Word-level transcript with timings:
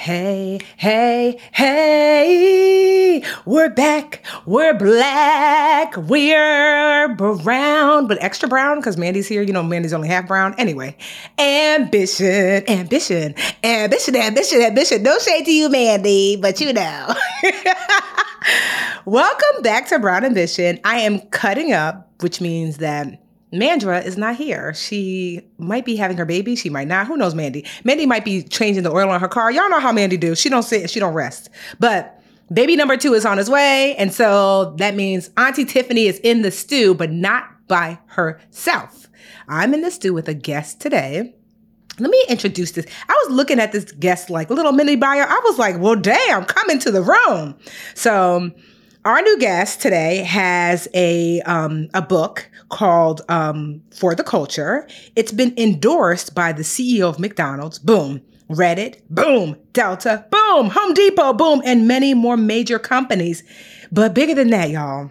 Hey, 0.00 0.60
hey, 0.78 1.38
hey, 1.52 3.22
we're 3.44 3.68
back. 3.68 4.24
We're 4.46 4.72
black. 4.72 5.94
We're 5.94 7.14
brown, 7.14 8.06
but 8.06 8.16
extra 8.22 8.48
brown 8.48 8.78
because 8.78 8.96
Mandy's 8.96 9.28
here. 9.28 9.42
You 9.42 9.52
know, 9.52 9.62
Mandy's 9.62 9.92
only 9.92 10.08
half 10.08 10.26
brown. 10.26 10.54
Anyway, 10.56 10.96
ambition, 11.38 12.66
ambition, 12.66 13.34
ambition, 13.62 14.16
ambition, 14.16 14.62
ambition. 14.62 15.02
No 15.02 15.18
shade 15.18 15.44
to 15.44 15.52
you, 15.52 15.68
Mandy, 15.68 16.36
but 16.36 16.62
you 16.62 16.72
know. 16.72 17.14
Welcome 19.04 19.62
back 19.62 19.86
to 19.88 19.98
Brown 19.98 20.24
Ambition. 20.24 20.80
I 20.82 21.00
am 21.00 21.20
cutting 21.28 21.74
up, 21.74 22.10
which 22.20 22.40
means 22.40 22.78
that 22.78 23.22
Mandra 23.52 24.04
is 24.04 24.16
not 24.16 24.36
here. 24.36 24.72
She 24.74 25.42
might 25.58 25.84
be 25.84 25.96
having 25.96 26.16
her 26.16 26.24
baby. 26.24 26.54
She 26.54 26.70
might 26.70 26.86
not. 26.86 27.06
Who 27.06 27.16
knows, 27.16 27.34
Mandy? 27.34 27.64
Mandy 27.84 28.06
might 28.06 28.24
be 28.24 28.42
changing 28.42 28.84
the 28.84 28.92
oil 28.92 29.10
on 29.10 29.20
her 29.20 29.28
car. 29.28 29.50
Y'all 29.50 29.68
know 29.68 29.80
how 29.80 29.92
Mandy 29.92 30.16
do. 30.16 30.34
She 30.34 30.48
don't 30.48 30.62
sit. 30.62 30.88
She 30.88 31.00
don't 31.00 31.14
rest. 31.14 31.50
But 31.78 32.22
baby 32.52 32.76
number 32.76 32.96
two 32.96 33.14
is 33.14 33.26
on 33.26 33.38
his 33.38 33.50
way, 33.50 33.96
and 33.96 34.12
so 34.12 34.74
that 34.78 34.94
means 34.94 35.30
Auntie 35.36 35.64
Tiffany 35.64 36.06
is 36.06 36.18
in 36.20 36.42
the 36.42 36.50
stew, 36.50 36.94
but 36.94 37.10
not 37.10 37.44
by 37.66 37.98
herself. 38.06 39.08
I'm 39.48 39.74
in 39.74 39.80
the 39.80 39.90
stew 39.90 40.14
with 40.14 40.28
a 40.28 40.34
guest 40.34 40.80
today. 40.80 41.34
Let 41.98 42.10
me 42.10 42.24
introduce 42.28 42.72
this. 42.72 42.86
I 43.08 43.24
was 43.24 43.34
looking 43.36 43.60
at 43.60 43.72
this 43.72 43.92
guest 43.92 44.30
like 44.30 44.48
little 44.48 44.72
mini 44.72 44.96
bio. 44.96 45.20
I 45.20 45.40
was 45.44 45.58
like, 45.58 45.78
well, 45.78 45.96
damn, 45.96 46.44
come 46.44 46.70
into 46.70 46.90
the 46.90 47.02
room. 47.02 47.56
So 47.94 48.50
our 49.04 49.22
new 49.22 49.38
guest 49.38 49.80
today 49.80 50.18
has 50.18 50.88
a 50.94 51.40
um, 51.42 51.88
a 51.94 52.02
book 52.02 52.50
called 52.68 53.22
um, 53.28 53.82
For 53.94 54.14
the 54.14 54.24
Culture. 54.24 54.86
It's 55.16 55.32
been 55.32 55.54
endorsed 55.56 56.34
by 56.34 56.52
the 56.52 56.62
CEO 56.62 57.08
of 57.08 57.18
McDonald's. 57.18 57.78
Boom. 57.78 58.22
Reddit. 58.48 59.00
Boom. 59.08 59.56
Delta. 59.72 60.26
Boom. 60.30 60.70
Home 60.70 60.94
Depot. 60.94 61.32
Boom. 61.32 61.62
And 61.64 61.86
many 61.88 62.14
more 62.14 62.36
major 62.36 62.78
companies. 62.78 63.42
But 63.92 64.14
bigger 64.14 64.34
than 64.34 64.50
that, 64.50 64.70
y'all. 64.70 65.10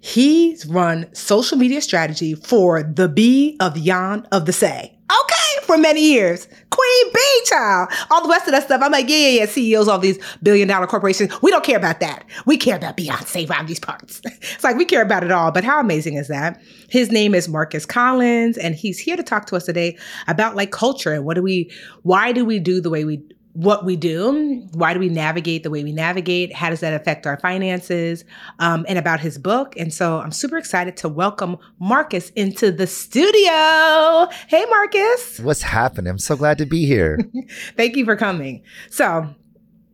He's 0.00 0.66
run 0.66 1.12
social 1.14 1.56
media 1.56 1.80
strategy 1.80 2.34
for 2.34 2.82
the 2.82 3.08
B 3.08 3.56
of 3.60 3.76
Yon 3.76 4.26
of 4.32 4.46
the 4.46 4.52
Say. 4.52 4.98
Okay, 5.10 5.41
for 5.62 5.78
many 5.78 6.00
years. 6.00 6.48
Queen 6.70 7.12
Bee, 7.12 7.40
child. 7.46 7.90
All 8.10 8.22
the 8.22 8.28
rest 8.28 8.46
of 8.46 8.52
that 8.52 8.64
stuff. 8.64 8.80
I'm 8.82 8.92
like, 8.92 9.08
yeah, 9.08 9.16
yeah, 9.16 9.40
yeah. 9.40 9.46
CEOs, 9.46 9.88
all 9.88 9.98
these 9.98 10.18
billion 10.42 10.68
dollar 10.68 10.86
corporations. 10.86 11.30
We 11.42 11.50
don't 11.50 11.64
care 11.64 11.76
about 11.76 12.00
that. 12.00 12.24
We 12.46 12.56
care 12.56 12.76
about 12.76 12.96
Beyonce 12.96 13.48
around 13.48 13.68
these 13.68 13.80
parts. 13.80 14.20
it's 14.24 14.64
like 14.64 14.76
we 14.76 14.84
care 14.84 15.02
about 15.02 15.24
it 15.24 15.30
all. 15.30 15.50
But 15.50 15.64
how 15.64 15.80
amazing 15.80 16.14
is 16.14 16.28
that? 16.28 16.60
His 16.88 17.10
name 17.10 17.34
is 17.34 17.48
Marcus 17.48 17.86
Collins, 17.86 18.58
and 18.58 18.74
he's 18.74 18.98
here 18.98 19.16
to 19.16 19.22
talk 19.22 19.46
to 19.46 19.56
us 19.56 19.64
today 19.64 19.96
about 20.28 20.56
like 20.56 20.70
culture 20.70 21.12
and 21.12 21.24
what 21.24 21.34
do 21.34 21.42
we, 21.42 21.70
why 22.02 22.32
do 22.32 22.44
we 22.44 22.58
do 22.58 22.80
the 22.80 22.90
way 22.90 23.04
we 23.04 23.22
what 23.54 23.84
we 23.84 23.96
do, 23.96 24.66
why 24.72 24.94
do 24.94 25.00
we 25.00 25.08
navigate 25.08 25.62
the 25.62 25.70
way 25.70 25.84
we 25.84 25.92
navigate, 25.92 26.54
how 26.54 26.70
does 26.70 26.80
that 26.80 26.94
affect 26.94 27.26
our 27.26 27.38
finances, 27.38 28.24
um, 28.58 28.86
and 28.88 28.98
about 28.98 29.20
his 29.20 29.36
book. 29.36 29.74
And 29.76 29.92
so 29.92 30.20
I'm 30.20 30.32
super 30.32 30.56
excited 30.56 30.96
to 30.98 31.08
welcome 31.08 31.58
Marcus 31.78 32.30
into 32.30 32.72
the 32.72 32.86
studio. 32.86 34.28
Hey, 34.48 34.64
Marcus. 34.70 35.38
What's 35.40 35.62
happening? 35.62 36.10
I'm 36.10 36.18
so 36.18 36.36
glad 36.36 36.58
to 36.58 36.66
be 36.66 36.86
here. 36.86 37.18
Thank 37.76 37.96
you 37.96 38.06
for 38.06 38.16
coming. 38.16 38.62
So, 38.90 39.34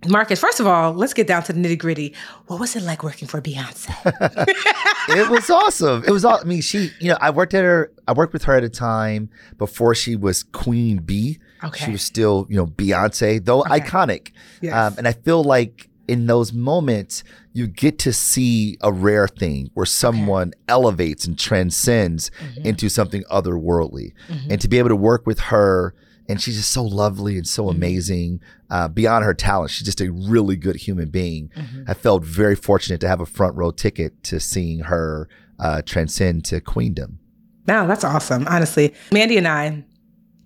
Marcus, 0.07 0.39
first 0.39 0.61
of 0.61 0.67
all, 0.69 0.93
let's 0.93 1.13
get 1.13 1.27
down 1.27 1.43
to 1.45 1.53
the 1.53 1.61
nitty 1.61 1.79
gritty. 1.79 2.15
What 2.47 2.61
was 2.61 2.77
it 2.77 2.85
like 2.85 3.03
working 3.03 3.27
for 3.27 3.43
Beyonce? 3.43 3.91
it 5.09 5.29
was 5.29 5.51
awesome. 5.51 6.05
It 6.07 6.13
was 6.13 6.25
all, 6.25 6.39
I 6.39 6.45
mean, 6.45 6.61
she, 6.61 6.93
you 7.01 7.09
know, 7.09 7.19
I 7.21 7.31
worked 7.31 7.55
at 7.55 7.65
her, 7.65 7.93
I 8.07 8.13
worked 8.13 8.33
with 8.33 8.45
her 8.45 8.55
at 8.55 8.63
a 8.63 8.69
time 8.69 9.29
before 9.57 9.97
she 9.97 10.15
was 10.15 10.45
Queen 10.45 10.99
Bee. 10.99 11.41
Okay. 11.63 11.85
She 11.87 11.91
was 11.91 12.03
still, 12.03 12.47
you 12.49 12.57
know, 12.57 12.67
Beyonce, 12.67 13.45
though 13.45 13.61
okay. 13.61 13.81
iconic. 13.81 14.33
Yes. 14.61 14.75
Um, 14.75 14.99
and 14.99 15.09
I 15.09 15.13
feel 15.13 15.43
like 15.43 15.89
in 16.07 16.27
those 16.27 16.53
moments, 16.53 17.23
you 17.53 17.67
get 17.67 17.99
to 18.01 18.13
see 18.13 18.79
a 18.81 18.93
rare 18.93 19.29
thing 19.29 19.71
where 19.75 19.87
someone 19.87 20.49
okay. 20.49 20.61
elevates 20.69 21.27
and 21.27 21.39
transcends 21.39 22.31
mm-hmm. 22.41 22.67
into 22.67 22.89
something 22.89 23.25
otherworldly. 23.31 24.13
Mm-hmm. 24.29 24.53
And 24.53 24.61
to 24.61 24.69
be 24.69 24.79
able 24.79 24.89
to 24.89 24.97
work 24.97 25.27
with 25.27 25.41
her, 25.41 25.95
and 26.29 26.41
she's 26.41 26.57
just 26.57 26.71
so 26.71 26.83
lovely 26.83 27.37
and 27.37 27.47
so 27.47 27.65
mm-hmm. 27.65 27.77
amazing 27.77 28.41
uh, 28.71 28.89
beyond 28.89 29.25
her 29.25 29.35
talent. 29.35 29.71
She's 29.71 29.85
just 29.85 30.01
a 30.01 30.11
really 30.11 30.57
good 30.57 30.77
human 30.77 31.11
being. 31.11 31.51
Mm-hmm. 31.57 31.85
I 31.89 31.95
felt 31.95 32.23
very 32.23 32.55
fortunate 32.55 33.01
to 33.01 33.09
have 33.09 33.21
a 33.21 33.27
front 33.27 33.57
row 33.57 33.71
ticket 33.71 34.23
to 34.25 34.39
seeing 34.39 34.81
her 34.81 35.29
uh, 35.59 35.83
transcend 35.83 36.45
to 36.47 36.61
queendom. 36.61 37.19
Wow, 37.67 37.87
that's 37.87 38.05
awesome. 38.05 38.47
Honestly, 38.49 38.95
Mandy 39.13 39.37
and 39.37 39.49
I 39.49 39.85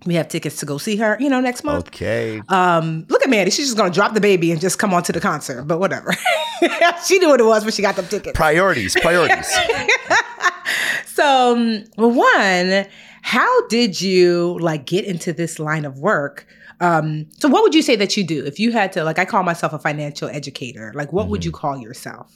we 0.05 0.15
have 0.15 0.27
tickets 0.27 0.57
to 0.57 0.65
go 0.65 0.77
see 0.77 0.95
her, 0.97 1.17
you 1.19 1.29
know, 1.29 1.39
next 1.39 1.63
month. 1.63 1.87
Okay. 1.87 2.41
Um, 2.49 3.05
look 3.09 3.23
at 3.23 3.29
Mandy. 3.29 3.51
She's 3.51 3.67
just 3.67 3.77
gonna 3.77 3.93
drop 3.93 4.13
the 4.13 4.21
baby 4.21 4.51
and 4.51 4.59
just 4.59 4.79
come 4.79 4.93
on 4.93 5.03
to 5.03 5.11
the 5.11 5.19
concert, 5.19 5.63
but 5.63 5.79
whatever. 5.79 6.13
she 7.05 7.19
knew 7.19 7.29
what 7.29 7.39
it 7.39 7.45
was 7.45 7.63
when 7.63 7.71
she 7.71 7.81
got 7.81 7.95
the 7.95 8.03
tickets. 8.03 8.35
Priorities, 8.35 8.95
priorities. 8.99 9.47
so, 11.05 11.53
um, 11.53 11.83
one, 11.95 12.85
how 13.21 13.67
did 13.67 14.01
you 14.01 14.57
like 14.59 14.85
get 14.85 15.05
into 15.05 15.33
this 15.33 15.59
line 15.59 15.85
of 15.85 15.99
work? 15.99 16.45
Um, 16.79 17.27
so 17.37 17.47
what 17.47 17.63
would 17.63 17.73
you 17.73 17.81
say 17.81 17.95
that 17.95 18.17
you 18.17 18.23
do 18.25 18.45
if 18.45 18.59
you 18.59 18.71
had 18.71 18.91
to 18.93 19.03
like 19.03 19.17
I 19.17 19.25
call 19.25 19.43
myself 19.43 19.73
a 19.73 19.79
financial 19.79 20.27
educator. 20.27 20.91
Like 20.93 21.13
what 21.13 21.23
mm-hmm. 21.23 21.31
would 21.31 21.45
you 21.45 21.51
call 21.51 21.77
yourself? 21.77 22.31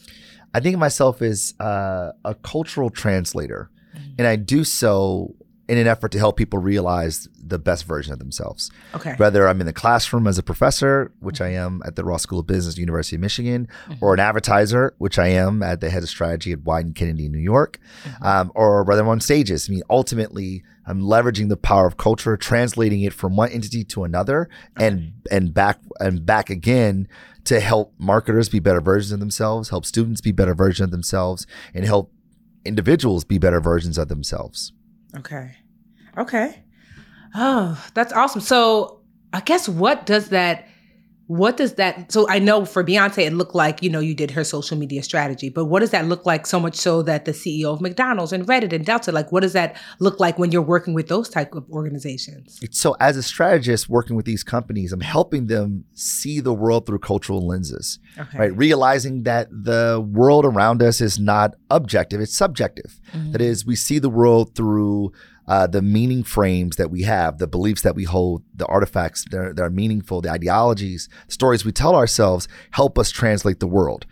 I 0.54 0.60
think 0.60 0.74
of 0.74 0.80
myself 0.80 1.22
as 1.22 1.54
uh, 1.60 2.12
a 2.24 2.34
cultural 2.36 2.90
translator. 2.90 3.70
Mm-hmm. 3.96 4.12
And 4.20 4.28
I 4.28 4.38
do 4.38 4.64
so 4.64 5.36
in 5.70 5.78
an 5.78 5.88
effort 5.88 6.12
to 6.14 6.18
help 6.18 6.38
people 6.38 6.60
realize 6.60 7.28
the 7.38 7.60
best 7.60 7.86
version 7.86 8.14
of 8.14 8.20
themselves. 8.20 8.72
Okay. 8.96 9.16
Whether 9.18 9.48
I'm 9.48 9.60
in 9.60 9.66
the 9.66 9.74
classroom 9.74 10.26
as 10.26 10.38
a 10.38 10.44
professor, 10.44 11.12
which 11.20 11.42
I 11.42 11.50
am 11.50 11.82
at 11.86 11.96
the 11.96 12.06
Ross 12.06 12.24
School 12.24 12.40
of 12.40 12.48
Business, 12.48 12.78
University 12.78 13.18
of 13.18 13.22
Michigan, 13.22 13.68
mm-hmm. 13.88 14.04
or 14.04 14.14
an 14.14 14.20
advertiser, 14.20 14.94
which 14.98 15.20
I 15.20 15.28
am 15.28 15.62
at 15.62 15.82
the 15.82 15.90
head 15.90 16.04
of 16.04 16.10
strategy 16.10 16.54
at 16.54 16.60
Wieden 16.60 16.96
Kennedy, 16.96 17.28
New 17.28 17.38
York, 17.38 17.80
mm-hmm. 18.04 18.26
um, 18.26 18.52
or 18.56 18.84
whether 18.84 19.02
I'm 19.02 19.10
on 19.10 19.20
stages. 19.20 19.70
I 19.70 19.74
mean, 19.74 19.84
ultimately, 19.90 20.64
I'm 20.86 21.02
leveraging 21.02 21.50
the 21.50 21.58
power 21.58 21.86
of 21.86 21.98
culture, 21.98 22.38
translating 22.38 23.02
it 23.02 23.14
from 23.14 23.36
one 23.36 23.50
entity 23.50 23.84
to 23.86 24.06
another, 24.06 24.50
okay. 24.78 24.88
and 24.88 25.14
and 25.30 25.54
back 25.54 25.80
and 26.00 26.26
back 26.26 26.50
again 26.50 27.10
to 27.44 27.60
help 27.60 27.94
marketers 27.98 28.50
be 28.50 28.60
better 28.60 28.82
versions 28.82 29.12
of 29.12 29.20
themselves, 29.20 29.70
help 29.70 29.86
students 29.86 30.22
be 30.22 30.32
better 30.32 30.54
versions 30.54 30.88
of 30.88 30.92
themselves, 30.92 31.46
and 31.74 31.86
help 31.86 32.12
individuals 32.64 33.24
be 33.24 33.38
better 33.38 33.60
versions 33.60 33.98
of 33.98 34.08
themselves. 34.08 34.74
Okay. 35.16 35.56
Okay. 36.18 36.64
Oh, 37.36 37.82
that's 37.94 38.14
awesome. 38.14 38.42
So 38.42 39.02
I 39.34 39.42
guess 39.42 39.70
what 39.70 40.06
does 40.06 40.30
that 40.30 40.68
what 41.28 41.58
does 41.58 41.74
that 41.74 42.12
so 42.12 42.28
I 42.30 42.40
know 42.40 42.66
for 42.66 42.84
Beyonce 42.84 43.28
it 43.28 43.34
looked 43.34 43.54
like, 43.54 43.84
you 43.84 43.90
know, 43.90 44.00
you 44.00 44.16
did 44.16 44.32
her 44.32 44.44
social 44.44 44.78
media 44.78 45.04
strategy, 45.04 45.50
but 45.50 45.66
what 45.66 45.82
does 45.82 45.92
that 45.92 46.06
look 46.06 46.26
like 46.26 46.46
so 46.48 46.60
much 46.60 46.76
so 46.76 47.02
that 47.04 47.26
the 47.26 47.34
CEO 47.34 47.66
of 47.66 47.82
McDonald's 47.82 48.32
and 48.32 48.48
Reddit 48.48 48.72
and 48.72 48.86
Delta, 48.86 49.12
like 49.12 49.32
what 49.32 49.42
does 49.42 49.54
that 49.54 49.76
look 50.00 50.20
like 50.20 50.40
when 50.40 50.52
you're 50.52 50.62
working 50.62 50.94
with 50.94 51.10
those 51.10 51.30
type 51.30 51.54
of 51.54 51.70
organizations? 51.70 52.60
So 52.72 52.96
as 53.02 53.18
a 53.18 53.24
strategist 53.24 53.90
working 53.90 54.16
with 54.16 54.26
these 54.26 54.44
companies, 54.44 54.94
I'm 54.94 55.02
helping 55.02 55.48
them 55.48 55.84
see 55.94 56.40
the 56.40 56.54
world 56.54 56.86
through 56.86 57.00
cultural 57.00 57.46
lenses. 57.46 58.00
Okay. 58.18 58.38
Right? 58.38 58.58
Realizing 58.58 59.24
that 59.24 59.50
the 59.52 60.06
world 60.10 60.46
around 60.46 60.82
us 60.82 61.02
is 61.02 61.20
not 61.20 61.56
objective, 61.70 62.22
it's 62.22 62.36
subjective. 62.36 63.00
Mm-hmm. 63.12 63.34
That 63.34 63.42
is, 63.42 63.66
we 63.66 63.76
see 63.76 64.00
the 64.00 64.10
world 64.10 64.56
through 64.56 65.12
uh, 65.48 65.68
the 65.68 65.82
meaning 65.82 66.24
frames 66.24 66.76
that 66.76 66.92
we 66.92 67.04
have, 67.04 67.38
the 67.38 67.48
beliefs 67.48 67.82
that 67.82 67.96
we 67.96 68.04
hold, 68.04 68.44
the 68.54 68.66
artifacts 68.66 69.26
that 69.32 69.38
are, 69.38 69.54
that 69.54 69.64
are 69.64 69.70
meaningful, 69.70 70.22
the 70.22 70.32
ideologies, 70.32 71.08
stories 71.28 71.64
we 71.64 71.72
tell 71.72 71.96
ourselves 71.96 72.48
help 72.72 72.98
us 73.00 73.12
translate 73.12 73.60
the 73.60 73.68
world. 73.68 74.06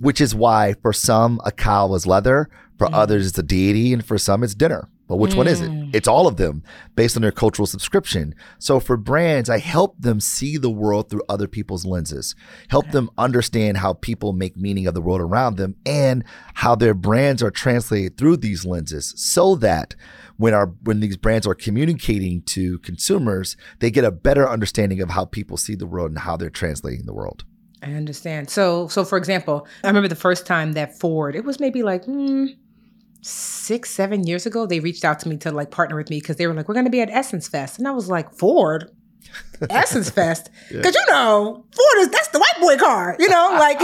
which 0.00 0.20
is 0.20 0.34
why 0.34 0.74
for 0.82 0.92
some 0.92 1.40
a 1.44 1.52
cow 1.52 1.92
is 1.94 2.06
leather, 2.06 2.48
for 2.78 2.86
mm. 2.86 2.94
others 2.94 3.26
it's 3.26 3.38
a 3.38 3.42
deity, 3.42 3.92
and 3.92 4.04
for 4.04 4.18
some 4.18 4.42
it's 4.42 4.54
dinner. 4.54 4.88
But 5.08 5.16
which 5.16 5.32
mm. 5.32 5.38
one 5.38 5.48
is 5.48 5.60
it? 5.60 5.70
Mm. 5.70 5.94
It's 5.94 6.08
all 6.08 6.26
of 6.26 6.36
them 6.36 6.62
based 6.94 7.16
on 7.16 7.22
their 7.22 7.32
cultural 7.32 7.66
subscription. 7.66 8.34
So 8.58 8.80
for 8.80 8.96
brands, 8.96 9.50
I 9.50 9.58
help 9.58 10.00
them 10.00 10.20
see 10.20 10.56
the 10.56 10.70
world 10.70 11.10
through 11.10 11.22
other 11.28 11.48
people's 11.48 11.84
lenses, 11.84 12.34
help 12.68 12.86
okay. 12.86 12.92
them 12.92 13.10
understand 13.18 13.78
how 13.78 13.94
people 13.94 14.32
make 14.32 14.56
meaning 14.56 14.86
of 14.86 14.94
the 14.94 15.02
world 15.02 15.20
around 15.20 15.56
them 15.56 15.76
and 15.84 16.24
how 16.54 16.74
their 16.74 16.94
brands 16.94 17.42
are 17.42 17.50
translated 17.50 18.16
through 18.16 18.38
these 18.38 18.64
lenses 18.64 19.12
so 19.16 19.54
that 19.56 19.94
when 20.36 20.54
our 20.54 20.66
when 20.82 21.00
these 21.00 21.16
brands 21.16 21.46
are 21.46 21.54
communicating 21.54 22.42
to 22.42 22.78
consumers, 22.80 23.56
they 23.80 23.90
get 23.90 24.04
a 24.04 24.10
better 24.10 24.48
understanding 24.48 25.00
of 25.00 25.10
how 25.10 25.24
people 25.24 25.56
see 25.56 25.74
the 25.74 25.86
world 25.86 26.10
and 26.10 26.20
how 26.20 26.36
they're 26.36 26.50
translating 26.50 27.06
the 27.06 27.14
world. 27.14 27.44
I 27.82 27.94
understand. 27.94 28.48
So, 28.48 28.86
so 28.88 29.04
for 29.04 29.18
example, 29.18 29.66
I 29.82 29.88
remember 29.88 30.08
the 30.08 30.14
first 30.14 30.46
time 30.46 30.72
that 30.72 30.98
Ford, 30.98 31.34
it 31.34 31.44
was 31.44 31.58
maybe 31.58 31.82
like 31.82 32.04
mm, 32.04 32.56
six, 33.22 33.90
seven 33.90 34.24
years 34.26 34.46
ago, 34.46 34.66
they 34.66 34.80
reached 34.80 35.04
out 35.04 35.18
to 35.20 35.28
me 35.28 35.36
to 35.38 35.50
like 35.50 35.70
partner 35.70 35.96
with 35.96 36.08
me 36.08 36.20
because 36.20 36.36
they 36.36 36.46
were 36.46 36.54
like, 36.54 36.68
we're 36.68 36.74
going 36.74 36.86
to 36.86 36.90
be 36.90 37.00
at 37.00 37.10
Essence 37.10 37.48
Fest. 37.48 37.78
And 37.78 37.88
I 37.88 37.90
was 37.90 38.08
like, 38.08 38.32
Ford? 38.34 38.90
Essence 39.70 40.10
Fest? 40.10 40.50
Because, 40.68 40.94
yeah. 40.94 41.00
you 41.06 41.12
know, 41.12 41.64
Ford 41.70 41.98
is, 41.98 42.08
that's 42.08 42.28
the 42.28 42.38
white 42.38 42.60
boy 42.60 42.76
car, 42.76 43.16
you 43.18 43.28
know, 43.28 43.50
like. 43.58 43.80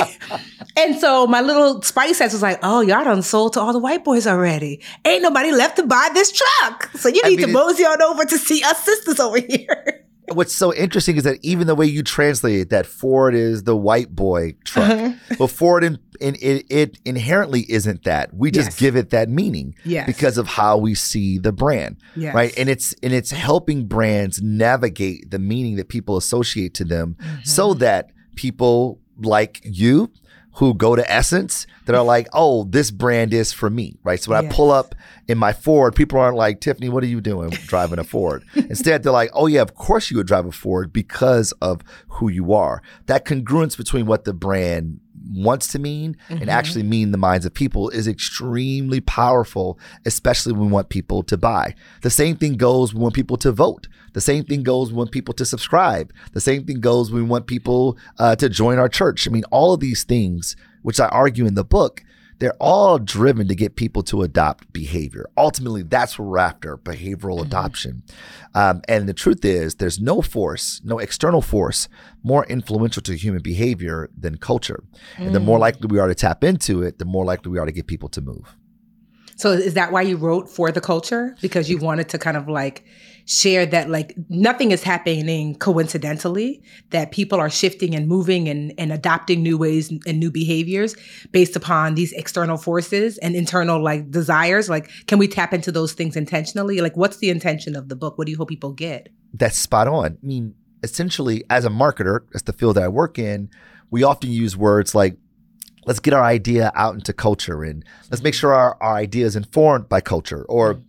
and 0.76 0.99
so 0.99 1.26
my 1.26 1.40
little 1.40 1.82
spice 1.82 2.20
ass 2.20 2.32
was 2.32 2.43
like, 2.43 2.58
oh, 2.62 2.81
y'all 2.81 3.05
done 3.05 3.23
sold 3.23 3.52
to 3.55 3.61
all 3.61 3.73
the 3.73 3.79
white 3.79 4.05
boys 4.05 4.26
already. 4.26 4.81
Ain't 5.05 5.23
nobody 5.23 5.52
left 5.52 5.76
to 5.76 5.87
buy 5.87 6.08
this 6.14 6.32
truck. 6.32 6.90
So 6.96 7.08
you 7.08 7.23
need 7.25 7.40
I 7.40 7.46
mean, 7.46 7.46
to 7.46 7.52
mosey 7.52 7.85
on 7.85 8.02
over 8.02 8.25
to 8.25 8.38
see 8.38 8.62
us 8.62 8.85
sisters 8.85 9.20
over 9.20 9.38
here 9.40 9.98
what's 10.33 10.55
so 10.55 10.75
interesting 10.75 11.17
is 11.17 11.25
that 11.25 11.39
even 11.43 11.67
the 11.67 11.75
way 11.75 11.87
you 11.87 12.03
translate 12.03 12.61
it, 12.61 12.71
that 12.71 12.87
Ford 12.87 13.35
is 13.35 13.65
the 13.65 13.77
white 13.77 14.15
boy 14.15 14.55
truck, 14.65 14.91
uh-huh. 14.91 15.37
but 15.39 15.49
Ford 15.49 15.85
in, 15.85 15.99
in, 16.21 16.37
it, 16.41 16.67
it, 16.71 16.99
inherently 17.05 17.71
isn't 17.71 18.05
that. 18.05 18.35
We 18.35 18.51
just 18.51 18.69
yes. 18.71 18.79
give 18.79 18.97
it 18.97 19.11
that 19.11 19.29
meaning 19.29 19.75
yes. 19.85 20.07
because 20.07 20.39
of 20.39 20.47
how 20.47 20.79
we 20.79 20.95
see 20.95 21.39
the 21.39 21.53
brand, 21.53 21.97
yes. 22.17 22.35
right? 22.35 22.53
And 22.57 22.69
it's 22.69 22.95
and 23.03 23.13
it's 23.13 23.31
helping 23.31 23.87
brands 23.87 24.43
navigate 24.43 25.31
the 25.31 25.39
meaning 25.39 25.77
that 25.77 25.89
people 25.89 26.17
associate 26.17 26.75
to 26.75 26.85
them, 26.85 27.17
mm-hmm. 27.21 27.43
so 27.45 27.75
that 27.75 28.11
people 28.37 29.01
like 29.21 29.61
you 29.65 30.11
who 30.59 30.75
go 30.75 30.97
to 30.97 31.09
Essence 31.09 31.69
that 31.87 31.95
are 31.95 32.03
like, 32.03 32.27
oh, 32.33 32.65
this 32.65 32.91
brand 32.91 33.33
is 33.33 33.53
for 33.53 33.71
me, 33.71 33.97
right? 34.03 34.21
So 34.21 34.33
when 34.33 34.43
yes. 34.43 34.53
I 34.53 34.57
pull 34.57 34.73
up 34.73 34.93
in 35.29 35.39
my 35.39 35.53
Ford, 35.53 35.95
people 35.95 36.19
aren't 36.19 36.37
like, 36.37 36.61
Tiffany, 36.61 36.89
what 36.89 37.05
are 37.05 37.07
you 37.07 37.21
doing 37.21 37.51
driving 37.51 38.01
a 38.01 38.05
Ford? 38.05 38.43
Instead, 38.57 39.05
they're 39.05 39.13
like, 39.13 39.31
oh, 39.35 39.47
yeah, 39.47 39.63
of 39.63 39.77
course 39.77 40.11
you 40.11 40.17
would 40.17 40.27
drive 40.27 40.47
a 40.47 40.53
Ford 40.53 40.93
because 40.93 41.53
of 41.63 41.83
who 42.09 42.29
you 42.29 42.53
are. 42.53 42.83
That 43.07 43.25
congruence 43.25 43.77
between 43.77 44.07
what 44.07 44.25
the 44.25 44.35
brand 44.35 44.99
wants 45.32 45.69
to 45.69 45.79
mean 45.79 46.17
mm-hmm. 46.29 46.41
and 46.41 46.50
actually 46.50 46.82
mean 46.82 47.11
the 47.11 47.19
minds 47.19 47.47
of 47.47 47.55
people 47.55 47.88
is 47.91 48.09
extremely 48.09 49.00
powerful, 49.00 49.79
especially 50.05 50.53
when 50.53 50.67
we 50.67 50.73
want 50.73 50.88
people 50.88 51.23
to 51.25 51.37
buy. 51.37 51.75
The 52.03 52.11
same 52.11 52.37
thing 52.37 52.56
goes 52.56 52.93
when 52.93 53.00
we 53.00 53.05
want 53.05 53.15
people 53.15 53.37
to 53.38 53.53
vote. 53.53 53.88
The 54.15 54.20
same 54.20 54.44
thing 54.44 54.62
goes 54.62 54.88
when 54.88 54.97
we 54.97 54.99
want 54.99 55.12
people 55.12 55.35
to 55.35 55.44
subscribe. 55.44 56.12
The 56.32 56.41
same 56.41 56.65
thing 56.65 56.81
goes 56.81 57.11
when 57.11 57.23
we 57.23 57.29
want 57.29 57.47
people 57.47 57.99
uh, 58.19 58.37
to 58.37 58.49
join 58.49 58.79
our 58.79 58.88
church. 58.88 59.29
I 59.29 59.31
mean, 59.31 59.44
all 59.50 59.75
of 59.75 59.81
these 59.81 60.05
things, 60.05 60.56
which 60.82 61.00
I 61.00 61.06
argue 61.09 61.47
in 61.47 61.55
the 61.55 61.64
book, 61.64 62.03
they're 62.38 62.56
all 62.61 62.99
driven 62.99 63.49
to 63.49 63.55
get 63.55 63.76
people 63.76 64.02
to 64.05 64.23
adopt 64.23 64.73
behavior. 64.73 65.29
Ultimately, 65.37 65.82
that's 65.82 66.19
what 66.19 66.29
we're 66.29 66.38
after 66.38 66.76
behavioral 66.76 67.37
mm-hmm. 67.37 67.46
adoption. 67.46 68.02
Um, 68.55 68.82
and 68.88 69.08
the 69.08 69.14
truth 69.14 69.44
is, 69.44 69.76
there's 69.76 70.00
no 70.00 70.23
force, 70.23 70.81
no 70.85 70.99
external 70.99 71.43
force 71.43 71.88
more 72.23 72.44
influential 72.46 73.02
to 73.02 73.17
human 73.17 73.43
behavior 73.43 74.11
than 74.17 74.37
culture. 74.37 74.85
Mm. 75.17 75.26
And 75.26 75.35
the 75.35 75.40
more 75.40 75.58
mm. 75.58 75.62
likely 75.62 75.87
we 75.88 75.99
are 75.99 76.08
to 76.08 76.14
tap 76.14 76.44
into 76.44 76.82
it, 76.82 76.99
the 76.99 77.05
more 77.05 77.25
likely 77.25 77.50
we 77.50 77.58
are 77.58 77.67
to 77.67 77.73
get 77.73 77.87
people 77.87 78.08
to 78.11 78.20
move. 78.20 78.56
So, 79.37 79.52
is 79.52 79.75
that 79.75 79.93
why 79.93 80.02
you 80.02 80.17
wrote 80.17 80.49
for 80.49 80.73
the 80.73 80.81
culture? 80.81 81.37
Because 81.40 81.70
you 81.70 81.79
wanted 81.79 82.08
to 82.08 82.19
kind 82.19 82.37
of 82.37 82.49
like 82.49 82.85
shared 83.29 83.71
that 83.73 83.91
like 83.91 84.15
nothing 84.31 84.71
is 84.71 84.83
happening 84.83 85.55
coincidentally, 85.57 86.63
that 86.91 87.13
people 87.13 87.39
are 87.39 87.51
shifting 87.51 87.95
and 87.95 88.09
moving 88.09 88.49
and, 88.49 88.73
and 88.79 88.91
adopting 88.91 89.43
new 89.43 89.59
ways 89.59 89.93
and 90.07 90.19
new 90.19 90.31
behaviors 90.31 90.97
based 91.31 91.55
upon 91.55 91.95
these 91.95 92.11
external 92.15 92.57
forces 92.57 93.19
and 93.19 93.37
internal 93.37 93.83
like 93.83 94.11
desires. 94.11 94.71
Like, 94.71 94.91
can 95.07 95.19
we 95.19 95.29
tap 95.29 95.53
into 95.53 95.71
those 95.71 95.93
things 95.93 96.17
intentionally? 96.17 96.81
Like, 96.81 96.97
what's 96.97 97.19
the 97.19 97.29
intention 97.29 97.77
of 97.77 97.91
the 97.91 97.97
book? 97.97 98.17
What 98.17 98.25
do 98.25 98.33
you 98.33 98.39
hope 98.39 98.49
people 98.49 98.73
get? 98.73 99.11
That's 99.35 99.59
spot 99.59 99.89
on. 99.89 100.17
I 100.23 100.27
mean, 100.27 100.55
essentially, 100.83 101.45
as 101.51 101.67
a 101.67 101.71
marketer, 101.71 102.21
that's 102.33 102.45
the 102.45 102.55
field 102.55 102.77
that 102.77 102.85
I 102.85 102.89
work 102.89 103.19
in, 103.19 103.51
we 103.91 104.03
often 104.05 104.31
use 104.31 104.57
words 104.57 104.95
like 104.95 105.19
let's 105.85 106.01
get 106.01 106.15
our 106.15 106.25
idea 106.25 106.73
out 106.75 106.95
into 106.95 107.13
culture 107.13 107.63
and 107.63 107.85
let's 108.11 108.23
make 108.23 108.35
sure 108.35 108.55
our, 108.55 108.77
our 108.83 108.97
idea 108.97 109.27
is 109.27 109.37
informed 109.37 109.89
by 109.89 110.01
culture 110.01 110.45
or 110.49 110.83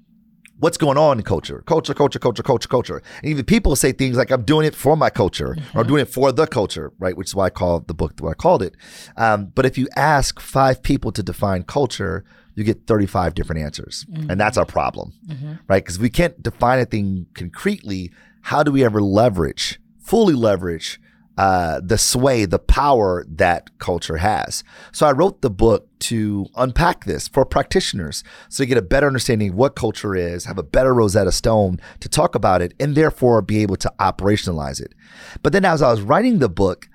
what's 0.59 0.77
going 0.77 0.97
on 0.97 1.17
in 1.17 1.23
culture, 1.23 1.63
culture, 1.65 1.93
culture, 1.93 2.19
culture, 2.19 2.43
culture, 2.43 2.67
culture. 2.67 3.01
And 3.23 3.31
even 3.31 3.45
people 3.45 3.75
say 3.75 3.91
things 3.91 4.17
like, 4.17 4.29
I'm 4.29 4.43
doing 4.43 4.65
it 4.65 4.75
for 4.75 4.95
my 4.95 5.09
culture 5.09 5.55
mm-hmm. 5.57 5.77
or 5.77 5.81
I'm 5.81 5.87
doing 5.87 6.01
it 6.01 6.09
for 6.09 6.31
the 6.31 6.45
culture, 6.45 6.91
right? 6.99 7.17
Which 7.17 7.29
is 7.29 7.35
why 7.35 7.45
I 7.45 7.49
called 7.49 7.87
the 7.87 7.93
book 7.93 8.13
what 8.19 8.31
I 8.31 8.33
called 8.33 8.61
it. 8.61 8.75
Um, 9.17 9.47
but 9.55 9.65
if 9.65 9.77
you 9.77 9.87
ask 9.95 10.39
five 10.39 10.83
people 10.83 11.11
to 11.13 11.23
define 11.23 11.63
culture, 11.63 12.25
you 12.55 12.63
get 12.63 12.87
35 12.87 13.35
different 13.35 13.61
answers. 13.61 14.05
Mm-hmm. 14.11 14.31
And 14.31 14.39
that's 14.39 14.57
our 14.57 14.65
problem, 14.65 15.13
mm-hmm. 15.27 15.53
right? 15.67 15.83
Because 15.83 15.97
we 15.97 16.09
can't 16.09 16.41
define 16.43 16.79
a 16.79 16.85
thing 16.85 17.27
concretely. 17.33 18.11
How 18.41 18.63
do 18.63 18.71
we 18.71 18.83
ever 18.83 19.01
leverage, 19.01 19.79
fully 19.99 20.33
leverage 20.33 20.99
uh, 21.39 21.79
the 21.81 21.97
sway, 21.97 22.43
the 22.43 22.59
power 22.59 23.25
that 23.29 23.79
culture 23.79 24.17
has. 24.17 24.61
So 24.91 25.07
I 25.07 25.13
wrote 25.13 25.41
the 25.41 25.49
book 25.49 25.87
to 25.99 26.47
unpack 26.57 27.05
this 27.05 27.29
for 27.29 27.45
practitioners 27.45 28.25
so 28.49 28.61
you 28.61 28.67
get 28.67 28.77
a 28.77 28.81
better 28.81 29.07
understanding 29.07 29.51
of 29.51 29.55
what 29.55 29.73
culture 29.73 30.15
is, 30.15 30.43
have 30.43 30.57
a 30.57 30.63
better 30.63 30.93
Rosetta 30.93 31.31
Stone 31.31 31.79
to 32.01 32.09
talk 32.09 32.35
about 32.35 32.61
it, 32.61 32.73
and 32.77 32.93
therefore 32.93 33.41
be 33.41 33.61
able 33.61 33.77
to 33.77 33.93
operationalize 34.01 34.81
it. 34.81 34.93
But 35.41 35.53
then 35.53 35.63
as 35.63 35.81
I 35.81 35.89
was 35.91 36.01
writing 36.01 36.39
the 36.39 36.49
book, 36.49 36.89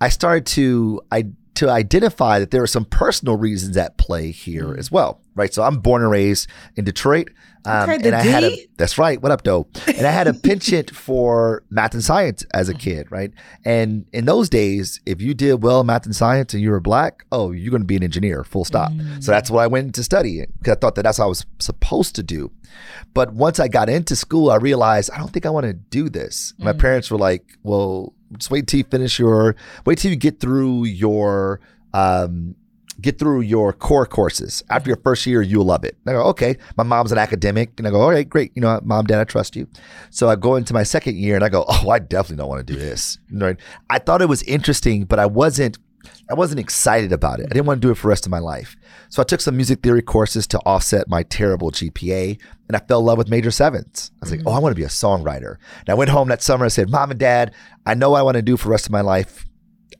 I 0.00 0.08
started 0.08 0.46
to 0.46 1.02
I 1.12 1.26
to 1.60 1.68
identify 1.68 2.38
that 2.38 2.52
there 2.52 2.62
are 2.62 2.66
some 2.66 2.86
personal 2.86 3.36
reasons 3.36 3.76
at 3.76 3.98
play 3.98 4.30
here 4.30 4.64
mm. 4.64 4.78
as 4.78 4.90
well, 4.90 5.20
right? 5.34 5.52
So 5.52 5.62
I'm 5.62 5.80
born 5.80 6.00
and 6.00 6.10
raised 6.10 6.48
in 6.74 6.86
Detroit. 6.86 7.28
Um, 7.66 7.90
okay, 7.90 8.06
and 8.06 8.16
I 8.16 8.22
had 8.22 8.44
a, 8.44 8.66
that's 8.78 8.96
right. 8.96 9.20
What 9.20 9.30
up, 9.30 9.44
though? 9.44 9.68
And 9.86 10.06
I 10.06 10.10
had 10.10 10.26
a 10.26 10.32
penchant 10.42 10.90
for 10.96 11.62
math 11.68 11.92
and 11.92 12.02
science 12.02 12.46
as 12.54 12.70
a 12.70 12.74
kid, 12.74 13.12
right? 13.12 13.30
And 13.62 14.06
in 14.14 14.24
those 14.24 14.48
days, 14.48 15.02
if 15.04 15.20
you 15.20 15.34
did 15.34 15.62
well 15.62 15.82
in 15.82 15.88
math 15.88 16.06
and 16.06 16.16
science 16.16 16.54
and 16.54 16.62
you 16.62 16.70
were 16.70 16.80
black, 16.80 17.26
oh, 17.30 17.52
you're 17.52 17.70
going 17.70 17.82
to 17.82 17.86
be 17.86 17.96
an 17.96 18.02
engineer, 18.02 18.42
full 18.42 18.64
stop. 18.64 18.90
Mm. 18.92 19.22
So 19.22 19.30
that's 19.30 19.50
what 19.50 19.60
I 19.60 19.66
went 19.66 19.94
to 19.96 20.02
study 20.02 20.42
because 20.60 20.78
I 20.78 20.80
thought 20.80 20.94
that 20.94 21.02
that's 21.02 21.18
what 21.18 21.26
I 21.26 21.28
was 21.28 21.44
supposed 21.58 22.14
to 22.14 22.22
do. 22.22 22.50
But 23.12 23.34
once 23.34 23.60
I 23.60 23.68
got 23.68 23.90
into 23.90 24.16
school, 24.16 24.50
I 24.50 24.56
realized 24.56 25.10
I 25.10 25.18
don't 25.18 25.30
think 25.30 25.44
I 25.44 25.50
want 25.50 25.66
to 25.66 25.74
do 25.74 26.08
this. 26.08 26.54
Mm. 26.58 26.64
My 26.64 26.72
parents 26.72 27.10
were 27.10 27.18
like, 27.18 27.58
well, 27.62 28.14
just 28.36 28.50
wait 28.50 28.66
till 28.66 28.78
you 28.78 28.84
finish 28.84 29.18
your, 29.18 29.56
wait 29.84 29.98
till 29.98 30.10
you 30.10 30.16
get 30.16 30.40
through 30.40 30.84
your, 30.84 31.60
um, 31.94 32.54
get 33.00 33.18
through 33.18 33.40
your 33.40 33.72
core 33.72 34.04
courses. 34.04 34.62
After 34.68 34.90
your 34.90 34.98
first 34.98 35.24
year, 35.24 35.40
you'll 35.40 35.64
love 35.64 35.84
it. 35.84 35.96
And 36.04 36.14
I 36.14 36.20
go, 36.20 36.28
okay. 36.28 36.58
My 36.76 36.84
mom's 36.84 37.12
an 37.12 37.18
academic. 37.18 37.72
And 37.78 37.88
I 37.88 37.90
go, 37.90 38.00
all 38.00 38.10
right, 38.10 38.28
great. 38.28 38.52
You 38.54 38.60
know, 38.60 38.78
mom, 38.84 39.06
dad, 39.06 39.20
I 39.20 39.24
trust 39.24 39.56
you. 39.56 39.66
So 40.10 40.28
I 40.28 40.36
go 40.36 40.56
into 40.56 40.74
my 40.74 40.82
second 40.82 41.16
year 41.16 41.34
and 41.34 41.42
I 41.42 41.48
go, 41.48 41.64
oh, 41.66 41.88
I 41.88 41.98
definitely 41.98 42.36
don't 42.36 42.48
want 42.48 42.66
to 42.66 42.72
do 42.72 42.78
this. 42.78 43.18
Right? 43.32 43.56
I 43.88 43.98
thought 43.98 44.20
it 44.20 44.28
was 44.28 44.42
interesting, 44.42 45.04
but 45.04 45.18
I 45.18 45.26
wasn't, 45.26 45.78
I 46.30 46.34
wasn't 46.34 46.60
excited 46.60 47.12
about 47.12 47.40
it. 47.40 47.46
I 47.46 47.54
didn't 47.54 47.66
want 47.66 47.82
to 47.82 47.86
do 47.86 47.90
it 47.90 47.96
for 47.96 48.02
the 48.02 48.08
rest 48.10 48.26
of 48.26 48.30
my 48.30 48.38
life. 48.38 48.76
So 49.08 49.20
I 49.20 49.24
took 49.24 49.40
some 49.40 49.56
music 49.56 49.82
theory 49.82 50.02
courses 50.02 50.46
to 50.48 50.58
offset 50.60 51.08
my 51.08 51.24
terrible 51.24 51.70
GPA 51.70 52.40
and 52.68 52.76
I 52.76 52.80
fell 52.80 53.00
in 53.00 53.06
love 53.06 53.18
with 53.18 53.28
major 53.28 53.50
sevenths. 53.50 54.10
I 54.14 54.18
was 54.20 54.30
like, 54.30 54.42
oh, 54.46 54.52
I 54.52 54.60
want 54.60 54.72
to 54.72 54.80
be 54.80 54.84
a 54.84 54.88
songwriter. 54.88 55.56
And 55.80 55.88
I 55.88 55.94
went 55.94 56.10
home 56.10 56.28
that 56.28 56.42
summer 56.42 56.64
and 56.64 56.72
said, 56.72 56.88
Mom 56.88 57.10
and 57.10 57.18
Dad, 57.18 57.52
I 57.84 57.94
know 57.94 58.14
I 58.14 58.22
want 58.22 58.36
to 58.36 58.42
do 58.42 58.56
for 58.56 58.64
the 58.64 58.70
rest 58.70 58.86
of 58.86 58.92
my 58.92 59.00
life 59.00 59.46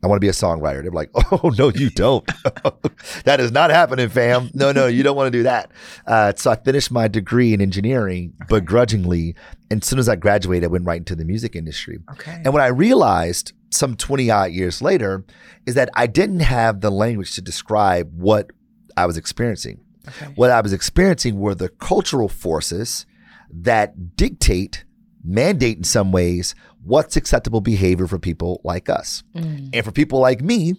I 0.03 0.07
want 0.07 0.17
to 0.17 0.25
be 0.25 0.29
a 0.29 0.33
songwriter. 0.33 0.83
They're 0.83 0.91
like, 0.91 1.11
oh, 1.15 1.51
no, 1.59 1.69
you 1.69 1.91
don't. 1.91 2.27
that 3.25 3.41
is 3.41 3.53
not 3.53 3.71
happening, 3.71 4.09
fam. 4.09 4.51
No, 4.55 4.73
no, 4.73 4.87
you 4.87 5.03
don't 5.03 5.17
want 5.17 5.27
to 5.27 5.39
do 5.39 5.43
that. 5.43 5.71
Uh, 6.07 6.33
so 6.37 6.51
I 6.51 6.57
finished 6.57 6.91
my 6.91 7.09
degree 7.09 7.53
in 7.53 7.61
engineering 7.61 8.33
okay. 8.43 8.61
begrudgingly. 8.61 9.35
And 9.71 9.83
as 9.83 9.89
soon 9.89 9.99
as 9.99 10.09
I 10.09 10.17
graduated, 10.17 10.65
I 10.65 10.69
went 10.69 10.87
right 10.87 10.99
into 10.99 11.15
the 11.15 11.25
music 11.25 11.55
industry. 11.55 11.99
Okay. 12.13 12.41
And 12.45 12.53
what 12.53 12.63
I 12.63 12.69
realized 12.69 13.53
some 13.71 13.97
20 13.97 14.31
odd 14.31 14.53
years 14.53 14.83
later 14.83 15.25
is 15.67 15.75
that 15.75 15.89
I 15.95 16.07
didn't 16.07 16.41
have 16.41 16.81
the 16.81 16.91
language 16.91 17.35
to 17.35 17.43
describe 17.43 18.13
what 18.15 18.51
I 18.97 19.07
was 19.07 19.17
experiencing. 19.17 19.81
Okay. 20.09 20.33
What 20.35 20.51
I 20.51 20.61
was 20.61 20.73
experiencing 20.73 21.39
were 21.39 21.55
the 21.55 21.69
cultural 21.69 22.29
forces 22.29 23.07
that 23.53 24.17
dictate, 24.17 24.85
mandate 25.23 25.79
in 25.79 25.85
some 25.85 26.13
ways, 26.13 26.55
what's 26.83 27.17
acceptable 27.17 27.61
behavior 27.61 28.07
for 28.07 28.19
people 28.19 28.61
like 28.65 28.89
us. 28.89 29.23
Mm. 29.35 29.71
And 29.73 29.85
for 29.85 29.93
people 29.93 30.21
like 30.21 30.41
me, 30.41 30.75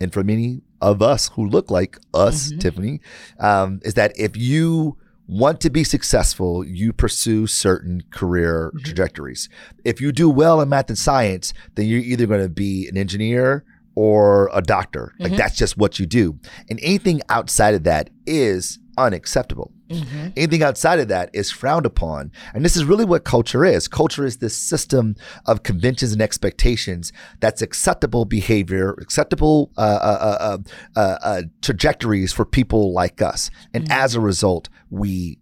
and 0.00 0.12
for 0.12 0.22
many 0.22 0.60
of 0.80 1.02
us 1.02 1.28
who 1.28 1.48
look 1.48 1.70
like 1.70 1.98
us, 2.14 2.48
mm-hmm. 2.48 2.58
Tiffany, 2.58 3.00
um, 3.40 3.80
is 3.82 3.94
that 3.94 4.12
if 4.16 4.36
you 4.36 4.96
want 5.28 5.60
to 5.60 5.70
be 5.70 5.84
successful, 5.84 6.64
you 6.64 6.92
pursue 6.92 7.46
certain 7.46 8.02
career 8.10 8.72
mm-hmm. 8.74 8.84
trajectories. 8.84 9.48
If 9.84 10.00
you 10.00 10.10
do 10.10 10.28
well 10.30 10.60
in 10.60 10.70
math 10.70 10.88
and 10.88 10.98
science, 10.98 11.52
then 11.74 11.86
you're 11.86 12.00
either 12.00 12.26
going 12.26 12.42
to 12.42 12.48
be 12.48 12.88
an 12.88 12.96
engineer 12.96 13.64
or 13.98 14.48
a 14.54 14.62
doctor. 14.62 15.12
Like 15.18 15.32
mm-hmm. 15.32 15.38
that's 15.38 15.56
just 15.56 15.76
what 15.76 15.98
you 15.98 16.06
do. 16.06 16.38
And 16.70 16.78
anything 16.84 17.20
outside 17.28 17.74
of 17.74 17.82
that 17.82 18.10
is 18.26 18.78
unacceptable. 18.96 19.72
Mm-hmm. 19.88 20.28
Anything 20.36 20.62
outside 20.62 21.00
of 21.00 21.08
that 21.08 21.30
is 21.32 21.50
frowned 21.50 21.84
upon. 21.84 22.30
And 22.54 22.64
this 22.64 22.76
is 22.76 22.84
really 22.84 23.04
what 23.04 23.24
culture 23.24 23.64
is. 23.64 23.88
Culture 23.88 24.24
is 24.24 24.36
this 24.36 24.56
system 24.56 25.16
of 25.46 25.64
conventions 25.64 26.12
and 26.12 26.22
expectations 26.22 27.12
that's 27.40 27.60
acceptable 27.60 28.24
behavior, 28.24 28.92
acceptable 29.00 29.72
uh, 29.76 29.80
uh, 29.80 30.36
uh, 30.40 30.58
uh, 30.94 31.18
uh 31.20 31.42
trajectories 31.60 32.32
for 32.32 32.44
people 32.44 32.92
like 32.92 33.20
us. 33.20 33.50
And 33.74 33.82
mm-hmm. 33.82 34.00
as 34.00 34.14
a 34.14 34.20
result, 34.20 34.68
we 34.90 35.40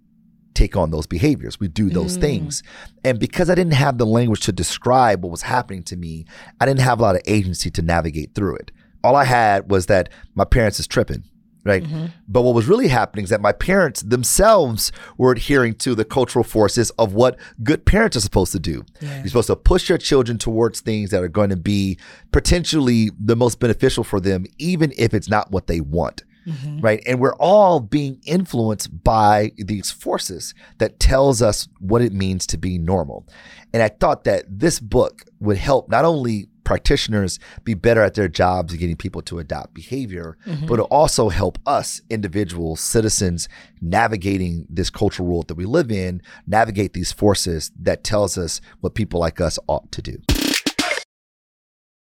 take 0.57 0.77
on 0.77 0.91
those 0.91 1.07
behaviors. 1.07 1.61
We 1.61 1.69
do 1.69 1.91
those 1.91 2.17
mm. 2.17 2.21
things. 2.21 2.63
And 3.05 3.19
because 3.19 3.51
I 3.51 3.55
didn't 3.55 3.75
have 3.75 3.99
the 3.99 4.07
language 4.07 4.41
to 4.43 4.53
describe 4.53 5.23
what 5.23 5.31
was 5.31 5.43
happening 5.43 5.83
to 5.85 5.97
me, 5.97 6.27
I 6.61 6.67
didn't 6.67 6.81
have 6.81 6.99
a 6.99 7.03
lot 7.03 7.15
of 7.15 7.23
agency 7.27 7.71
to 7.71 7.83
navigate 7.83 8.35
through 8.35 8.57
it. 8.57 8.73
All 9.05 9.15
I 9.15 9.25
had 9.25 9.71
was 9.71 9.87
that 9.87 10.09
my 10.35 10.45
parents 10.45 10.81
is 10.81 10.87
tripping 10.87 11.25
right? 11.67 11.83
Mm-hmm. 11.83 12.07
But 12.29 12.43
what 12.43 12.55
was 12.55 12.69
really 12.69 12.87
happening 12.87 13.25
is 13.25 13.31
that 13.31 13.41
my 13.41 13.51
parents 13.51 14.01
themselves 14.03 14.93
were 15.19 15.33
adhering 15.33 15.75
to 15.75 15.97
the 15.97 16.05
cultural 16.05 16.45
forces 16.45 16.91
of 16.91 17.13
what 17.13 17.39
good 17.63 17.85
parents 17.85 18.17
are 18.17 18.21
supposed 18.21 18.53
to 18.53 18.61
do. 18.61 18.85
Yeah. 19.01 19.19
You're 19.19 19.27
supposed 19.27 19.49
to 19.49 19.57
push 19.57 19.89
your 19.89 19.99
children 19.99 20.39
towards 20.39 20.81
things 20.81 21.11
that 21.11 21.25
are 21.25 21.29
going 21.29 21.51
to 21.51 21.57
be 21.57 21.99
potentially 22.31 23.11
the 23.19 23.35
most 23.35 23.59
beneficial 23.59 24.05
for 24.05 24.21
them, 24.21 24.47
even 24.59 24.93
if 24.97 25.13
it's 25.13 25.29
not 25.29 25.51
what 25.51 25.67
they 25.67 25.81
want. 25.81 26.23
Mm-hmm. 26.47 26.81
Right. 26.81 27.03
And 27.07 27.21
we're 27.21 27.35
all 27.37 27.81
being 27.81 28.21
influenced 28.25 29.03
by 29.03 29.53
these 29.57 29.91
forces 29.91 30.55
that 30.79 31.01
tells 31.01 31.43
us 31.43 31.69
what 31.81 32.03
it 32.03 32.13
means 32.13 32.47
to 32.49 32.59
be 32.59 32.79
normal. 32.79 33.27
And 33.73 33.83
I 33.83 33.89
thought 33.89 34.25
that 34.25 34.45
this 34.49 34.79
book 34.79 35.25
would 35.41 35.57
help 35.57 35.89
not 35.89 36.05
only 36.05 36.49
practitioners 36.67 37.39
be 37.65 37.75
better 37.75 38.03
at 38.03 38.15
their 38.15 38.29
jobs 38.29 38.75
of 38.75 38.81
getting 38.81 38.97
people 38.97 39.23
to 39.23 39.39
adopt 39.39 39.73
behavior, 39.73 40.37
mm-hmm. 40.45 40.67
but 40.67 40.81
also 40.81 41.29
help 41.29 41.59
us 41.65 42.03
individuals, 42.11 42.81
citizens, 42.81 43.49
navigating 43.81 44.67
this 44.69 44.91
cultural 44.91 45.29
world 45.29 45.49
that 45.49 45.55
we 45.55 45.65
live 45.65 45.91
in, 45.91 46.21
navigate 46.47 46.93
these 46.93 47.13
forces 47.13 47.71
that 47.81 48.05
tells 48.05 48.37
us 48.37 48.61
what 48.81 48.95
people 48.95 49.21
like 49.21 49.41
us 49.41 49.59
ought 49.69 49.91
to 49.93 50.03
do. 50.03 50.19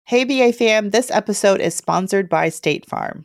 Hey 0.05 0.25
BA 0.25 0.53
fam, 0.53 0.91
this 0.91 1.11
episode 1.11 1.61
is 1.61 1.75
sponsored 1.75 2.29
by 2.29 2.51
State 2.51 2.85
Farm. 2.87 3.25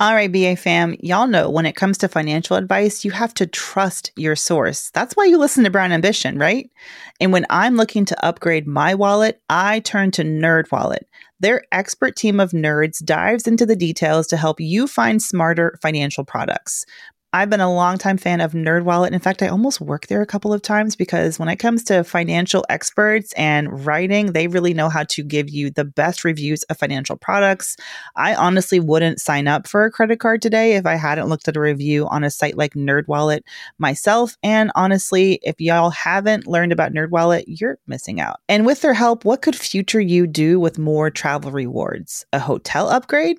All 0.00 0.14
right, 0.14 0.32
BA 0.32 0.56
fam, 0.56 0.96
y'all 1.00 1.26
know 1.26 1.50
when 1.50 1.66
it 1.66 1.76
comes 1.76 1.98
to 1.98 2.08
financial 2.08 2.56
advice, 2.56 3.04
you 3.04 3.10
have 3.10 3.34
to 3.34 3.46
trust 3.46 4.12
your 4.16 4.34
source. 4.34 4.88
That's 4.94 5.14
why 5.14 5.26
you 5.26 5.36
listen 5.36 5.62
to 5.64 5.70
Brown 5.70 5.92
Ambition, 5.92 6.38
right? 6.38 6.70
And 7.20 7.34
when 7.34 7.44
I'm 7.50 7.76
looking 7.76 8.06
to 8.06 8.24
upgrade 8.24 8.66
my 8.66 8.94
wallet, 8.94 9.42
I 9.50 9.80
turn 9.80 10.10
to 10.12 10.24
NerdWallet. 10.24 11.02
Their 11.40 11.64
expert 11.70 12.16
team 12.16 12.40
of 12.40 12.52
nerds 12.52 13.04
dives 13.04 13.46
into 13.46 13.66
the 13.66 13.76
details 13.76 14.26
to 14.28 14.38
help 14.38 14.58
you 14.58 14.86
find 14.86 15.22
smarter 15.22 15.78
financial 15.82 16.24
products. 16.24 16.86
I've 17.32 17.48
been 17.48 17.60
a 17.60 17.72
longtime 17.72 18.18
fan 18.18 18.40
of 18.40 18.54
NerdWallet. 18.54 19.12
In 19.12 19.20
fact, 19.20 19.40
I 19.40 19.46
almost 19.46 19.80
work 19.80 20.08
there 20.08 20.20
a 20.20 20.26
couple 20.26 20.52
of 20.52 20.62
times 20.62 20.96
because 20.96 21.38
when 21.38 21.48
it 21.48 21.56
comes 21.56 21.84
to 21.84 22.02
financial 22.02 22.66
experts 22.68 23.32
and 23.34 23.86
writing, 23.86 24.32
they 24.32 24.48
really 24.48 24.74
know 24.74 24.88
how 24.88 25.04
to 25.04 25.22
give 25.22 25.48
you 25.48 25.70
the 25.70 25.84
best 25.84 26.24
reviews 26.24 26.64
of 26.64 26.78
financial 26.78 27.16
products. 27.16 27.76
I 28.16 28.34
honestly 28.34 28.80
wouldn't 28.80 29.20
sign 29.20 29.46
up 29.46 29.68
for 29.68 29.84
a 29.84 29.92
credit 29.92 30.18
card 30.18 30.42
today 30.42 30.74
if 30.74 30.86
I 30.86 30.96
hadn't 30.96 31.28
looked 31.28 31.46
at 31.46 31.56
a 31.56 31.60
review 31.60 32.08
on 32.08 32.24
a 32.24 32.30
site 32.30 32.56
like 32.56 32.74
NerdWallet 32.74 33.42
myself. 33.78 34.36
And 34.42 34.72
honestly, 34.74 35.38
if 35.44 35.60
y'all 35.60 35.90
haven't 35.90 36.48
learned 36.48 36.72
about 36.72 36.92
NerdWallet, 36.92 37.44
you're 37.46 37.78
missing 37.86 38.20
out. 38.20 38.40
And 38.48 38.66
with 38.66 38.80
their 38.80 38.94
help, 38.94 39.24
what 39.24 39.40
could 39.40 39.54
future 39.54 40.00
you 40.00 40.26
do 40.26 40.58
with 40.58 40.80
more 40.80 41.10
travel 41.10 41.52
rewards? 41.52 42.26
A 42.32 42.40
hotel 42.40 42.88
upgrade? 42.88 43.38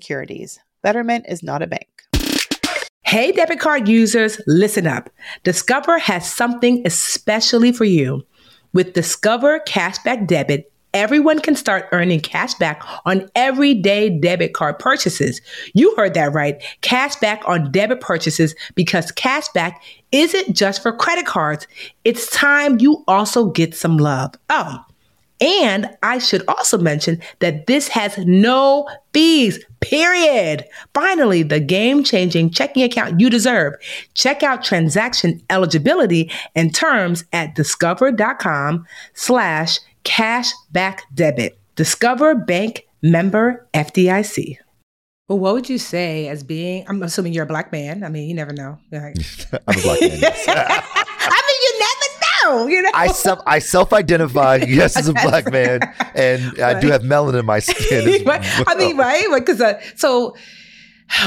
Betterment 0.81 1.25
is 1.27 1.43
not 1.43 1.61
a 1.61 1.67
bank. 1.67 1.87
Hey, 3.03 3.31
debit 3.31 3.59
card 3.59 3.87
users, 3.87 4.39
listen 4.47 4.87
up. 4.87 5.09
Discover 5.43 5.99
has 5.99 6.31
something 6.31 6.81
especially 6.85 7.71
for 7.71 7.83
you. 7.83 8.25
With 8.73 8.93
Discover 8.93 9.59
Cashback 9.67 10.27
Debit, 10.27 10.71
everyone 10.93 11.39
can 11.39 11.55
start 11.55 11.87
earning 11.91 12.19
cash 12.21 12.53
back 12.53 12.81
on 13.05 13.29
everyday 13.35 14.09
debit 14.09 14.53
card 14.53 14.79
purchases. 14.79 15.41
You 15.73 15.93
heard 15.95 16.13
that 16.13 16.33
right. 16.33 16.61
Cash 16.81 17.17
back 17.17 17.41
on 17.47 17.71
debit 17.71 18.01
purchases 18.01 18.55
because 18.75 19.11
cash 19.11 19.47
back 19.49 19.83
isn't 20.11 20.55
just 20.55 20.81
for 20.81 20.93
credit 20.93 21.25
cards. 21.25 21.67
It's 22.05 22.29
time 22.31 22.79
you 22.79 23.03
also 23.07 23.49
get 23.49 23.75
some 23.75 23.97
love. 23.97 24.35
Oh, 24.49 24.85
and 25.41 25.89
I 26.03 26.19
should 26.19 26.43
also 26.47 26.77
mention 26.77 27.19
that 27.39 27.65
this 27.65 27.87
has 27.89 28.17
no 28.19 28.87
fees, 29.11 29.59
period. 29.79 30.63
Finally, 30.93 31.43
the 31.43 31.59
game 31.59 32.03
changing 32.03 32.51
checking 32.51 32.83
account 32.83 33.19
you 33.19 33.29
deserve. 33.29 33.73
Check 34.13 34.43
out 34.43 34.63
transaction 34.63 35.41
eligibility 35.49 36.31
and 36.55 36.73
terms 36.73 37.25
at 37.33 37.55
discover.com 37.55 38.85
slash 39.15 39.79
cashback 40.05 40.99
debit. 41.13 41.57
Discover 41.75 42.35
Bank 42.35 42.87
member 43.01 43.67
FDIC. 43.73 44.57
Well, 45.27 45.39
what 45.39 45.53
would 45.53 45.69
you 45.69 45.77
say 45.77 46.27
as 46.27 46.43
being? 46.43 46.85
I'm 46.87 47.01
assuming 47.03 47.33
you're 47.33 47.45
a 47.45 47.47
black 47.47 47.71
man. 47.71 48.03
I 48.03 48.09
mean, 48.09 48.27
you 48.27 48.35
never 48.35 48.51
know. 48.53 48.77
Right? 48.91 49.17
I'm 49.67 49.79
a 49.79 49.81
black 49.81 50.01
man. 50.01 50.83
I 52.45 52.65
you 52.67 52.81
know. 52.81 52.91
I 52.93 53.07
self 53.07 53.39
I 53.45 53.59
self 53.59 53.93
identify 53.93 54.55
yes 54.67 54.97
as 54.97 55.07
a 55.07 55.13
black 55.13 55.51
man, 55.51 55.81
and 56.15 56.57
right. 56.57 56.75
I 56.75 56.79
do 56.79 56.87
have 56.89 57.01
melanin 57.01 57.39
in 57.39 57.45
my 57.45 57.59
skin. 57.59 58.23
well. 58.25 58.41
I 58.67 58.75
mean, 58.75 58.97
right? 58.97 59.27
Because 59.33 59.61
uh, 59.61 59.81
so 59.95 60.35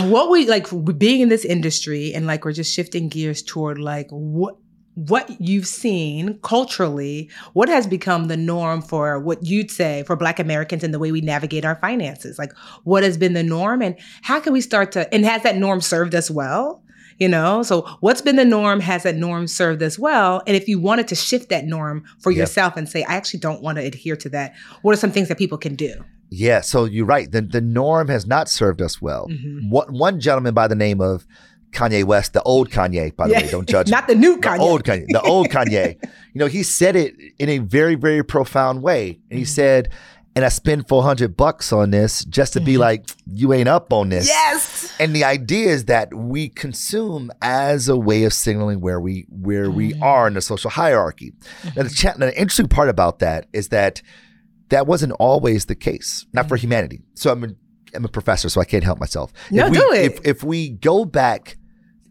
what 0.03 0.31
we 0.31 0.47
like 0.47 0.67
being 0.99 1.21
in 1.21 1.29
this 1.29 1.45
industry 1.45 2.15
and 2.15 2.27
like 2.27 2.45
we're 2.45 2.53
just 2.53 2.75
shifting 2.75 3.09
gears 3.09 3.43
toward 3.43 3.79
like 3.79 4.09
what 4.11 4.57
what 4.95 5.41
you've 5.41 5.67
seen 5.67 6.39
culturally, 6.43 7.29
what 7.53 7.69
has 7.69 7.87
become 7.87 8.27
the 8.27 8.37
norm 8.37 8.81
for 8.81 9.19
what 9.19 9.45
you'd 9.45 9.71
say 9.71 10.05
for 10.07 10.15
Black 10.15 10.39
Americans 10.39 10.85
and 10.85 10.95
the 10.95 11.01
way 11.01 11.11
we 11.11 11.21
navigate 11.21 11.65
our 11.65 11.75
finances? 11.77 12.39
Like, 12.39 12.53
what 12.85 13.03
has 13.03 13.19
been 13.19 13.33
the 13.33 13.43
norm, 13.43 13.83
and 13.83 13.97
how 14.23 14.39
can 14.41 14.53
we 14.53 14.61
start 14.61 14.93
to, 14.93 15.13
and 15.13 15.25
has 15.25 15.43
that 15.43 15.57
norm 15.57 15.81
served 15.81 16.15
us 16.15 16.31
well? 16.31 16.84
You 17.19 17.29
know, 17.29 17.63
so 17.63 17.83
what's 18.01 18.21
been 18.21 18.37
the 18.37 18.45
norm? 18.45 18.81
Has 18.81 19.05
that 19.05 19.17
norm 19.17 19.47
served 19.47 19.83
us 19.83 19.99
well? 19.99 20.43
And 20.47 20.57
if 20.57 20.69
you 20.69 20.81
wanted 20.81 21.09
to 21.09 21.15
shift 21.15 21.49
that 21.51 21.65
norm 21.65 22.05
for 22.19 22.31
yep. 22.31 22.39
yourself 22.39 22.77
and 22.77 22.89
say, 22.89 23.05
I 23.05 23.15
actually 23.15 23.41
don't 23.41 23.63
want 23.63 23.79
to 23.79 23.85
adhere 23.85 24.17
to 24.17 24.29
that, 24.31 24.55
what 24.83 24.93
are 24.93 24.99
some 24.99 25.13
things 25.13 25.29
that 25.29 25.39
people 25.39 25.59
can 25.59 25.75
do? 25.75 26.05
Yeah, 26.31 26.63
so 26.63 26.85
you're 26.85 27.07
right. 27.07 27.31
The, 27.31 27.43
the 27.43 27.61
norm 27.61 28.09
has 28.09 28.27
not 28.27 28.49
served 28.49 28.83
us 28.83 29.01
well. 29.01 29.29
Mm-hmm. 29.29 29.71
One, 29.71 29.97
one 29.97 30.21
gentleman 30.21 30.55
by 30.55 30.67
the 30.67 30.75
name 30.75 31.01
of 31.01 31.25
Kanye 31.75 32.05
West, 32.05 32.33
the 32.33 32.43
old 32.43 32.71
Kanye, 32.71 33.15
by 33.15 33.27
the 33.27 33.35
yeah. 33.35 33.43
way, 33.43 33.51
don't 33.51 33.69
judge. 33.69 33.91
Not 33.91 34.07
the 34.07 34.15
new 34.15 34.39
Kanye. 34.39 34.57
The 34.57 34.63
old 34.63 34.85
Kanye. 34.85 35.07
The 35.09 35.21
old 35.23 35.49
Kanye. 35.49 35.99
You 36.35 36.41
know, 36.41 36.47
he 36.47 36.65
said 36.65 36.97
it 36.97 37.15
in 37.39 37.49
a 37.49 37.59
very, 37.59 37.95
very 37.95 38.25
profound 38.25 38.83
way. 38.83 39.21
And 39.31 39.39
he 39.39 39.45
mm-hmm. 39.45 39.55
said, 39.55 39.93
and 40.37 40.45
I 40.45 40.49
spend 40.49 40.89
400 40.89 41.37
bucks 41.37 41.73
on 41.73 41.91
this 41.91 42.25
just 42.25 42.55
to 42.55 42.61
be 42.61 42.73
mm-hmm. 42.73 42.81
like, 42.81 43.07
you 43.27 43.53
ain't 43.53 43.69
up 43.69 43.93
on 43.93 44.09
this. 44.09 44.27
Yes. 44.27 44.93
And 44.99 45.15
the 45.15 45.25
idea 45.25 45.71
is 45.71 45.85
that 45.85 46.13
we 46.13 46.49
consume 46.49 47.31
as 47.41 47.89
a 47.89 47.97
way 47.97 48.25
of 48.25 48.33
signaling 48.33 48.81
where 48.81 49.01
we 49.01 49.27
where 49.29 49.67
mm-hmm. 49.67 49.77
we 49.77 49.95
are 50.01 50.27
in 50.27 50.35
the 50.35 50.41
social 50.41 50.71
hierarchy. 50.71 51.33
Now, 51.77 51.85
the, 51.85 51.91
cha- 51.91 52.15
now, 52.19 52.27
the 52.27 52.39
interesting 52.39 52.69
part 52.69 52.89
about 52.89 53.21
that 53.21 53.47
is 53.53 53.69
that 53.69 54.03
that 54.71 54.87
wasn't 54.87 55.13
always 55.13 55.67
the 55.67 55.77
case, 55.77 56.27
not 56.33 56.49
for 56.49 56.57
humanity. 56.57 57.03
So 57.15 57.31
I'm 57.31 57.45
a, 57.45 57.49
I'm 57.95 58.05
a 58.05 58.09
professor, 58.09 58.49
so 58.49 58.61
I 58.61 58.65
can't 58.65 58.83
help 58.83 58.99
myself. 58.99 59.33
No, 59.51 59.67
if 59.67 59.71
we, 59.71 59.79
do 59.79 59.93
it. 59.93 60.05
If, 60.05 60.27
if 60.27 60.45
we 60.45 60.71
go 60.71 61.05
back 61.05 61.57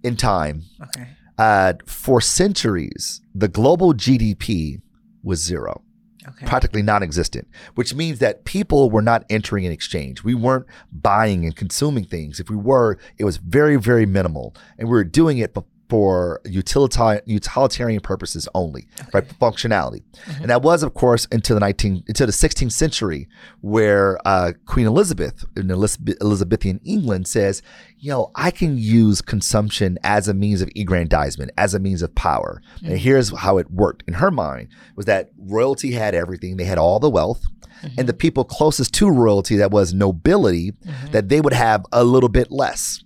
in 0.02 0.16
time, 0.16 0.64
okay. 0.82 1.10
uh, 1.38 1.74
for 1.86 2.22
centuries, 2.22 3.22
the 3.36 3.50
global 3.50 3.94
GDP 3.94 4.82
was 5.24 5.44
zero. 5.44 5.84
Okay. 6.28 6.46
Practically 6.46 6.82
non 6.82 7.04
existent, 7.04 7.48
which 7.76 7.94
means 7.94 8.20
that 8.20 8.46
people 8.46 8.90
were 8.90 9.02
not 9.02 9.26
entering 9.30 9.66
in 9.66 9.72
exchange. 9.72 10.24
We 10.24 10.36
weren't 10.36 10.66
buying 10.92 11.44
and 11.46 11.56
consuming 11.56 12.06
things. 12.06 12.40
If 12.40 12.50
we 12.50 12.56
were, 12.56 12.98
it 13.18 13.26
was 13.26 13.38
very, 13.38 13.76
very 13.76 14.06
minimal. 14.06 14.56
And 14.78 14.88
we 14.88 14.94
were 14.94 15.04
doing 15.04 15.38
it 15.38 15.54
for 15.94 16.42
utilitarian, 16.46 17.22
utilitarian 17.28 18.02
purposes 18.02 18.50
only, 18.56 18.88
okay. 19.00 19.10
right? 19.14 19.28
Functionality, 19.40 20.02
mm-hmm. 20.26 20.42
and 20.42 20.50
that 20.50 20.64
was, 20.64 20.82
of 20.82 20.96
course, 20.96 21.28
until 21.32 21.56
the 21.56 21.60
19 21.60 22.06
until 22.08 22.26
the 22.26 22.34
16th 22.34 22.72
century, 22.72 23.28
where 23.62 24.18
uh, 24.26 24.54
Queen 24.66 24.88
Elizabeth 24.88 25.46
in 25.56 25.70
Elizabethan 25.70 26.80
England 26.84 27.28
says, 27.28 27.62
"You 28.00 28.10
know, 28.10 28.32
I 28.34 28.50
can 28.50 28.76
use 28.76 29.22
consumption 29.22 30.00
as 30.04 30.28
a 30.28 30.34
means 30.34 30.64
of 30.64 30.70
aggrandizement, 30.76 31.52
as 31.60 31.76
a 31.76 31.80
means 31.80 32.02
of 32.02 32.16
power." 32.16 32.60
Mm-hmm. 32.78 32.86
And 32.88 32.98
here's 32.98 33.38
how 33.38 33.60
it 33.60 33.70
worked 33.70 34.04
in 34.08 34.16
her 34.16 34.32
mind: 34.32 34.70
was 34.96 35.06
that 35.06 35.30
royalty 35.38 35.92
had 35.92 36.16
everything; 36.16 36.58
they 36.58 36.66
had 36.66 36.80
all 36.80 37.00
the 37.00 37.08
wealth. 37.08 37.44
Mm-hmm. 37.84 38.00
And 38.00 38.10
the 38.10 38.14
people 38.14 38.46
closest 38.46 38.96
to 38.96 39.12
royalty, 39.12 39.58
that 39.58 39.70
was 39.70 39.94
nobility, 39.94 40.72
mm-hmm. 40.72 41.12
that 41.12 41.30
they 41.30 41.40
would 41.40 41.54
have 41.54 41.86
a 41.92 42.04
little 42.04 42.30
bit 42.30 42.50
less 42.50 43.04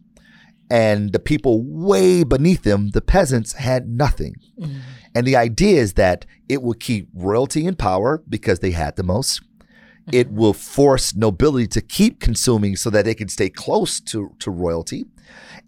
and 0.69 1.13
the 1.13 1.19
people 1.19 1.63
way 1.63 2.23
beneath 2.23 2.63
them, 2.63 2.89
the 2.89 3.01
peasants, 3.01 3.53
had 3.53 3.87
nothing. 3.87 4.35
Mm-hmm. 4.59 4.79
And 5.15 5.25
the 5.25 5.35
idea 5.35 5.81
is 5.81 5.93
that 5.93 6.25
it 6.49 6.61
will 6.61 6.73
keep 6.73 7.09
royalty 7.13 7.65
in 7.65 7.75
power 7.75 8.21
because 8.27 8.59
they 8.59 8.71
had 8.71 8.95
the 8.95 9.03
most. 9.03 9.41
Mm-hmm. 9.41 10.09
It 10.13 10.31
will 10.31 10.53
force 10.53 11.15
nobility 11.15 11.67
to 11.67 11.81
keep 11.81 12.19
consuming 12.19 12.75
so 12.75 12.89
that 12.89 13.05
they 13.05 13.15
can 13.15 13.29
stay 13.29 13.49
close 13.49 13.99
to, 14.01 14.35
to 14.39 14.51
royalty. 14.51 15.05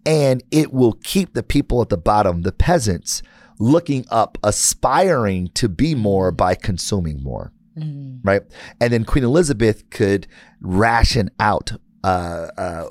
And 0.06 0.42
it 0.50 0.72
will 0.72 0.94
keep 1.02 1.34
the 1.34 1.42
people 1.42 1.82
at 1.82 1.88
the 1.88 1.98
bottom, 1.98 2.42
the 2.42 2.52
peasants, 2.52 3.22
looking 3.58 4.06
up, 4.10 4.38
aspiring 4.42 5.48
to 5.54 5.68
be 5.68 5.94
more 5.94 6.30
by 6.30 6.54
consuming 6.54 7.22
more. 7.22 7.52
Mm-hmm. 7.76 8.18
Right. 8.22 8.42
And 8.80 8.92
then 8.92 9.04
Queen 9.04 9.24
Elizabeth 9.24 9.88
could 9.90 10.26
ration 10.60 11.30
out 11.38 11.72
uh, 12.02 12.48
uh, 12.56 12.88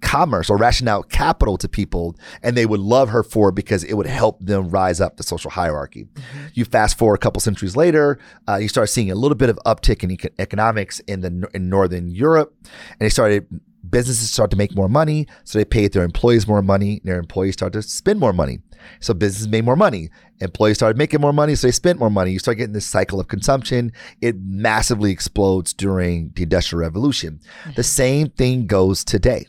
commerce 0.00 0.48
or 0.48 0.56
ration 0.56 0.88
out 0.88 1.10
capital 1.10 1.56
to 1.58 1.68
people 1.68 2.16
and 2.42 2.56
they 2.56 2.66
would 2.66 2.80
love 2.80 3.08
her 3.10 3.22
for 3.22 3.48
it 3.48 3.54
because 3.54 3.84
it 3.84 3.94
would 3.94 4.06
help 4.06 4.38
them 4.40 4.68
rise 4.68 5.00
up 5.00 5.16
the 5.16 5.22
social 5.22 5.50
hierarchy. 5.50 6.04
Mm-hmm. 6.04 6.46
You 6.54 6.64
fast 6.64 6.96
forward 6.96 7.16
a 7.16 7.18
couple 7.18 7.40
centuries 7.40 7.76
later, 7.76 8.18
uh, 8.48 8.56
you 8.56 8.68
start 8.68 8.88
seeing 8.88 9.10
a 9.10 9.14
little 9.14 9.36
bit 9.36 9.48
of 9.48 9.58
uptick 9.66 10.02
in 10.02 10.12
eco- 10.12 10.28
economics 10.38 11.00
in 11.00 11.20
the 11.20 11.48
in 11.54 11.68
northern 11.68 12.08
Europe 12.08 12.54
and 12.64 13.00
they 13.00 13.08
started 13.08 13.46
businesses 13.90 14.30
start 14.30 14.50
to 14.50 14.56
make 14.56 14.74
more 14.74 14.88
money 14.88 15.26
so 15.44 15.58
they 15.58 15.64
paid 15.64 15.92
their 15.92 16.04
employees 16.04 16.46
more 16.46 16.62
money 16.62 16.98
and 16.98 17.02
their 17.04 17.18
employees 17.18 17.54
start 17.54 17.72
to 17.72 17.82
spend 17.82 18.18
more 18.18 18.32
money 18.32 18.58
so 19.00 19.14
businesses 19.14 19.48
made 19.48 19.64
more 19.64 19.76
money 19.76 20.10
employees 20.40 20.76
started 20.76 20.98
making 20.98 21.20
more 21.20 21.32
money 21.32 21.54
so 21.54 21.66
they 21.66 21.72
spent 21.72 21.98
more 21.98 22.10
money 22.10 22.30
you 22.30 22.38
start 22.38 22.56
getting 22.56 22.72
this 22.72 22.86
cycle 22.86 23.20
of 23.20 23.28
consumption 23.28 23.92
it 24.20 24.36
massively 24.40 25.10
explodes 25.10 25.72
during 25.72 26.30
the 26.34 26.42
industrial 26.42 26.80
revolution 26.80 27.40
mm-hmm. 27.62 27.72
the 27.76 27.82
same 27.82 28.28
thing 28.30 28.66
goes 28.66 29.04
today 29.04 29.46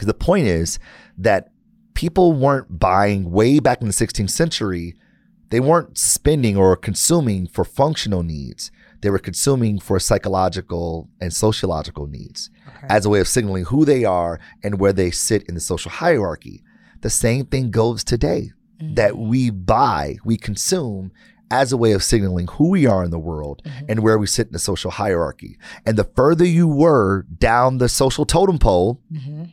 because 0.00 0.06
the 0.06 0.14
point 0.14 0.46
is 0.46 0.78
that 1.18 1.50
people 1.92 2.32
weren't 2.32 2.78
buying 2.78 3.30
way 3.30 3.58
back 3.58 3.82
in 3.82 3.86
the 3.86 3.92
16th 3.92 4.30
century, 4.30 4.94
they 5.50 5.60
weren't 5.60 5.98
spending 5.98 6.56
or 6.56 6.74
consuming 6.74 7.46
for 7.46 7.66
functional 7.66 8.22
needs. 8.22 8.70
They 9.02 9.10
were 9.10 9.18
consuming 9.18 9.78
for 9.78 10.00
psychological 10.00 11.10
and 11.20 11.34
sociological 11.34 12.06
needs 12.06 12.48
okay. 12.66 12.86
as 12.88 13.04
a 13.04 13.10
way 13.10 13.20
of 13.20 13.28
signaling 13.28 13.64
who 13.64 13.84
they 13.84 14.06
are 14.06 14.40
and 14.62 14.80
where 14.80 14.94
they 14.94 15.10
sit 15.10 15.42
in 15.42 15.54
the 15.54 15.60
social 15.60 15.90
hierarchy. 15.90 16.62
The 17.02 17.10
same 17.10 17.44
thing 17.44 17.70
goes 17.70 18.02
today 18.02 18.52
mm-hmm. 18.80 18.94
that 18.94 19.18
we 19.18 19.50
buy, 19.50 20.16
we 20.24 20.38
consume 20.38 21.12
as 21.50 21.72
a 21.72 21.76
way 21.76 21.92
of 21.92 22.02
signaling 22.02 22.46
who 22.46 22.70
we 22.70 22.86
are 22.86 23.04
in 23.04 23.10
the 23.10 23.18
world 23.18 23.60
mm-hmm. 23.66 23.84
and 23.86 24.00
where 24.00 24.16
we 24.16 24.26
sit 24.26 24.46
in 24.46 24.54
the 24.54 24.58
social 24.58 24.92
hierarchy. 24.92 25.58
And 25.84 25.98
the 25.98 26.04
further 26.04 26.46
you 26.46 26.66
were 26.66 27.26
down 27.38 27.76
the 27.76 27.90
social 27.90 28.24
totem 28.24 28.58
pole, 28.58 29.02
mm-hmm 29.12 29.44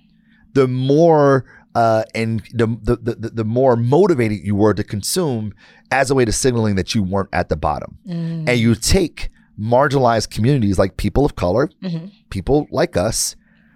the 0.57 0.67
more 0.67 1.45
uh, 1.75 2.03
and 2.15 2.39
the, 2.51 2.65
the, 2.81 2.95
the 2.95 3.29
the 3.29 3.45
more 3.45 3.75
motivated 3.75 4.39
you 4.43 4.55
were 4.55 4.73
to 4.73 4.83
consume 4.83 5.53
as 5.91 6.09
a 6.09 6.15
way 6.15 6.25
to 6.25 6.31
signaling 6.31 6.75
that 6.75 6.95
you 6.95 7.03
weren't 7.03 7.29
at 7.31 7.49
the 7.49 7.55
bottom. 7.55 7.99
Mm. 8.07 8.49
And 8.49 8.57
you 8.57 8.73
take 8.73 9.29
marginalized 9.59 10.31
communities 10.31 10.79
like 10.79 10.97
people 10.97 11.23
of 11.23 11.35
color, 11.35 11.69
mm-hmm. 11.83 12.07
people 12.31 12.67
like 12.71 12.97
us, 12.97 13.35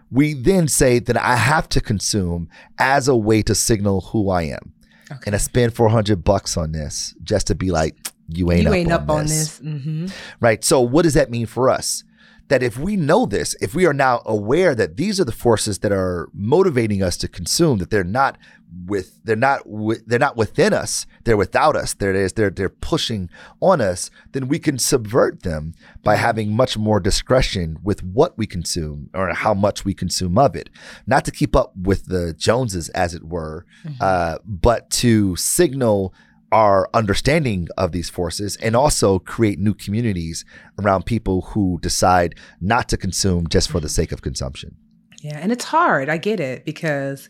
we 0.10 0.34
then 0.34 0.68
say 0.68 0.98
that 0.98 1.16
I 1.16 1.36
have 1.36 1.70
to 1.70 1.82
consume 1.82 2.50
as 2.80 3.08
a 3.08 3.16
way 3.16 3.44
to 3.44 3.54
signal 3.54 4.02
who 4.02 4.32
I 4.32 4.44
am. 4.44 4.74
Okay. 5.12 5.22
And 5.28 5.36
I 5.36 5.38
spend 5.38 5.76
400 5.76 6.24
bucks 6.24 6.58
on 6.58 6.72
this 6.72 7.14
just 7.24 7.46
to 7.48 7.56
be 7.56 7.70
like, 7.70 7.96
you 8.28 8.52
ain't, 8.52 8.64
you 8.64 8.70
up, 8.70 8.76
ain't 8.76 8.92
on 8.92 9.02
up, 9.04 9.10
on 9.10 9.26
this. 9.26 9.60
Mm-hmm. 9.60 10.08
Right. 10.40 10.64
So, 10.64 10.82
what 10.82 11.04
does 11.04 11.14
that 11.14 11.30
mean 11.30 11.46
for 11.46 11.70
us? 11.70 12.04
That 12.52 12.62
if 12.62 12.78
we 12.78 12.98
know 12.98 13.26
this, 13.26 13.56
if 13.62 13.74
we 13.74 13.86
are 13.86 13.94
now 13.94 14.22
aware 14.26 14.76
that 14.76 14.98
these 14.98 15.22
are 15.22 15.24
the 15.24 15.32
forces 15.32 15.80
that 15.80 15.92
are 15.94 16.28
motivating 16.34 17.02
us 17.02 17.16
to 17.16 17.30
consume, 17.30 17.78
that 17.78 17.92
they're 17.92 18.04
not 18.04 18.38
with 18.86 19.24
they're 19.24 19.38
not 19.38 19.66
with, 19.66 20.06
they're 20.06 20.20
not 20.20 20.36
within 20.36 20.74
us, 20.74 21.06
they're 21.24 21.38
without 21.38 21.78
us. 21.78 21.94
They're 21.94 22.28
they're 22.28 22.50
they're 22.50 22.68
pushing 22.68 23.30
on 23.62 23.80
us. 23.80 24.12
Then 24.34 24.50
we 24.50 24.60
can 24.60 24.78
subvert 24.78 25.44
them 25.44 25.76
by 26.04 26.18
having 26.18 26.54
much 26.54 26.78
more 26.78 27.00
discretion 27.00 27.80
with 27.84 28.04
what 28.04 28.38
we 28.38 28.46
consume 28.46 29.10
or 29.14 29.34
how 29.34 29.54
much 29.54 29.86
we 29.86 29.94
consume 29.94 30.38
of 30.38 30.54
it. 30.54 30.70
Not 31.08 31.24
to 31.24 31.32
keep 31.32 31.56
up 31.56 31.72
with 31.78 32.08
the 32.08 32.34
Joneses, 32.34 32.90
as 32.90 33.14
it 33.14 33.24
were, 33.24 33.66
mm-hmm. 33.86 33.96
uh, 34.02 34.40
but 34.46 34.90
to 34.90 35.38
signal 35.38 36.14
our 36.52 36.90
understanding 36.94 37.68
of 37.78 37.92
these 37.92 38.10
forces 38.10 38.58
and 38.58 38.76
also 38.76 39.20
create 39.20 39.60
new 39.60 39.74
communities 39.74 40.44
around 40.80 41.06
people 41.06 41.42
who 41.42 41.80
decide 41.82 42.36
not 42.60 42.90
to 42.90 42.98
consume 42.98 43.48
just 43.48 43.70
for 43.70 43.80
the 43.80 43.90
sake 43.90 44.12
of 44.12 44.22
consumption. 44.22 44.76
Yeah, 45.22 45.38
and 45.38 45.52
it's 45.52 45.66
hard. 45.66 46.10
I 46.10 46.18
get 46.18 46.40
it 46.40 46.66
because 46.66 47.30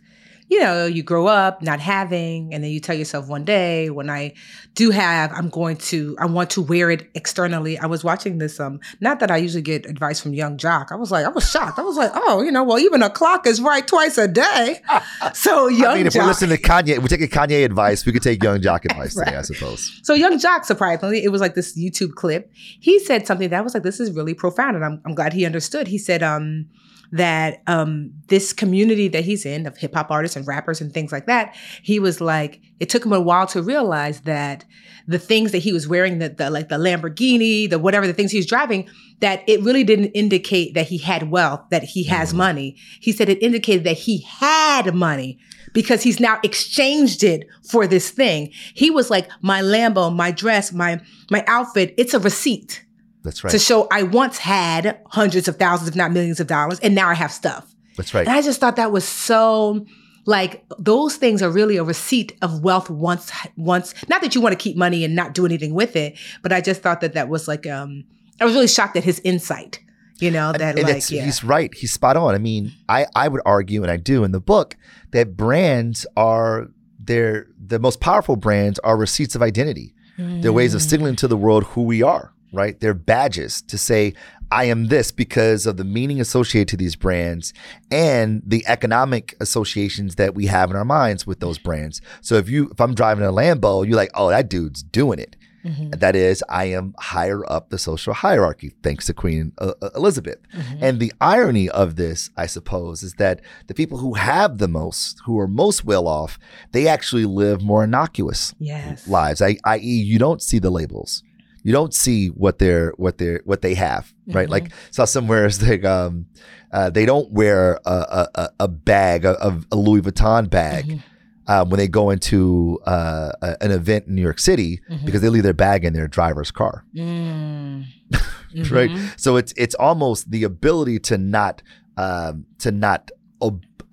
you 0.51 0.59
know, 0.59 0.85
you 0.85 1.01
grow 1.01 1.27
up 1.27 1.61
not 1.61 1.79
having, 1.79 2.53
and 2.53 2.61
then 2.61 2.71
you 2.71 2.81
tell 2.81 2.93
yourself 2.93 3.29
one 3.29 3.45
day, 3.45 3.89
when 3.89 4.09
I 4.09 4.33
do 4.75 4.89
have, 4.89 5.31
I'm 5.31 5.47
going 5.47 5.77
to, 5.77 6.13
I 6.19 6.25
want 6.25 6.49
to 6.49 6.61
wear 6.61 6.91
it 6.91 7.09
externally. 7.15 7.77
I 7.77 7.85
was 7.85 8.03
watching 8.03 8.37
this, 8.37 8.59
um, 8.59 8.81
not 8.99 9.21
that 9.21 9.31
I 9.31 9.37
usually 9.37 9.61
get 9.61 9.85
advice 9.85 10.19
from 10.19 10.33
young 10.33 10.57
Joc. 10.57 10.91
I 10.91 10.95
was 10.95 11.09
like, 11.09 11.25
I 11.25 11.29
was 11.29 11.49
shocked. 11.49 11.79
I 11.79 11.83
was 11.83 11.95
like, 11.95 12.11
oh, 12.13 12.41
you 12.41 12.51
know, 12.51 12.65
well, 12.65 12.79
even 12.79 13.01
a 13.01 13.09
clock 13.09 13.47
is 13.47 13.61
right 13.61 13.87
twice 13.87 14.17
a 14.17 14.27
day. 14.27 14.81
So 15.33 15.67
Young 15.67 15.91
I 15.91 15.95
mean, 15.95 16.07
if 16.07 16.13
Joc, 16.13 16.21
we're 16.21 16.27
listening 16.27 16.57
to 16.57 16.61
Kanye, 16.61 16.99
we 16.99 17.07
take 17.07 17.21
taking 17.21 17.29
Kanye 17.29 17.63
advice, 17.63 18.05
we 18.05 18.11
could 18.11 18.23
take 18.23 18.43
young 18.43 18.59
Joc 18.59 18.83
advice 18.89 19.15
right. 19.15 19.25
today, 19.25 19.37
I 19.37 19.43
suppose. 19.43 20.01
So 20.03 20.13
young 20.13 20.37
Joc, 20.37 20.65
surprisingly, 20.65 21.23
it 21.23 21.29
was 21.29 21.39
like 21.39 21.55
this 21.55 21.77
YouTube 21.77 22.15
clip. 22.15 22.51
He 22.53 22.99
said 22.99 23.25
something 23.25 23.49
that 23.49 23.63
was 23.63 23.73
like, 23.73 23.83
this 23.83 23.99
is 23.99 24.11
really 24.11 24.33
profound. 24.33 24.75
And 24.75 24.83
I'm, 24.83 25.01
I'm 25.05 25.15
glad 25.15 25.31
he 25.31 25.45
understood. 25.45 25.87
He 25.87 25.97
said, 25.97 26.23
um, 26.23 26.67
that 27.11 27.61
um, 27.67 28.11
this 28.27 28.53
community 28.53 29.07
that 29.09 29.25
he's 29.25 29.45
in 29.45 29.65
of 29.65 29.77
hip 29.77 29.93
hop 29.93 30.11
artists 30.11 30.37
and 30.37 30.47
rappers 30.47 30.81
and 30.81 30.93
things 30.93 31.11
like 31.11 31.25
that, 31.25 31.55
he 31.81 31.99
was 31.99 32.21
like, 32.21 32.61
it 32.79 32.89
took 32.89 33.05
him 33.05 33.13
a 33.13 33.21
while 33.21 33.47
to 33.47 33.61
realize 33.61 34.21
that 34.21 34.65
the 35.07 35.19
things 35.19 35.51
that 35.51 35.59
he 35.59 35.73
was 35.73 35.87
wearing, 35.87 36.19
the, 36.19 36.29
the 36.29 36.49
like 36.49 36.69
the 36.69 36.77
Lamborghini, 36.77 37.69
the 37.69 37.79
whatever 37.79 38.07
the 38.07 38.13
things 38.13 38.31
he 38.31 38.37
was 38.37 38.45
driving, 38.45 38.87
that 39.19 39.43
it 39.47 39.61
really 39.61 39.83
didn't 39.83 40.11
indicate 40.11 40.73
that 40.73 40.87
he 40.87 40.97
had 40.97 41.29
wealth, 41.29 41.61
that 41.69 41.83
he 41.83 42.03
has 42.05 42.33
mm. 42.33 42.37
money. 42.37 42.77
He 42.99 43.11
said 43.11 43.29
it 43.29 43.41
indicated 43.41 43.83
that 43.83 43.97
he 43.97 44.21
had 44.21 44.93
money 44.95 45.39
because 45.73 46.03
he's 46.03 46.19
now 46.19 46.39
exchanged 46.43 47.23
it 47.23 47.47
for 47.69 47.87
this 47.87 48.09
thing. 48.09 48.51
He 48.73 48.89
was 48.89 49.09
like, 49.09 49.29
my 49.41 49.61
Lambo, 49.61 50.13
my 50.13 50.31
dress, 50.31 50.71
my 50.71 51.01
my 51.29 51.43
outfit, 51.47 51.93
it's 51.97 52.13
a 52.13 52.19
receipt. 52.19 52.85
That's 53.23 53.43
right. 53.43 53.51
To 53.51 53.59
show 53.59 53.87
I 53.91 54.03
once 54.03 54.37
had 54.37 54.99
hundreds 55.07 55.47
of 55.47 55.57
thousands, 55.57 55.89
if 55.89 55.95
not 55.95 56.11
millions 56.11 56.39
of 56.39 56.47
dollars, 56.47 56.79
and 56.79 56.95
now 56.95 57.07
I 57.07 57.13
have 57.13 57.31
stuff. 57.31 57.73
That's 57.97 58.13
right. 58.13 58.27
And 58.27 58.35
I 58.35 58.41
just 58.41 58.59
thought 58.59 58.77
that 58.77 58.91
was 58.91 59.05
so 59.05 59.85
like 60.25 60.63
those 60.77 61.15
things 61.15 61.41
are 61.41 61.49
really 61.49 61.77
a 61.77 61.83
receipt 61.83 62.37
of 62.41 62.63
wealth 62.63 62.89
once 62.89 63.31
once 63.57 63.93
not 64.07 64.21
that 64.21 64.35
you 64.35 64.41
want 64.41 64.53
to 64.53 64.57
keep 64.57 64.77
money 64.77 65.03
and 65.03 65.15
not 65.15 65.33
do 65.33 65.45
anything 65.45 65.73
with 65.73 65.95
it, 65.95 66.17
but 66.41 66.51
I 66.51 66.61
just 66.61 66.81
thought 66.81 67.01
that 67.01 67.13
that 67.13 67.29
was 67.29 67.47
like 67.47 67.67
um 67.67 68.03
I 68.39 68.45
was 68.45 68.53
really 68.53 68.67
shocked 68.67 68.97
at 68.97 69.03
his 69.03 69.19
insight. 69.23 69.79
You 70.19 70.29
know 70.29 70.51
that 70.51 70.77
and 70.77 70.87
like 70.87 71.09
yeah. 71.09 71.25
he's 71.25 71.43
right. 71.43 71.73
He's 71.73 71.91
spot 71.91 72.15
on. 72.15 72.35
I 72.35 72.37
mean, 72.37 72.71
I 72.87 73.07
I 73.15 73.27
would 73.27 73.41
argue, 73.43 73.81
and 73.81 73.91
I 73.91 73.97
do 73.97 74.23
in 74.23 74.31
the 74.31 74.39
book, 74.39 74.77
that 75.11 75.35
brands 75.35 76.05
are 76.15 76.67
they're 76.99 77.47
the 77.59 77.79
most 77.79 77.99
powerful 77.99 78.35
brands 78.35 78.77
are 78.79 78.97
receipts 78.97 79.33
of 79.33 79.41
identity. 79.41 79.95
Mm. 80.19 80.43
They're 80.43 80.53
ways 80.53 80.75
of 80.75 80.83
signaling 80.83 81.15
to 81.17 81.27
the 81.27 81.37
world 81.37 81.63
who 81.63 81.83
we 81.83 82.03
are. 82.03 82.33
Right? 82.51 82.79
They're 82.79 82.93
badges 82.93 83.61
to 83.63 83.77
say 83.77 84.13
I 84.51 84.65
am 84.65 84.87
this 84.87 85.11
because 85.11 85.65
of 85.65 85.77
the 85.77 85.85
meaning 85.85 86.19
associated 86.19 86.67
to 86.69 86.77
these 86.77 86.97
brands 86.97 87.53
and 87.89 88.41
the 88.45 88.65
economic 88.67 89.35
associations 89.39 90.15
that 90.15 90.35
we 90.35 90.47
have 90.47 90.69
in 90.69 90.75
our 90.75 90.85
minds 90.85 91.25
with 91.25 91.39
those 91.39 91.57
brands. 91.57 92.01
So 92.19 92.35
if 92.35 92.49
you 92.49 92.69
if 92.69 92.81
I'm 92.81 92.93
driving 92.93 93.23
a 93.23 93.31
Lambo, 93.31 93.87
you're 93.87 93.95
like, 93.95 94.11
oh, 94.13 94.29
that 94.29 94.49
dude's 94.49 94.83
doing 94.83 95.19
it. 95.19 95.37
Mm-hmm. 95.63 95.91
That 95.91 96.15
is, 96.15 96.43
I 96.49 96.65
am 96.65 96.95
higher 96.97 97.49
up 97.49 97.69
the 97.69 97.77
social 97.77 98.13
hierarchy, 98.13 98.73
thanks 98.81 99.05
to 99.05 99.13
Queen 99.13 99.53
uh, 99.59 99.73
uh, 99.81 99.89
Elizabeth. 99.95 100.39
Mm-hmm. 100.53 100.83
And 100.83 100.99
the 100.99 101.13
irony 101.21 101.69
of 101.69 101.95
this, 101.95 102.31
I 102.35 102.47
suppose, 102.47 103.03
is 103.03 103.13
that 103.13 103.41
the 103.67 103.75
people 103.75 103.99
who 103.99 104.15
have 104.15 104.57
the 104.57 104.67
most, 104.67 105.21
who 105.25 105.39
are 105.39 105.47
most 105.47 105.85
well 105.85 106.07
off, 106.07 106.39
they 106.71 106.87
actually 106.87 107.25
live 107.25 107.61
more 107.61 107.83
innocuous 107.83 108.55
yes. 108.59 109.07
lives. 109.07 109.41
I, 109.41 109.57
i.e., 109.65 109.79
you 109.79 110.17
don't 110.17 110.41
see 110.41 110.57
the 110.57 110.71
labels 110.71 111.23
you 111.63 111.71
don't 111.71 111.93
see 111.93 112.27
what 112.27 112.59
they're 112.59 112.91
what 112.97 113.17
they're 113.17 113.41
what 113.45 113.61
they 113.61 113.73
have 113.73 114.13
right 114.27 114.43
mm-hmm. 114.43 114.51
like 114.51 114.71
saw 114.91 115.05
somewhere 115.05 115.45
is 115.51 115.61
like 115.61 115.85
um 115.85 116.25
uh, 116.71 116.89
they 116.89 117.05
don't 117.05 117.31
wear 117.31 117.79
a 117.85 118.27
a, 118.35 118.49
a 118.61 118.67
bag 118.67 119.25
a, 119.25 119.61
a 119.71 119.75
Louis 119.75 120.01
Vuitton 120.01 120.49
bag 120.49 120.85
mm-hmm. 120.85 121.51
um, 121.51 121.69
when 121.69 121.77
they 121.77 121.87
go 121.87 122.09
into 122.09 122.79
uh, 122.85 123.31
a, 123.41 123.57
an 123.61 123.71
event 123.71 124.07
in 124.07 124.15
New 124.15 124.21
York 124.21 124.39
City 124.39 124.79
mm-hmm. 124.89 125.05
because 125.05 125.21
they 125.21 125.29
leave 125.29 125.43
their 125.43 125.53
bag 125.53 125.83
in 125.83 125.93
their 125.93 126.07
driver's 126.07 126.51
car 126.51 126.85
mm. 126.95 127.85
right 128.71 128.89
mm-hmm. 128.89 129.07
so 129.17 129.35
it's 129.35 129.53
it's 129.57 129.75
almost 129.75 130.31
the 130.31 130.43
ability 130.43 130.97
to 130.99 131.17
not 131.17 131.61
um, 131.97 132.45
to 132.59 132.71
not 132.71 133.11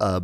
uh, 0.00 0.20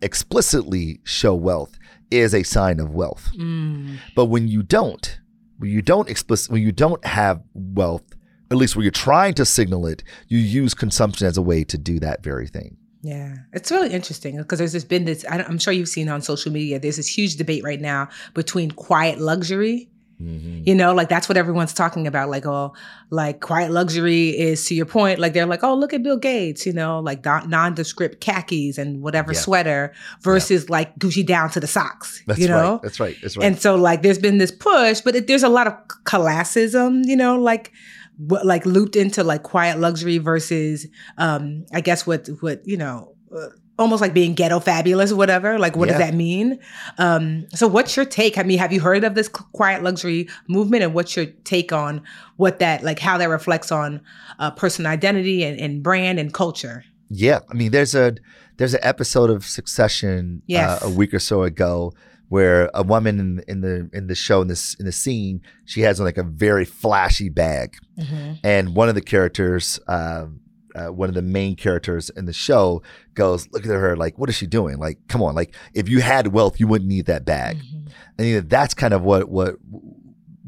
explicitly 0.00 1.00
show 1.04 1.34
wealth 1.34 1.78
is 2.10 2.34
a 2.34 2.42
sign 2.42 2.80
of 2.80 2.94
wealth 2.94 3.30
mm. 3.36 3.98
but 4.16 4.26
when 4.26 4.48
you 4.48 4.62
don't 4.62 5.20
when 5.58 5.70
you 5.70 5.82
don't 5.82 6.08
explicit 6.08 6.50
when 6.50 6.62
you 6.62 6.72
don't 6.72 7.04
have 7.04 7.42
wealth, 7.54 8.04
at 8.50 8.56
least 8.56 8.76
when 8.76 8.84
you're 8.84 8.90
trying 8.92 9.34
to 9.34 9.44
signal 9.44 9.86
it, 9.86 10.02
you 10.28 10.38
use 10.38 10.74
consumption 10.74 11.26
as 11.26 11.36
a 11.36 11.42
way 11.42 11.64
to 11.64 11.76
do 11.76 11.98
that 12.00 12.22
very 12.22 12.46
thing. 12.46 12.76
Yeah, 13.02 13.36
it's 13.52 13.70
really 13.70 13.90
interesting 13.90 14.36
because 14.36 14.58
there's 14.58 14.72
just 14.72 14.88
been 14.88 15.04
this. 15.04 15.24
I'm 15.28 15.58
sure 15.58 15.72
you've 15.72 15.88
seen 15.88 16.08
on 16.08 16.20
social 16.20 16.50
media. 16.50 16.80
There's 16.80 16.96
this 16.96 17.06
huge 17.06 17.36
debate 17.36 17.62
right 17.62 17.80
now 17.80 18.08
between 18.34 18.72
quiet 18.72 19.20
luxury 19.20 19.88
Mm-hmm. 20.20 20.62
You 20.66 20.74
know, 20.74 20.94
like 20.94 21.08
that's 21.08 21.28
what 21.28 21.36
everyone's 21.36 21.72
talking 21.72 22.06
about. 22.08 22.28
Like, 22.28 22.44
oh, 22.44 22.74
like 23.10 23.40
quiet 23.40 23.70
luxury 23.70 24.30
is 24.30 24.64
to 24.66 24.74
your 24.74 24.86
point. 24.86 25.20
Like 25.20 25.32
they're 25.32 25.46
like, 25.46 25.62
oh, 25.62 25.74
look 25.74 25.94
at 25.94 26.02
Bill 26.02 26.16
Gates. 26.16 26.66
You 26.66 26.72
know, 26.72 26.98
like 26.98 27.24
nondescript 27.24 28.20
khakis 28.20 28.78
and 28.78 29.00
whatever 29.00 29.32
yeah. 29.32 29.38
sweater 29.38 29.94
versus 30.22 30.64
yeah. 30.64 30.72
like 30.72 30.98
Gucci 30.98 31.24
down 31.24 31.50
to 31.50 31.60
the 31.60 31.68
socks. 31.68 32.22
That's 32.26 32.40
you 32.40 32.48
know, 32.48 32.72
right. 32.72 32.82
That's 32.82 32.98
right. 32.98 33.16
That's 33.22 33.36
right. 33.36 33.46
And 33.46 33.60
so 33.60 33.76
like, 33.76 34.02
there's 34.02 34.18
been 34.18 34.38
this 34.38 34.50
push, 34.50 35.00
but 35.00 35.14
it, 35.14 35.28
there's 35.28 35.44
a 35.44 35.48
lot 35.48 35.68
of 35.68 35.74
classism. 36.04 37.04
You 37.04 37.16
know, 37.16 37.38
like 37.38 37.72
like 38.18 38.66
looped 38.66 38.96
into 38.96 39.22
like 39.22 39.44
quiet 39.44 39.78
luxury 39.78 40.18
versus, 40.18 40.88
um, 41.16 41.64
I 41.72 41.80
guess 41.80 42.06
what 42.06 42.28
what 42.40 42.62
you 42.64 42.76
know. 42.76 43.14
Uh, 43.34 43.48
almost 43.78 44.00
like 44.00 44.12
being 44.12 44.34
ghetto 44.34 44.60
fabulous 44.60 45.12
or 45.12 45.16
whatever. 45.16 45.58
Like, 45.58 45.76
what 45.76 45.88
yeah. 45.88 45.98
does 45.98 46.06
that 46.06 46.14
mean? 46.14 46.58
Um, 46.98 47.46
so, 47.50 47.66
what's 47.66 47.96
your 47.96 48.04
take? 48.04 48.38
I 48.38 48.42
mean, 48.42 48.58
have 48.58 48.72
you 48.72 48.80
heard 48.80 49.04
of 49.04 49.14
this 49.14 49.28
quiet 49.28 49.82
luxury 49.82 50.28
movement, 50.48 50.82
and 50.82 50.94
what's 50.94 51.16
your 51.16 51.26
take 51.44 51.72
on 51.72 52.02
what 52.36 52.58
that, 52.58 52.82
like, 52.82 52.98
how 52.98 53.18
that 53.18 53.28
reflects 53.28 53.72
on 53.72 54.00
uh, 54.38 54.50
personal 54.50 54.90
identity 54.90 55.44
and, 55.44 55.58
and 55.58 55.82
brand 55.82 56.18
and 56.18 56.32
culture? 56.34 56.84
Yeah, 57.10 57.40
I 57.50 57.54
mean, 57.54 57.70
there's 57.70 57.94
a 57.94 58.16
there's 58.58 58.74
an 58.74 58.80
episode 58.82 59.30
of 59.30 59.44
Succession 59.44 60.40
uh, 60.40 60.44
yes. 60.46 60.82
uh, 60.82 60.86
a 60.86 60.90
week 60.90 61.14
or 61.14 61.20
so 61.20 61.42
ago 61.42 61.92
where 62.28 62.70
a 62.74 62.82
woman 62.82 63.18
in, 63.18 63.44
in 63.48 63.60
the 63.62 63.88
in 63.92 64.06
the 64.06 64.14
show 64.14 64.42
in 64.42 64.48
this 64.48 64.74
in 64.74 64.84
the 64.84 64.92
scene 64.92 65.40
she 65.64 65.80
has 65.80 65.98
like 65.98 66.18
a 66.18 66.22
very 66.22 66.64
flashy 66.64 67.28
bag, 67.28 67.76
mm-hmm. 67.98 68.34
and 68.44 68.74
one 68.74 68.88
of 68.88 68.94
the 68.94 69.00
characters. 69.00 69.80
Um, 69.88 70.40
uh, 70.78 70.92
one 70.92 71.08
of 71.08 71.14
the 71.14 71.22
main 71.22 71.56
characters 71.56 72.10
in 72.10 72.26
the 72.26 72.32
show 72.32 72.82
goes, 73.14 73.48
look 73.52 73.64
at 73.64 73.70
her, 73.70 73.96
like, 73.96 74.18
what 74.18 74.28
is 74.28 74.34
she 74.34 74.46
doing? 74.46 74.78
Like, 74.78 74.98
come 75.08 75.22
on, 75.22 75.34
like, 75.34 75.54
if 75.74 75.88
you 75.88 76.00
had 76.00 76.28
wealth, 76.28 76.60
you 76.60 76.66
wouldn't 76.66 76.88
need 76.88 77.06
that 77.06 77.24
bag. 77.24 77.58
Mm-hmm. 77.58 77.88
And 78.18 78.26
you 78.26 78.34
know, 78.36 78.40
that's 78.40 78.74
kind 78.74 78.94
of 78.94 79.02
what 79.02 79.28
what 79.28 79.56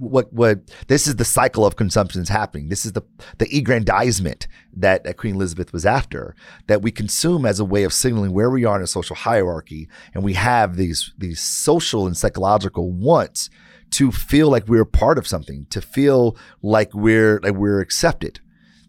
what 0.00 0.32
what 0.32 0.60
this 0.88 1.06
is 1.06 1.16
the 1.16 1.24
cycle 1.24 1.66
of 1.66 1.76
consumption 1.76 2.22
is 2.22 2.28
happening. 2.28 2.68
This 2.68 2.86
is 2.86 2.92
the 2.92 3.02
the 3.38 3.48
aggrandizement 3.56 4.48
that, 4.74 5.04
that 5.04 5.16
Queen 5.18 5.34
Elizabeth 5.34 5.72
was 5.72 5.84
after, 5.84 6.34
that 6.68 6.82
we 6.82 6.90
consume 6.90 7.44
as 7.44 7.60
a 7.60 7.64
way 7.64 7.84
of 7.84 7.92
signaling 7.92 8.32
where 8.32 8.50
we 8.50 8.64
are 8.64 8.76
in 8.76 8.82
a 8.82 8.86
social 8.86 9.16
hierarchy, 9.16 9.88
and 10.14 10.24
we 10.24 10.34
have 10.34 10.76
these 10.76 11.12
these 11.18 11.40
social 11.40 12.06
and 12.06 12.16
psychological 12.16 12.90
wants 12.90 13.50
to 13.90 14.10
feel 14.10 14.48
like 14.48 14.68
we're 14.68 14.84
part 14.84 15.18
of 15.18 15.26
something, 15.26 15.66
to 15.70 15.80
feel 15.80 16.36
like 16.62 16.94
we're 16.94 17.40
like 17.42 17.54
we're 17.54 17.80
accepted 17.80 18.40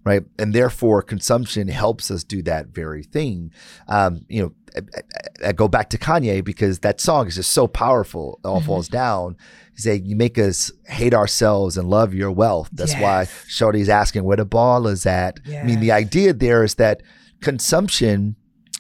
right? 0.04 0.24
And 0.40 0.54
therefore, 0.54 1.02
consumption 1.02 1.68
helps 1.68 2.10
us 2.10 2.24
do 2.24 2.42
that 2.44 2.68
very 2.68 3.04
thing. 3.04 3.52
Um, 3.88 4.26
you 4.28 4.42
know, 4.44 4.54
I, 4.76 5.48
I, 5.50 5.52
go 5.52 5.68
back 5.68 5.90
to 5.90 5.98
Kanye 5.98 6.44
because 6.44 6.80
that 6.80 7.02
song 7.02 7.28
is 7.28 7.36
just 7.36 7.52
so 7.52 7.68
powerful. 7.68 8.40
It 8.44 8.48
all 8.48 8.58
mm-hmm. 8.58 8.68
falls 8.68 8.88
down. 8.88 9.36
He 9.76 9.82
say, 9.82 10.02
"You 10.04 10.16
make 10.16 10.38
us 10.38 10.72
hate 10.86 11.14
ourselves 11.14 11.78
and 11.78 11.90
love 11.90 12.14
your 12.14 12.32
wealth." 12.32 12.70
That's 12.72 12.94
yes. 12.94 13.02
why 13.02 13.28
Shorty's 13.48 13.90
asking 13.90 14.24
where 14.24 14.38
the 14.38 14.46
ball 14.46 14.88
is 14.88 15.06
at. 15.06 15.40
Yes. 15.46 15.64
I 15.64 15.68
mean, 15.68 15.82
the 15.82 15.92
idea 15.92 16.34
there 16.34 16.64
is 16.64 16.76
that 16.76 17.04
consumption 17.42 18.38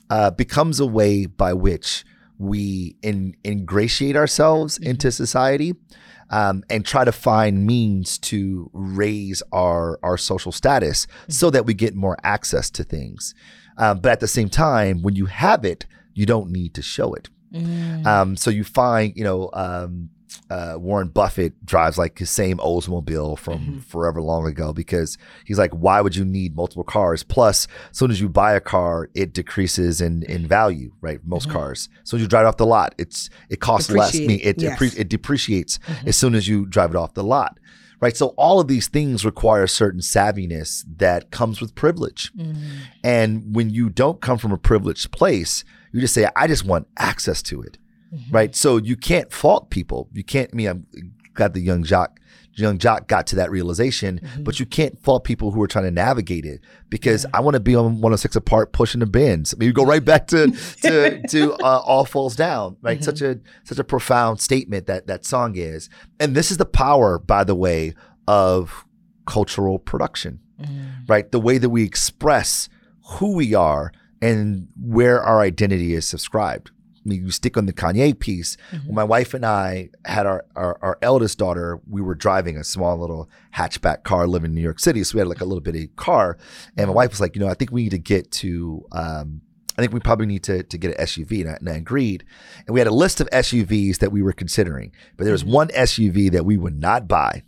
uh, 0.10 0.31
becomes 0.31 0.79
a 0.79 0.86
way 0.86 1.25
by 1.25 1.53
which 1.53 2.05
we 2.38 2.95
in, 3.01 3.36
ingratiate 3.45 4.15
ourselves 4.15 4.79
mm-hmm. 4.79 4.91
into 4.91 5.12
society 5.12 5.75
um, 6.31 6.63
and 6.69 6.85
try 6.85 7.05
to 7.05 7.11
find 7.11 7.65
means 7.65 8.17
to 8.17 8.69
raise 8.73 9.43
our 9.51 9.99
our 10.01 10.17
social 10.17 10.51
status 10.51 11.05
mm-hmm. 11.05 11.31
so 11.31 11.49
that 11.51 11.65
we 11.65 11.73
get 11.73 11.93
more 11.93 12.17
access 12.23 12.69
to 12.71 12.83
things. 12.83 13.35
Um, 13.77 13.99
but 13.99 14.11
at 14.11 14.19
the 14.19 14.27
same 14.27 14.49
time, 14.49 15.01
when 15.01 15.15
you 15.15 15.27
have 15.27 15.63
it, 15.63 15.85
you 16.13 16.25
don't 16.25 16.49
need 16.51 16.73
to 16.73 16.81
show 16.81 17.13
it. 17.13 17.29
Mm. 17.53 18.05
Um, 18.05 18.35
so 18.35 18.49
you 18.49 18.63
find, 18.63 19.13
you 19.15 19.23
know, 19.23 19.49
um, 19.53 20.09
uh, 20.49 20.75
Warren 20.77 21.09
Buffett 21.09 21.65
drives 21.65 21.97
like 21.97 22.19
his 22.19 22.29
same 22.29 22.57
Oldsmobile 22.57 23.37
from 23.37 23.59
mm-hmm. 23.59 23.79
forever 23.79 24.21
long 24.21 24.47
ago 24.47 24.73
because 24.73 25.17
he's 25.45 25.57
like, 25.57 25.71
why 25.71 26.01
would 26.01 26.15
you 26.15 26.25
need 26.25 26.55
multiple 26.55 26.83
cars? 26.83 27.23
Plus, 27.23 27.67
as 27.91 27.97
soon 27.97 28.11
as 28.11 28.19
you 28.19 28.29
buy 28.29 28.53
a 28.53 28.61
car, 28.61 29.09
it 29.13 29.33
decreases 29.33 30.01
in 30.01 30.23
in 30.23 30.47
value, 30.47 30.91
right? 31.01 31.19
Most 31.25 31.47
mm-hmm. 31.47 31.57
cars. 31.57 31.89
So 32.03 32.17
you 32.17 32.27
drive 32.27 32.45
it 32.45 32.49
off 32.49 32.57
the 32.57 32.65
lot, 32.65 32.95
it's 32.97 33.29
it 33.49 33.59
costs 33.59 33.91
less. 33.91 34.15
I 34.15 34.19
mean, 34.19 34.39
it 34.43 34.61
yes. 34.61 34.81
it 34.95 35.09
depreciates 35.09 35.77
mm-hmm. 35.79 36.07
as 36.07 36.17
soon 36.17 36.35
as 36.35 36.47
you 36.47 36.65
drive 36.65 36.91
it 36.91 36.95
off 36.95 37.13
the 37.13 37.23
lot. 37.23 37.57
Right. 37.99 38.17
So 38.17 38.29
all 38.29 38.59
of 38.59 38.67
these 38.67 38.87
things 38.87 39.23
require 39.23 39.61
a 39.61 39.69
certain 39.69 40.01
savviness 40.01 40.83
that 40.97 41.29
comes 41.29 41.61
with 41.61 41.75
privilege. 41.75 42.31
Mm-hmm. 42.33 42.77
And 43.03 43.55
when 43.55 43.69
you 43.69 43.91
don't 43.91 44.19
come 44.19 44.39
from 44.39 44.51
a 44.51 44.57
privileged 44.57 45.11
place, 45.11 45.63
you 45.91 46.01
just 46.01 46.15
say, 46.15 46.27
I 46.35 46.47
just 46.47 46.65
want 46.65 46.87
access 46.97 47.43
to 47.43 47.61
it 47.61 47.77
mm-hmm. 48.13 48.34
right? 48.34 48.56
So 48.56 48.78
you 48.78 48.95
can't 48.95 49.32
fault 49.32 49.69
people. 49.69 50.10
You 50.13 50.24
can't. 50.24 50.50
I 50.52 50.56
mean, 50.56 50.67
I'm 50.67 50.86
glad 51.34 51.54
the 51.54 51.62
young 51.62 51.84
Joc, 51.84 52.10
young 52.54 52.78
Joc 52.78 53.08
got 53.08 53.28
to 53.28 53.36
that 53.38 53.52
realization, 53.52 54.19
mm-hmm. 54.19 54.43
but 54.43 54.60
you 54.60 54.65
can't 54.65 55.02
fault 55.02 55.24
people 55.24 55.52
who 55.52 55.62
are 55.62 55.67
trying 55.67 55.86
to 55.86 55.91
navigate 55.91 56.45
it 56.45 56.62
because 56.89 57.24
yeah. 57.24 57.32
I 57.34 57.41
want 57.41 57.56
to 57.56 57.60
be 57.60 57.76
on 57.76 58.02
106 58.02 58.38
& 58.39 58.45
Park 58.45 58.71
pushing 58.74 59.00
the 59.00 59.06
Benz. 59.06 59.54
I 59.54 59.58
mean, 59.58 59.67
you 59.67 59.74
go 59.74 59.86
right 59.86 60.04
back 60.04 60.28
to 60.28 60.52
to 60.82 61.21
to 61.30 61.54
uh, 61.56 61.82
all 61.86 62.06
falls 62.06 62.36
down, 62.36 62.78
right? 62.82 63.00
Mm-hmm. 63.00 63.04
Such 63.04 63.21
a 63.21 63.39
such 63.63 63.80
a 63.80 63.84
profound 63.84 64.39
statement 64.39 64.88
that 64.88 65.08
that 65.08 65.26
song 65.26 65.56
is, 65.56 65.89
and 66.19 66.36
this 66.36 66.52
is 66.52 66.58
the 66.58 66.65
power, 66.65 67.19
by 67.19 67.43
the 67.43 67.56
way, 67.56 67.93
of 68.28 68.86
cultural 69.26 69.80
production, 69.80 70.39
mm. 70.60 71.08
right? 71.08 71.32
The 71.32 71.39
way 71.39 71.58
that 71.58 71.69
we 71.69 71.84
express 71.84 72.69
who 73.06 73.34
we 73.36 73.54
are 73.54 73.91
and 74.21 74.67
where 74.80 75.21
our 75.21 75.41
identity 75.41 75.93
is 75.93 76.08
subscribed 76.08 76.71
you 77.05 77.31
stick 77.31 77.57
on 77.57 77.65
the 77.65 77.73
Kanye 77.73 78.17
piece. 78.17 78.57
Mm-hmm. 78.71 78.87
When 78.87 78.95
my 78.95 79.03
wife 79.03 79.33
and 79.33 79.45
I 79.45 79.89
had 80.05 80.25
our, 80.25 80.45
our, 80.55 80.77
our 80.81 80.97
eldest 81.01 81.37
daughter, 81.37 81.79
we 81.89 82.01
were 82.01 82.15
driving 82.15 82.57
a 82.57 82.63
small 82.63 82.97
little 82.97 83.29
hatchback 83.55 84.03
car, 84.03 84.27
living 84.27 84.51
in 84.51 84.55
New 84.55 84.61
York 84.61 84.79
City. 84.79 85.03
So 85.03 85.15
we 85.15 85.19
had 85.19 85.27
like 85.27 85.41
a 85.41 85.45
little 85.45 85.61
bitty 85.61 85.87
car, 85.95 86.37
and 86.77 86.87
my 86.87 86.93
wife 86.93 87.11
was 87.11 87.21
like, 87.21 87.35
you 87.35 87.41
know, 87.41 87.47
I 87.47 87.53
think 87.53 87.71
we 87.71 87.83
need 87.83 87.91
to 87.91 87.99
get 87.99 88.31
to. 88.31 88.85
Um, 88.91 89.41
I 89.77 89.81
think 89.81 89.93
we 89.93 90.01
probably 90.01 90.25
need 90.25 90.43
to, 90.43 90.63
to 90.63 90.77
get 90.77 90.97
an 90.97 91.05
SUV. 91.05 91.41
And 91.41 91.49
I, 91.49 91.53
and 91.53 91.69
I, 91.69 91.75
agreed. 91.75 92.25
And 92.67 92.73
we 92.73 92.81
had 92.81 92.87
a 92.87 92.93
list 92.93 93.21
of 93.21 93.29
SUVs 93.29 93.99
that 93.99 94.11
we 94.11 94.21
were 94.21 94.33
considering, 94.33 94.91
but 95.15 95.23
there 95.23 95.31
was 95.31 95.43
mm-hmm. 95.43 95.53
one 95.53 95.67
SUV 95.69 96.29
that 96.31 96.45
we 96.45 96.57
would 96.57 96.77
not 96.77 97.07
buy. 97.07 97.43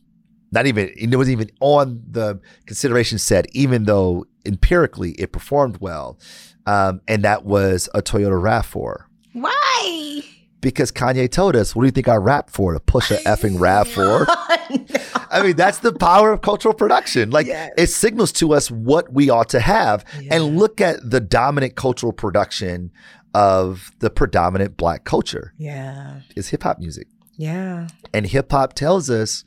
Not 0.51 0.65
even, 0.65 0.89
it 0.95 1.15
wasn't 1.15 1.33
even 1.33 1.51
on 1.59 2.01
the 2.09 2.39
consideration 2.65 3.17
set, 3.17 3.47
even 3.51 3.83
though 3.83 4.25
empirically 4.45 5.11
it 5.13 5.31
performed 5.31 5.77
well. 5.81 6.17
Um, 6.65 7.01
and 7.07 7.23
that 7.23 7.43
was 7.43 7.89
a 7.93 8.01
Toyota 8.01 8.41
RAV4. 8.41 9.05
Why? 9.33 10.21
Because 10.61 10.91
Kanye 10.91 11.29
told 11.29 11.55
us, 11.55 11.75
what 11.75 11.83
do 11.83 11.87
you 11.87 11.91
think 11.91 12.07
I 12.07 12.15
rap 12.15 12.49
for? 12.49 12.73
To 12.73 12.79
push 12.79 13.11
a 13.11 13.17
effing 13.17 13.59
rap 13.59 13.87
for? 13.95 14.25
no. 14.25 14.85
I 15.29 15.43
mean, 15.43 15.55
that's 15.55 15.79
the 15.79 15.91
power 15.91 16.31
of 16.31 16.41
cultural 16.41 16.73
production. 16.73 17.31
Like, 17.31 17.47
yes. 17.47 17.73
it 17.77 17.87
signals 17.87 18.31
to 18.33 18.53
us 18.53 18.71
what 18.71 19.11
we 19.11 19.29
ought 19.29 19.49
to 19.49 19.59
have. 19.59 20.05
Yeah. 20.21 20.35
And 20.35 20.57
look 20.57 20.79
at 20.79 20.97
the 21.09 21.19
dominant 21.19 21.75
cultural 21.75 22.13
production 22.13 22.91
of 23.33 23.91
the 23.99 24.09
predominant 24.09 24.77
black 24.77 25.03
culture. 25.03 25.53
Yeah. 25.57 26.21
Is 26.35 26.49
hip 26.49 26.63
hop 26.63 26.79
music. 26.79 27.07
Yeah. 27.35 27.87
And 28.13 28.27
hip 28.27 28.51
hop 28.51 28.73
tells 28.73 29.09
us 29.09 29.43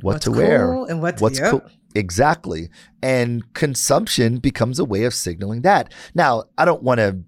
what 0.00 0.14
what's 0.14 0.24
to 0.24 0.30
cool 0.30 0.38
wear 0.38 0.72
and 0.88 1.00
what 1.00 1.20
what's 1.20 1.38
yep. 1.38 1.50
cool. 1.50 1.62
Exactly. 1.94 2.70
And 3.02 3.52
consumption 3.54 4.38
becomes 4.38 4.78
a 4.78 4.84
way 4.84 5.04
of 5.04 5.14
signaling 5.14 5.62
that. 5.62 5.92
Now, 6.14 6.44
I 6.56 6.64
don't 6.64 6.82
want 6.82 6.98
to 6.98 7.22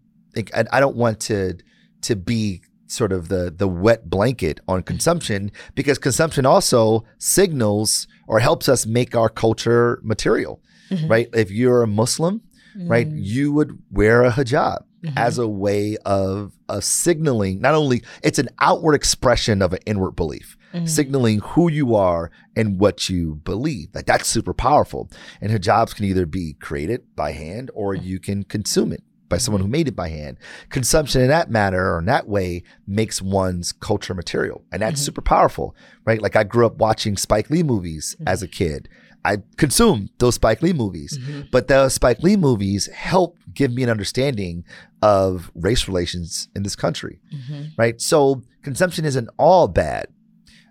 I 0.73 0.81
don't 0.81 0.97
want 0.97 1.21
to 1.21 1.59
to 2.05 2.17
be 2.17 2.63
sort 2.87 3.13
of 3.13 3.29
the 3.29 3.53
the 3.55 3.69
wet 3.69 4.09
blanket 4.09 4.61
on 4.69 4.83
consumption 4.83 5.51
because 5.75 5.99
consumption 5.99 6.47
also 6.47 7.05
signals 7.19 8.07
or 8.27 8.41
helps 8.41 8.69
us 8.69 8.87
make 8.87 9.15
our 9.15 9.29
culture 9.29 10.01
material, 10.03 10.63
mm-hmm. 10.91 11.09
right? 11.09 11.29
If 11.33 11.51
you're 11.51 11.83
a 11.83 11.87
Muslim, 11.87 12.41
mm-hmm. 12.77 12.89
right, 12.89 13.07
you 13.07 13.53
would 13.53 13.79
wear 13.91 14.23
a 14.25 14.31
hijab 14.31 14.85
mm-hmm. 15.03 15.19
as 15.19 15.39
a 15.39 15.49
way 15.49 15.97
of 16.05 16.53
of 16.69 16.85
signaling 16.85 17.61
not 17.61 17.75
only 17.75 18.03
it's 18.23 18.39
an 18.39 18.49
outward 18.61 18.95
expression 18.95 19.63
of 19.63 19.73
an 19.73 19.81
inward 19.87 20.13
belief, 20.13 20.57
mm-hmm. 20.73 20.87
signaling 20.87 21.41
who 21.41 21.71
you 21.71 21.95
are 21.95 22.31
and 22.57 22.79
what 22.79 23.09
you 23.09 23.37
believe. 23.45 23.89
Like 23.95 24.07
that's 24.07 24.29
super 24.29 24.55
powerful. 24.55 25.11
And 25.41 25.51
hijabs 25.51 25.95
can 25.95 26.05
either 26.05 26.27
be 26.27 26.55
created 26.55 27.03
by 27.17 27.33
hand 27.33 27.71
or 27.75 27.95
mm. 27.95 28.05
you 28.05 28.21
can 28.21 28.45
consume 28.45 28.93
it 28.93 29.03
by 29.29 29.39
someone 29.39 29.63
who 29.63 29.69
made 29.69 29.89
it 29.89 29.97
by 29.97 30.09
hand. 30.09 30.39
Consumption 30.69 31.23
in 31.23 31.29
that 31.29 31.51
manner 31.51 31.95
or 31.95 31.99
in 31.99 32.07
that 32.07 32.29
way 32.29 32.63
makes 32.87 33.23
one's 33.23 33.73
culture 33.73 34.15
material. 34.15 34.63
And 34.73 34.83
that's 34.83 35.01
mm-hmm. 35.01 35.07
super 35.07 35.23
powerful, 35.23 35.75
right? 36.05 36.21
Like 36.21 36.37
I 36.37 36.45
grew 36.45 36.67
up 36.67 36.77
watching 36.77 37.17
Spike 37.17 37.51
Lee 37.51 37.63
movies 37.63 38.17
mm-hmm. 38.19 38.29
as 38.29 38.43
a 38.43 38.49
kid. 38.49 38.89
I 39.25 39.39
consumed 39.57 40.11
those 40.19 40.35
Spike 40.35 40.61
Lee 40.61 40.75
movies, 40.75 41.19
mm-hmm. 41.19 41.43
but 41.51 41.69
those 41.69 41.95
Spike 41.95 42.23
Lee 42.23 42.37
movies 42.37 42.89
help 42.89 43.39
give 43.55 43.73
me 43.73 43.83
an 43.83 43.89
understanding 43.89 44.65
of 45.01 45.51
race 45.55 45.89
relations 45.89 46.49
in 46.55 46.63
this 46.63 46.77
country, 46.77 47.21
mm-hmm. 47.33 47.69
right? 47.79 48.01
So 48.01 48.43
consumption 48.63 49.05
isn't 49.07 49.31
all 49.39 49.67
bad. 49.69 50.09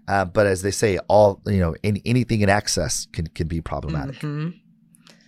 Uh, 0.07 0.25
but 0.25 0.45
as 0.45 0.61
they 0.61 0.71
say, 0.71 0.99
all 1.07 1.41
you 1.47 1.59
know, 1.59 1.75
any, 1.83 2.01
anything 2.05 2.41
in 2.41 2.49
access 2.49 3.07
can 3.13 3.25
can 3.27 3.47
be 3.47 3.61
problematic. 3.61 4.19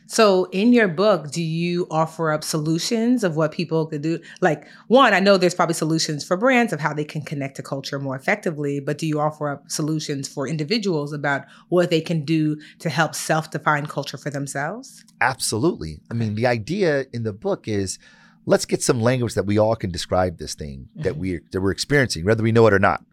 So, 0.07 0.45
in 0.45 0.71
your 0.71 0.87
book, 0.87 1.31
do 1.31 1.41
you 1.41 1.87
offer 1.89 2.31
up 2.31 2.43
solutions 2.43 3.23
of 3.23 3.35
what 3.35 3.51
people 3.51 3.87
could 3.87 4.01
do? 4.01 4.19
Like, 4.39 4.67
one, 4.87 5.13
I 5.13 5.19
know 5.19 5.37
there's 5.37 5.55
probably 5.55 5.73
solutions 5.73 6.23
for 6.23 6.37
brands 6.37 6.71
of 6.71 6.79
how 6.79 6.93
they 6.93 7.03
can 7.03 7.21
connect 7.21 7.55
to 7.55 7.63
culture 7.63 7.97
more 7.97 8.15
effectively, 8.15 8.79
but 8.79 8.97
do 8.99 9.07
you 9.07 9.19
offer 9.19 9.49
up 9.49 9.69
solutions 9.69 10.27
for 10.27 10.47
individuals 10.47 11.11
about 11.11 11.45
what 11.69 11.89
they 11.89 12.01
can 12.01 12.23
do 12.23 12.57
to 12.79 12.89
help 12.89 13.15
self 13.15 13.49
define 13.49 13.87
culture 13.87 14.17
for 14.17 14.29
themselves? 14.29 15.03
Absolutely. 15.21 16.01
I 16.11 16.13
mean, 16.13 16.35
the 16.35 16.45
idea 16.45 17.05
in 17.11 17.23
the 17.23 17.33
book 17.33 17.67
is 17.67 17.97
let's 18.45 18.65
get 18.65 18.83
some 18.83 19.01
language 19.01 19.33
that 19.33 19.45
we 19.45 19.57
all 19.57 19.75
can 19.75 19.91
describe 19.91 20.37
this 20.37 20.53
thing 20.53 20.87
mm-hmm. 20.91 21.03
that 21.03 21.17
we 21.17 21.39
that 21.51 21.61
we're 21.61 21.71
experiencing, 21.71 22.25
whether 22.25 22.43
we 22.43 22.51
know 22.51 22.67
it 22.67 22.73
or 22.73 22.79
not. 22.79 23.03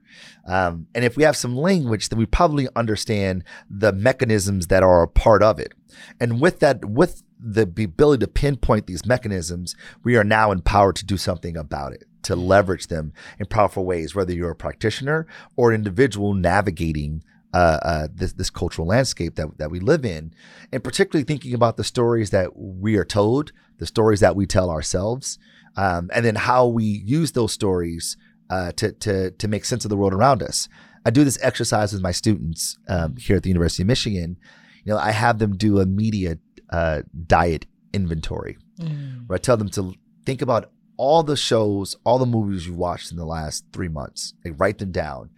Um, 0.47 0.87
and 0.95 1.05
if 1.05 1.17
we 1.17 1.23
have 1.23 1.37
some 1.37 1.57
language, 1.57 2.09
then 2.09 2.19
we 2.19 2.27
probably 2.27 2.69
understand 2.77 3.45
the 3.71 3.93
mechanisms 3.93 4.67
that 4.69 4.83
are 4.83 5.03
a 5.03 5.09
part 5.09 5.43
of 5.43 5.59
it. 5.59 5.73
And 6.21 6.41
with 6.41 6.61
that, 6.61 6.85
with 6.85 7.23
the 7.39 7.63
ability 7.63 8.25
to 8.25 8.31
pinpoint 8.31 8.87
these 8.87 9.05
mechanisms, 9.05 9.75
we 10.05 10.17
are 10.17 10.25
now 10.25 10.53
empowered 10.53 10.97
to 10.97 11.07
do 11.07 11.17
something 11.17 11.57
about 11.57 11.93
it, 11.93 12.05
to 12.23 12.37
leverage 12.37 12.87
them 12.87 13.13
in 13.39 13.47
powerful 13.47 13.85
ways, 13.85 14.15
whether 14.15 14.33
you're 14.33 14.53
a 14.53 14.57
practitioner 14.57 15.27
or 15.57 15.71
an 15.71 15.75
individual 15.77 16.35
navigating 16.35 17.23
uh, 17.55 17.79
uh, 17.83 18.09
this, 18.15 18.33
this 18.33 18.49
cultural 18.49 18.89
landscape 18.89 19.35
that, 19.35 19.59
that 19.59 19.71
we 19.71 19.79
live 19.79 20.05
in, 20.05 20.33
and 20.73 20.83
particularly 20.83 21.25
thinking 21.25 21.53
about 21.53 21.77
the 21.77 21.85
stories 21.85 22.31
that 22.31 22.57
we 22.57 22.97
are 22.97 23.05
told, 23.05 23.53
the 23.79 23.87
stories 23.87 24.21
that 24.21 24.35
we 24.35 24.47
tell 24.47 24.71
ourselves, 24.71 25.39
um, 25.77 26.11
and 26.15 26.25
then 26.25 26.35
how 26.35 26.67
we 26.67 26.85
use 26.85 27.33
those 27.33 27.53
stories 27.53 28.17
uh, 28.53 28.71
to 28.73 28.93
to 28.93 29.31
to 29.31 29.49
make 29.49 29.65
sense 29.65 29.85
of 29.87 29.89
the 29.89 29.97
world 29.97 30.13
around 30.13 30.43
us. 30.43 30.69
I 31.07 31.11
do 31.11 31.25
this 31.25 31.39
exercise 31.43 31.93
with 31.93 32.03
my 32.03 32.13
students 32.13 32.79
um, 32.87 33.17
here 33.17 33.37
at 33.37 33.43
the 33.43 33.49
University 33.49 33.83
of 33.83 33.87
Michigan. 33.87 34.37
You 34.85 34.93
know, 34.93 34.99
I 34.99 35.13
have 35.13 35.39
them 35.39 35.57
do 35.57 35.81
a 35.81 35.87
media 35.87 36.37
uh, 36.69 37.03
diet 37.27 37.65
inventory, 37.95 38.59
mm. 38.79 39.27
where 39.27 39.37
I 39.37 39.39
tell 39.39 39.57
them 39.57 39.71
to 39.71 39.95
think 40.27 40.43
about 40.43 40.71
all 40.99 41.23
the 41.23 41.37
shows, 41.37 41.97
all 42.05 42.19
the 42.19 42.27
movies 42.27 42.67
you 42.67 42.75
watched 42.75 43.11
in 43.11 43.17
the 43.17 43.25
last 43.25 43.65
three 43.73 43.89
months. 43.89 44.35
Like 44.45 44.61
write 44.61 44.79
them 44.79 44.93
down, 44.93 45.31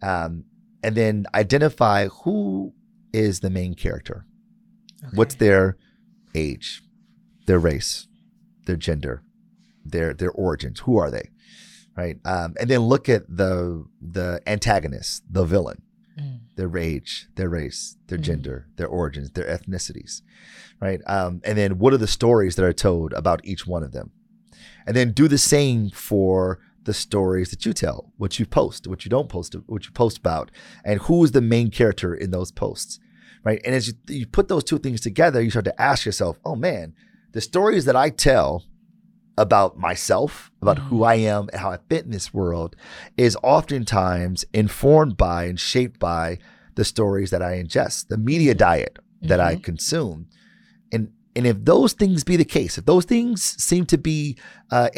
um, 0.00 0.44
and 0.84 0.94
then 0.94 1.26
identify 1.34 2.06
who 2.22 2.72
is 3.12 3.40
the 3.40 3.50
main 3.50 3.74
character. 3.74 4.26
Okay. 5.02 5.16
What's 5.16 5.34
their 5.34 5.76
age, 6.36 6.82
their 7.46 7.58
race, 7.58 8.06
their 8.66 8.76
gender, 8.76 9.24
their 9.84 10.14
their 10.14 10.30
origins? 10.30 10.80
Who 10.80 10.98
are 10.98 11.10
they? 11.10 11.30
Right? 12.00 12.16
Um, 12.24 12.54
and 12.58 12.70
then 12.70 12.80
look 12.80 13.08
at 13.08 13.24
the 13.28 13.84
the 14.00 14.40
antagonist, 14.46 15.22
the 15.30 15.44
villain, 15.44 15.82
mm. 16.18 16.40
their 16.56 16.74
age, 16.78 17.28
their 17.36 17.50
race, 17.50 17.96
their 18.06 18.18
mm. 18.18 18.22
gender, 18.22 18.66
their 18.76 18.86
origins, 18.86 19.30
their 19.32 19.44
ethnicities, 19.44 20.22
right? 20.80 21.00
Um, 21.06 21.42
and 21.44 21.58
then 21.58 21.78
what 21.78 21.92
are 21.92 21.98
the 21.98 22.06
stories 22.06 22.56
that 22.56 22.64
are 22.64 22.72
told 22.72 23.12
about 23.12 23.44
each 23.44 23.66
one 23.66 23.82
of 23.82 23.92
them? 23.92 24.12
And 24.86 24.96
then 24.96 25.12
do 25.12 25.28
the 25.28 25.38
same 25.38 25.90
for 25.90 26.58
the 26.84 26.94
stories 26.94 27.50
that 27.50 27.66
you 27.66 27.74
tell, 27.74 28.12
what 28.16 28.38
you 28.38 28.46
post, 28.46 28.86
what 28.86 29.04
you 29.04 29.10
don't 29.10 29.28
post, 29.28 29.54
what 29.66 29.84
you 29.84 29.92
post 29.92 30.16
about, 30.16 30.50
and 30.84 31.00
who 31.02 31.22
is 31.22 31.32
the 31.32 31.42
main 31.42 31.70
character 31.70 32.14
in 32.14 32.30
those 32.30 32.50
posts, 32.50 32.98
right? 33.44 33.60
And 33.64 33.74
as 33.74 33.88
you, 33.88 33.94
you 34.08 34.26
put 34.26 34.48
those 34.48 34.64
two 34.64 34.78
things 34.78 35.02
together, 35.02 35.42
you 35.42 35.50
start 35.50 35.66
to 35.66 35.80
ask 35.80 36.06
yourself, 36.06 36.38
oh 36.46 36.56
man, 36.56 36.94
the 37.32 37.42
stories 37.42 37.84
that 37.84 37.94
I 37.94 38.08
tell 38.08 38.64
about 39.38 39.78
myself, 39.78 40.50
about 40.60 40.76
mm-hmm. 40.76 40.88
who 40.88 41.04
I 41.04 41.14
am 41.14 41.48
and 41.52 41.60
how 41.60 41.70
I 41.70 41.78
fit 41.88 42.04
in 42.04 42.10
this 42.10 42.34
world 42.34 42.76
is 43.16 43.36
oftentimes 43.42 44.44
informed 44.52 45.16
by 45.16 45.44
and 45.44 45.58
shaped 45.58 45.98
by 45.98 46.38
the 46.74 46.84
stories 46.84 47.30
that 47.30 47.42
I 47.42 47.62
ingest, 47.62 48.08
the 48.08 48.18
media 48.18 48.54
diet 48.54 48.98
that 49.22 49.40
mm-hmm. 49.40 49.48
I 49.48 49.56
consume. 49.56 50.28
And 50.92 51.12
and 51.36 51.46
if 51.46 51.64
those 51.64 51.92
things 51.92 52.24
be 52.24 52.36
the 52.36 52.44
case, 52.44 52.76
if 52.76 52.86
those 52.86 53.04
things 53.04 53.42
seem 53.42 53.86
to 53.86 53.98
be 53.98 54.36
uh, 54.70 54.90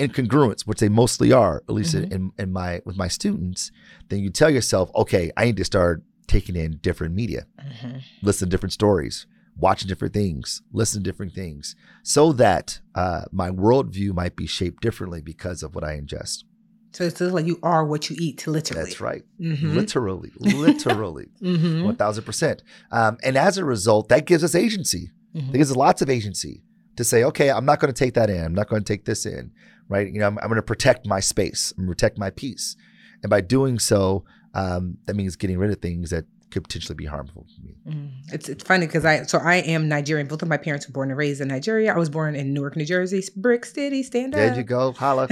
which 0.64 0.80
they 0.80 0.88
mostly 0.88 1.32
are, 1.32 1.62
at 1.68 1.74
least 1.74 1.94
mm-hmm. 1.94 2.12
in, 2.12 2.32
in 2.38 2.52
my 2.52 2.80
with 2.84 2.96
my 2.96 3.08
students, 3.08 3.70
then 4.08 4.20
you 4.20 4.30
tell 4.30 4.50
yourself, 4.50 4.90
okay, 4.94 5.30
I 5.36 5.44
need 5.44 5.56
to 5.58 5.64
start 5.64 6.02
taking 6.26 6.56
in 6.56 6.78
different 6.78 7.14
media, 7.14 7.46
mm-hmm. 7.60 7.98
listen 8.22 8.48
to 8.48 8.50
different 8.50 8.72
stories, 8.72 9.26
watching 9.56 9.88
different 9.88 10.14
things, 10.14 10.62
listen 10.72 11.02
to 11.02 11.10
different 11.10 11.34
things, 11.34 11.76
so 12.02 12.32
that 12.32 12.80
uh, 12.94 13.22
my 13.30 13.50
worldview 13.50 14.14
might 14.14 14.36
be 14.36 14.46
shaped 14.46 14.82
differently 14.82 15.20
because 15.20 15.62
of 15.62 15.74
what 15.74 15.84
I 15.84 15.98
ingest. 15.98 16.44
So 16.92 17.04
it's 17.04 17.20
like 17.20 17.46
you 17.46 17.58
are 17.62 17.86
what 17.86 18.10
you 18.10 18.16
eat, 18.18 18.46
literally. 18.46 18.84
That's 18.84 19.00
right. 19.00 19.22
Mm-hmm. 19.40 19.74
Literally, 19.74 20.32
literally, 20.38 21.28
mm-hmm. 21.40 21.88
1000%. 21.88 22.60
Um, 22.90 23.16
and 23.22 23.36
as 23.36 23.56
a 23.56 23.64
result, 23.64 24.10
that 24.10 24.26
gives 24.26 24.44
us 24.44 24.54
agency. 24.54 25.10
Mm-hmm. 25.34 25.52
That 25.52 25.58
gives 25.58 25.70
us 25.70 25.76
lots 25.76 26.02
of 26.02 26.10
agency 26.10 26.62
to 26.96 27.04
say, 27.04 27.24
okay, 27.24 27.50
I'm 27.50 27.64
not 27.64 27.80
going 27.80 27.92
to 27.92 27.98
take 27.98 28.14
that 28.14 28.28
in. 28.28 28.44
I'm 28.44 28.54
not 28.54 28.68
going 28.68 28.82
to 28.82 28.92
take 28.92 29.06
this 29.06 29.24
in, 29.24 29.52
right? 29.88 30.06
You 30.06 30.20
know, 30.20 30.26
I'm, 30.26 30.38
I'm 30.38 30.48
going 30.48 30.56
to 30.56 30.62
protect 30.62 31.06
my 31.06 31.20
space. 31.20 31.72
I'm 31.78 31.86
protect 31.86 32.18
my 32.18 32.28
peace. 32.28 32.76
And 33.22 33.30
by 33.30 33.40
doing 33.40 33.78
so, 33.78 34.24
um, 34.54 34.98
that 35.06 35.16
means 35.16 35.36
getting 35.36 35.58
rid 35.58 35.70
of 35.70 35.80
things 35.80 36.10
that 36.10 36.26
could 36.52 36.64
potentially 36.64 36.94
be 36.94 37.04
harmful 37.04 37.46
to 37.54 37.62
me. 37.66 37.74
Mm. 37.86 38.10
It's 38.32 38.48
it's 38.48 38.62
funny 38.62 38.86
because 38.86 39.04
I 39.04 39.22
so 39.24 39.38
I 39.38 39.56
am 39.56 39.88
Nigerian. 39.88 40.28
Both 40.28 40.42
of 40.42 40.48
my 40.48 40.56
parents 40.56 40.86
were 40.86 40.92
born 40.92 41.10
and 41.10 41.18
raised 41.18 41.40
in 41.40 41.48
Nigeria. 41.48 41.92
I 41.92 41.98
was 41.98 42.10
born 42.10 42.36
in 42.36 42.52
Newark, 42.52 42.76
New 42.76 42.84
Jersey, 42.84 43.22
Brick 43.36 43.64
City. 43.64 44.02
Stand 44.02 44.34
up. 44.34 44.38
There 44.38 44.56
you 44.56 44.62
go, 44.62 44.92
holla. 44.92 45.28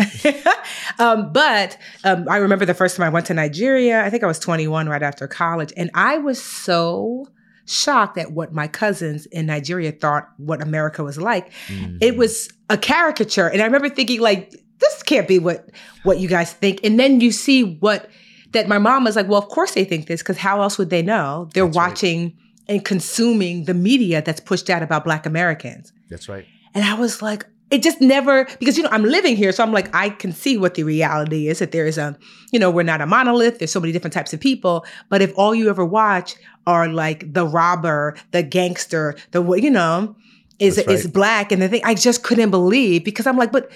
um, 0.98 1.33
but 1.33 1.78
um, 2.04 2.26
I 2.28 2.38
remember 2.38 2.64
the 2.64 2.74
first 2.74 2.96
time 2.96 3.06
I 3.06 3.11
went 3.11 3.26
to 3.26 3.35
Nigeria. 3.35 4.02
I 4.02 4.11
think 4.11 4.24
I 4.24 4.26
was 4.26 4.38
21 4.38 4.88
right 4.88 5.02
after 5.02 5.28
college, 5.28 5.72
and 5.76 5.90
I 5.94 6.18
was 6.18 6.42
so 6.42 7.26
shocked 7.66 8.18
at 8.18 8.33
what 8.33 8.52
my 8.52 8.66
cousins 8.66 9.26
in 9.26 9.46
Nigeria 9.46 9.92
thought 9.92 10.28
what 10.38 10.61
America 10.62 11.04
was 11.04 11.18
like. 11.18 11.52
Mm-hmm. 11.68 11.98
It 12.00 12.16
was 12.16 12.48
a 12.68 12.78
caricature, 12.78 13.46
and 13.46 13.62
I 13.62 13.64
remember 13.66 13.88
thinking 13.88 14.20
like 14.20 14.54
this 14.78 15.02
can't 15.02 15.28
be 15.28 15.38
what 15.38 15.70
what 16.02 16.18
you 16.18 16.28
guys 16.28 16.52
think. 16.52 16.80
And 16.83 16.98
then 16.98 17.20
you 17.20 17.30
see 17.30 17.76
what 17.76 18.11
that 18.52 18.68
my 18.68 18.78
mom 18.78 19.04
was 19.04 19.16
like, 19.16 19.28
well, 19.28 19.38
of 19.38 19.48
course 19.48 19.74
they 19.74 19.84
think 19.84 20.06
this 20.06 20.22
because 20.22 20.36
how 20.36 20.62
else 20.62 20.78
would 20.78 20.90
they 20.90 21.02
know? 21.02 21.48
They're 21.54 21.64
that's 21.64 21.76
watching 21.76 22.24
right. 22.24 22.34
and 22.68 22.84
consuming 22.84 23.64
the 23.64 23.74
media 23.74 24.22
that's 24.22 24.40
pushed 24.40 24.70
out 24.70 24.82
about 24.82 25.04
Black 25.04 25.26
Americans. 25.26 25.92
That's 26.08 26.28
right. 26.28 26.46
And 26.74 26.84
I 26.84 26.94
was 26.94 27.22
like, 27.22 27.46
it 27.70 27.82
just 27.82 28.00
never 28.00 28.46
because 28.58 28.76
you 28.76 28.82
know 28.82 28.88
I'm 28.90 29.04
living 29.04 29.36
here, 29.36 29.52
so 29.52 29.62
I'm 29.62 29.72
like 29.72 29.94
I 29.94 30.10
can 30.10 30.32
see 30.32 30.58
what 30.58 30.74
the 30.74 30.82
reality 30.82 31.46
is 31.46 31.60
that 31.60 31.70
there 31.70 31.86
is 31.86 31.98
a 31.98 32.18
you 32.52 32.58
know 32.58 32.70
we're 32.70 32.82
not 32.82 33.00
a 33.00 33.06
monolith. 33.06 33.58
There's 33.58 33.70
so 33.70 33.80
many 33.80 33.92
different 33.92 34.12
types 34.12 34.32
of 34.32 34.40
people, 34.40 34.84
but 35.08 35.22
if 35.22 35.32
all 35.36 35.54
you 35.54 35.70
ever 35.70 35.84
watch 35.84 36.34
are 36.66 36.88
like 36.88 37.32
the 37.32 37.46
robber, 37.46 38.16
the 38.32 38.42
gangster, 38.42 39.16
the 39.30 39.42
you 39.52 39.70
know 39.70 40.16
is 40.58 40.78
right. 40.78 40.90
is 40.90 41.06
black, 41.06 41.52
and 41.52 41.62
the 41.62 41.68
thing 41.68 41.82
I 41.84 41.94
just 41.94 42.24
couldn't 42.24 42.50
believe 42.50 43.04
because 43.04 43.26
I'm 43.26 43.36
like, 43.36 43.52
but 43.52 43.70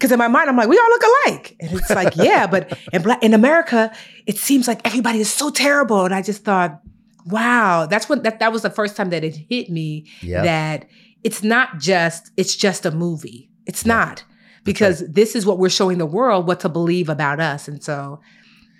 because 0.00 0.12
in 0.12 0.18
my 0.18 0.28
mind 0.28 0.48
I'm 0.48 0.56
like 0.56 0.68
we 0.68 0.78
all 0.78 0.88
look 0.88 1.02
alike, 1.02 1.56
and 1.60 1.72
it's 1.72 1.90
like 1.90 2.16
yeah, 2.16 2.46
but 2.46 2.76
in 2.92 3.02
black 3.02 3.22
in 3.22 3.34
America 3.34 3.92
it 4.26 4.38
seems 4.38 4.66
like 4.66 4.80
everybody 4.86 5.20
is 5.20 5.32
so 5.32 5.50
terrible, 5.50 6.04
and 6.04 6.14
I 6.14 6.22
just 6.22 6.44
thought. 6.44 6.80
Wow, 7.26 7.84
that's 7.84 8.08
what 8.08 8.22
that 8.22 8.38
that 8.38 8.50
was 8.50 8.62
the 8.62 8.70
first 8.70 8.96
time 8.96 9.10
that 9.10 9.22
it 9.22 9.36
hit 9.36 9.68
me 9.68 10.06
yeah. 10.22 10.42
that 10.42 10.86
it's 11.22 11.42
not 11.42 11.78
just 11.78 12.32
it's 12.38 12.56
just 12.56 12.86
a 12.86 12.90
movie. 12.90 13.50
It's 13.66 13.84
yeah. 13.84 13.94
not 13.94 14.24
because 14.64 15.02
right. 15.02 15.14
this 15.14 15.36
is 15.36 15.44
what 15.44 15.58
we're 15.58 15.68
showing 15.68 15.98
the 15.98 16.06
world 16.06 16.46
what 16.46 16.60
to 16.60 16.70
believe 16.70 17.10
about 17.10 17.38
us. 17.38 17.68
And 17.68 17.84
so 17.84 18.20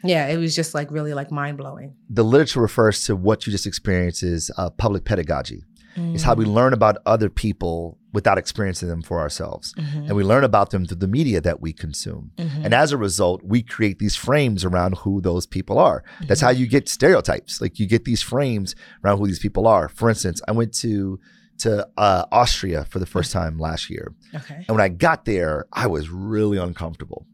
yeah, 0.03 0.29
it 0.29 0.39
was 0.39 0.57
just 0.57 0.75
like 0.75 0.91
really 0.91 1.15
like 1.15 1.31
mind 1.31 1.59
blowing. 1.59 1.95
The 2.09 2.25
literature 2.25 2.61
refers 2.61 3.05
to 3.05 3.17
what 3.17 3.47
you 3.47 3.51
just 3.51 3.67
experienced 3.67 4.23
as 4.23 4.51
uh, 4.57 4.71
public 4.71 5.05
pedagogy. 5.05 5.63
Mm. 5.97 6.15
It's 6.15 6.23
how 6.23 6.35
we 6.35 6.45
learn 6.45 6.73
about 6.73 6.99
other 7.05 7.29
people 7.29 7.99
without 8.13 8.39
experiencing 8.39 8.89
them 8.89 9.03
for 9.03 9.21
ourselves. 9.21 9.73
Mm-hmm. 9.75 10.07
And 10.07 10.17
we 10.17 10.25
learn 10.25 10.45
about 10.45 10.71
them 10.71 10.87
through 10.87 10.99
the 10.99 11.09
media 11.09 11.41
that 11.41 11.61
we 11.61 11.73
consume. 11.73 12.33
Mm-hmm. 12.37 12.65
And 12.65 12.75
as 12.75 12.93
a 12.93 12.97
result, 12.97 13.43
we 13.45 13.63
create 13.63 13.99
these 13.99 14.17
frames 14.17 14.65
around 14.65 14.99
who 14.99 15.21
those 15.21 15.47
people 15.47 15.79
are. 15.79 16.03
Mm-hmm. 16.03 16.27
That's 16.27 16.41
how 16.41 16.51
you 16.51 16.67
get 16.67 16.89
stereotypes. 16.89 17.61
Like 17.61 17.79
you 17.79 17.87
get 17.87 18.05
these 18.05 18.23
frames 18.23 18.75
around 19.05 19.19
who 19.19 19.27
these 19.27 19.39
people 19.39 19.67
are. 19.67 19.89
For 19.89 20.09
instance, 20.09 20.41
I 20.49 20.53
went 20.53 20.75
to 20.75 21.21
to 21.59 21.87
uh, 21.99 22.25
Austria 22.33 22.87
for 22.87 22.99
the 22.99 23.07
first 23.07 23.33
time 23.33 23.59
last 23.59 23.91
year. 23.91 24.15
Okay. 24.35 24.65
And 24.67 24.69
when 24.69 24.81
I 24.81 24.89
got 24.89 25.27
there, 25.27 25.67
I 25.73 25.89
was 25.89 26.09
really 26.09 26.57
uncomfortable. 26.57 27.27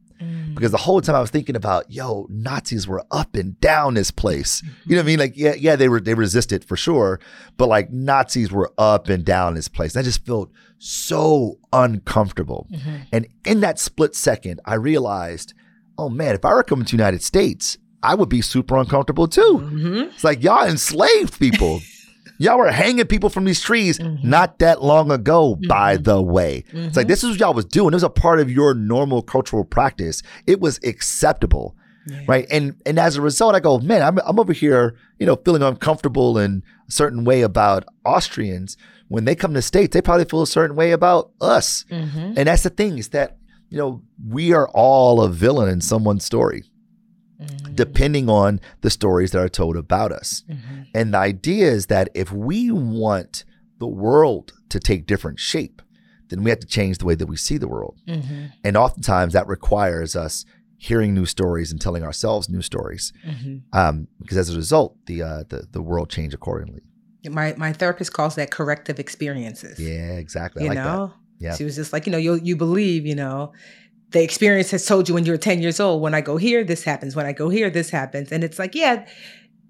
Because 0.57 0.73
the 0.73 0.79
whole 0.79 1.01
time 1.01 1.15
I 1.15 1.21
was 1.21 1.31
thinking 1.31 1.55
about, 1.55 1.91
yo, 1.91 2.27
Nazis 2.31 2.89
were 2.89 3.05
up 3.11 3.37
and 3.37 3.61
down 3.61 3.95
this 3.95 4.11
place. 4.11 4.63
You 4.87 4.97
know 4.97 5.03
what 5.03 5.05
I 5.05 5.07
mean? 5.07 5.19
Like, 5.19 5.37
yeah, 5.37 5.55
yeah, 5.55 5.77
they 5.77 5.89
were 5.89 6.01
they 6.01 6.15
resisted 6.15 6.65
for 6.65 6.77
sure, 6.77 7.21
but 7.57 7.69
like 7.69 7.93
Nazis 7.93 8.51
were 8.51 8.73
up 8.79 9.09
and 9.09 9.25
down 9.25 9.55
this 9.55 9.69
place. 9.69 9.95
And 9.95 10.01
I 10.01 10.05
just 10.05 10.25
felt 10.25 10.51
so 10.79 11.59
uncomfortable. 11.73 12.67
Mm-hmm. 12.73 12.97
And 13.13 13.29
in 13.45 13.61
that 13.61 13.79
split 13.79 14.15
second, 14.15 14.61
I 14.65 14.75
realized, 14.75 15.55
oh 15.99 16.09
man, 16.09 16.35
if 16.35 16.45
I 16.45 16.55
were 16.55 16.63
coming 16.63 16.87
to 16.87 16.97
the 16.97 17.03
United 17.03 17.23
States, 17.23 17.79
I 18.03 18.15
would 18.15 18.29
be 18.29 18.41
super 18.41 18.77
uncomfortable 18.77 19.29
too. 19.29 19.61
Mm-hmm. 19.63 20.11
It's 20.15 20.25
like 20.25 20.43
y'all 20.43 20.67
enslaved 20.67 21.39
people. 21.39 21.81
Y'all 22.39 22.59
were 22.59 22.71
hanging 22.71 23.07
people 23.07 23.31
from 23.31 23.45
these 23.45 23.61
trees 23.61 23.99
mm-hmm. 23.99 24.29
not 24.29 24.59
that 24.59 24.83
long 24.83 25.11
ago, 25.11 25.55
mm-hmm. 25.55 25.69
by 25.69 25.97
the 25.97 26.21
way. 26.21 26.65
Mm-hmm. 26.69 26.79
It's 26.79 26.97
like 26.97 27.05
mm-hmm. 27.05 27.11
this 27.11 27.25
is 27.25 27.31
what 27.31 27.41
y'all 27.41 27.55
was 27.55 27.65
doing. 27.65 27.93
It 27.93 27.97
was 27.97 28.03
a 28.03 28.11
part 28.11 28.41
of 28.41 28.51
your 28.51 28.75
normal 28.75 29.23
cultural 29.23 29.65
practice. 29.65 30.23
It 30.47 30.61
was 30.61 30.79
acceptable. 30.85 31.77
Yeah. 32.09 32.21
Right. 32.29 32.47
And 32.53 32.81
and 32.87 33.01
as 33.01 33.17
a 33.17 33.21
result, 33.21 33.57
I 33.57 33.61
go, 33.61 33.79
man, 33.81 34.01
I'm 34.01 34.19
I'm 34.25 34.39
over 34.39 34.53
here, 34.53 34.97
you 35.19 35.27
know, 35.27 35.35
feeling 35.35 35.63
uncomfortable 35.63 36.39
in 36.39 36.63
a 36.89 36.93
certain 36.93 37.25
way 37.25 37.43
about 37.43 37.85
Austrians. 38.05 38.77
When 39.09 39.25
they 39.25 39.35
come 39.35 39.53
to 39.53 39.59
the 39.59 39.63
States, 39.63 39.93
they 39.93 40.03
probably 40.03 40.25
feel 40.25 40.43
a 40.43 40.47
certain 40.47 40.77
way 40.77 40.93
about 40.93 41.33
us. 41.41 41.85
Mm-hmm. 41.91 42.35
And 42.37 42.49
that's 42.49 42.63
the 42.63 42.71
thing, 42.71 42.99
is 42.99 43.09
that, 43.09 43.39
you 43.71 43.79
know, 43.79 44.03
we 44.29 44.53
are 44.53 44.69
all 44.69 45.21
a 45.21 45.29
villain 45.29 45.69
in 45.69 45.81
someone's 45.81 46.25
story. 46.25 46.65
Depending 47.77 48.29
on 48.29 48.61
the 48.81 48.91
stories 48.91 49.31
that 49.33 49.41
are 49.41 49.49
told 49.49 49.77
about 49.77 50.13
us. 50.13 50.43
Mm-hmm. 50.49 50.83
And 50.95 51.15
the 51.15 51.19
idea 51.19 51.71
is 51.71 51.87
that 51.87 52.09
if 52.15 52.33
we 52.33 52.71
want 52.71 53.45
the 53.79 53.87
world 53.87 54.53
to 54.71 54.81
take 54.81 55.07
different 55.07 55.39
shape, 55.39 55.83
then 56.29 56.43
we 56.43 56.51
have 56.51 56.61
to 56.61 56.67
change 56.67 56.99
the 56.99 57.05
way 57.05 57.15
that 57.15 57.27
we 57.27 57.37
see 57.37 57.59
the 57.59 57.69
world. 57.69 57.99
Mm-hmm. 58.09 58.47
And 58.65 58.77
oftentimes 58.77 59.33
that 59.35 59.47
requires 59.47 60.17
us 60.17 60.45
hearing 60.79 61.15
new 61.15 61.27
stories 61.27 61.73
and 61.73 61.81
telling 61.81 62.03
ourselves 62.03 62.49
new 62.49 62.63
stories. 62.63 63.13
Mm-hmm. 63.27 63.59
Um, 63.73 64.09
because 64.21 64.37
as 64.37 64.51
a 64.51 64.57
result, 64.57 64.97
the, 65.07 65.23
uh, 65.23 65.45
the 65.49 65.67
the 65.71 65.83
world 65.83 66.11
change 66.11 66.35
accordingly. 66.35 66.83
My 67.29 67.55
my 67.57 67.73
therapist 67.73 68.13
calls 68.13 68.35
that 68.37 68.51
corrective 68.51 68.99
experiences. 68.99 69.79
Yeah, 69.81 70.13
exactly. 70.13 70.63
You 70.65 70.71
like 70.71 70.79
know, 70.79 71.07
that. 71.07 71.45
yeah. 71.45 71.55
She 71.57 71.65
was 71.65 71.75
just 71.75 71.93
like, 71.93 72.07
you 72.07 72.13
know, 72.13 72.19
you 72.19 72.35
you 72.43 72.57
believe, 72.57 73.07
you 73.07 73.15
know, 73.15 73.53
the 74.17 74.23
experience 74.23 74.71
has 74.71 74.87
told 74.87 75.09
you 75.09 75.15
when 75.15 75.27
you 75.27 75.33
were 75.33 75.37
10 75.37 75.61
years 75.61 75.79
old, 75.79 76.01
when 76.01 76.15
I 76.15 76.23
go 76.23 76.39
here, 76.39 76.65
this 76.65 76.83
happens. 76.83 77.15
When 77.15 77.27
I 77.27 77.33
go 77.33 77.51
here, 77.51 77.69
this 77.69 77.91
happens. 77.91 78.33
And 78.33 78.43
it's 78.43 78.59
like, 78.59 78.75
yeah, 78.75 79.07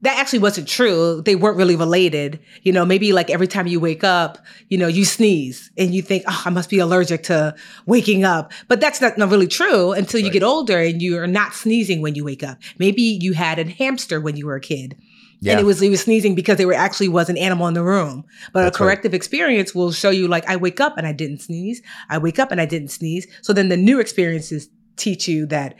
that 0.02 0.18
actually 0.18 0.38
wasn't 0.38 0.68
true. 0.68 1.20
They 1.20 1.34
weren't 1.34 1.56
really 1.56 1.74
related. 1.74 2.38
You 2.62 2.72
know, 2.72 2.84
maybe 2.84 3.12
like 3.12 3.28
every 3.28 3.48
time 3.48 3.66
you 3.66 3.80
wake 3.80 4.04
up, 4.04 4.38
you 4.68 4.78
know, 4.78 4.86
you 4.86 5.04
sneeze 5.04 5.72
and 5.76 5.92
you 5.92 6.00
think, 6.00 6.22
oh, 6.28 6.42
I 6.44 6.50
must 6.50 6.70
be 6.70 6.78
allergic 6.78 7.24
to 7.24 7.56
waking 7.86 8.24
up. 8.24 8.52
But 8.68 8.80
that's 8.80 9.00
not, 9.00 9.18
not 9.18 9.30
really 9.30 9.48
true 9.48 9.90
until 9.90 10.20
you 10.20 10.26
right. 10.26 10.34
get 10.34 10.42
older 10.44 10.78
and 10.78 11.02
you're 11.02 11.26
not 11.26 11.52
sneezing 11.52 12.00
when 12.00 12.14
you 12.14 12.24
wake 12.24 12.44
up. 12.44 12.58
Maybe 12.78 13.02
you 13.02 13.32
had 13.32 13.58
a 13.58 13.68
hamster 13.68 14.20
when 14.20 14.36
you 14.36 14.46
were 14.46 14.56
a 14.56 14.60
kid 14.60 14.96
yeah. 15.40 15.52
And 15.52 15.60
it 15.60 15.64
was 15.64 15.80
he 15.80 15.90
was 15.90 16.02
sneezing 16.02 16.34
because 16.34 16.58
there 16.58 16.72
actually 16.72 17.08
was 17.08 17.28
an 17.28 17.36
animal 17.36 17.66
in 17.66 17.74
the 17.74 17.82
room. 17.82 18.24
But 18.52 18.64
That's 18.64 18.76
a 18.76 18.78
corrective 18.78 19.12
right. 19.12 19.16
experience 19.16 19.74
will 19.74 19.92
show 19.92 20.10
you 20.10 20.28
like 20.28 20.48
I 20.48 20.56
wake 20.56 20.80
up 20.80 20.96
and 20.96 21.06
I 21.06 21.12
didn't 21.12 21.38
sneeze. 21.38 21.82
I 22.08 22.18
wake 22.18 22.38
up 22.38 22.50
and 22.52 22.60
I 22.60 22.66
didn't 22.66 22.88
sneeze. 22.88 23.26
So 23.42 23.52
then 23.52 23.68
the 23.68 23.76
new 23.76 24.00
experiences 24.00 24.68
teach 24.96 25.28
you 25.28 25.46
that 25.46 25.74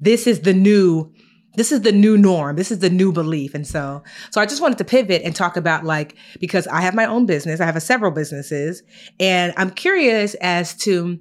this 0.00 0.26
is 0.26 0.40
the 0.40 0.54
new 0.54 1.12
this 1.54 1.70
is 1.70 1.82
the 1.82 1.92
new 1.92 2.16
norm. 2.16 2.56
This 2.56 2.70
is 2.70 2.78
the 2.78 2.88
new 2.88 3.12
belief. 3.12 3.54
And 3.54 3.66
so, 3.66 4.02
so 4.30 4.40
I 4.40 4.46
just 4.46 4.62
wanted 4.62 4.78
to 4.78 4.84
pivot 4.84 5.22
and 5.22 5.36
talk 5.36 5.56
about 5.56 5.84
like, 5.84 6.16
because 6.40 6.66
I 6.66 6.80
have 6.80 6.94
my 6.94 7.04
own 7.04 7.26
business, 7.26 7.60
I 7.60 7.66
have 7.66 7.80
several 7.82 8.10
businesses, 8.10 8.82
and 9.20 9.52
I'm 9.58 9.70
curious 9.70 10.34
as 10.40 10.74
to, 10.78 11.18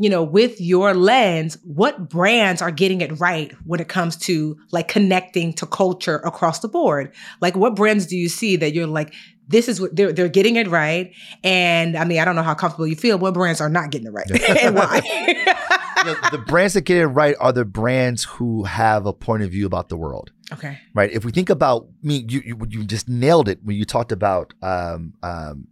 you 0.00 0.08
know, 0.08 0.22
with 0.22 0.60
your 0.60 0.94
lens, 0.94 1.58
what 1.64 2.08
brands 2.08 2.62
are 2.62 2.70
getting 2.70 3.00
it 3.00 3.18
right 3.18 3.52
when 3.64 3.80
it 3.80 3.88
comes 3.88 4.16
to 4.16 4.56
like 4.70 4.86
connecting 4.86 5.52
to 5.54 5.66
culture 5.66 6.18
across 6.18 6.60
the 6.60 6.68
board? 6.68 7.12
Like, 7.40 7.56
what 7.56 7.74
brands 7.74 8.06
do 8.06 8.16
you 8.16 8.28
see 8.28 8.54
that 8.56 8.74
you're 8.74 8.86
like, 8.86 9.12
this 9.48 9.66
is 9.66 9.80
what 9.80 9.96
they're 9.96 10.12
they're 10.12 10.28
getting 10.28 10.56
it 10.56 10.68
right? 10.68 11.12
And 11.42 11.96
I 11.96 12.04
mean, 12.04 12.20
I 12.20 12.24
don't 12.24 12.36
know 12.36 12.42
how 12.42 12.54
comfortable 12.54 12.86
you 12.86 12.94
feel. 12.94 13.18
What 13.18 13.34
brands 13.34 13.60
are 13.60 13.68
not 13.68 13.90
getting 13.90 14.06
it 14.06 14.12
right, 14.12 14.30
and 14.62 14.76
why? 14.76 15.00
the 16.30 16.44
brands 16.46 16.74
that 16.74 16.82
get 16.82 16.98
it 16.98 17.06
right 17.06 17.34
are 17.40 17.52
the 17.52 17.64
brands 17.64 18.24
who 18.24 18.64
have 18.64 19.04
a 19.04 19.12
point 19.12 19.42
of 19.42 19.50
view 19.50 19.66
about 19.66 19.88
the 19.88 19.96
world. 19.96 20.30
Okay. 20.52 20.78
Right. 20.94 21.10
If 21.10 21.24
we 21.24 21.32
think 21.32 21.50
about 21.50 21.88
I 22.04 22.06
me, 22.06 22.18
mean, 22.20 22.28
you, 22.28 22.42
you 22.44 22.58
you 22.68 22.84
just 22.84 23.08
nailed 23.08 23.48
it 23.48 23.58
when 23.64 23.76
you 23.76 23.84
talked 23.84 24.12
about 24.12 24.54
um, 24.62 25.14
um, 25.22 25.66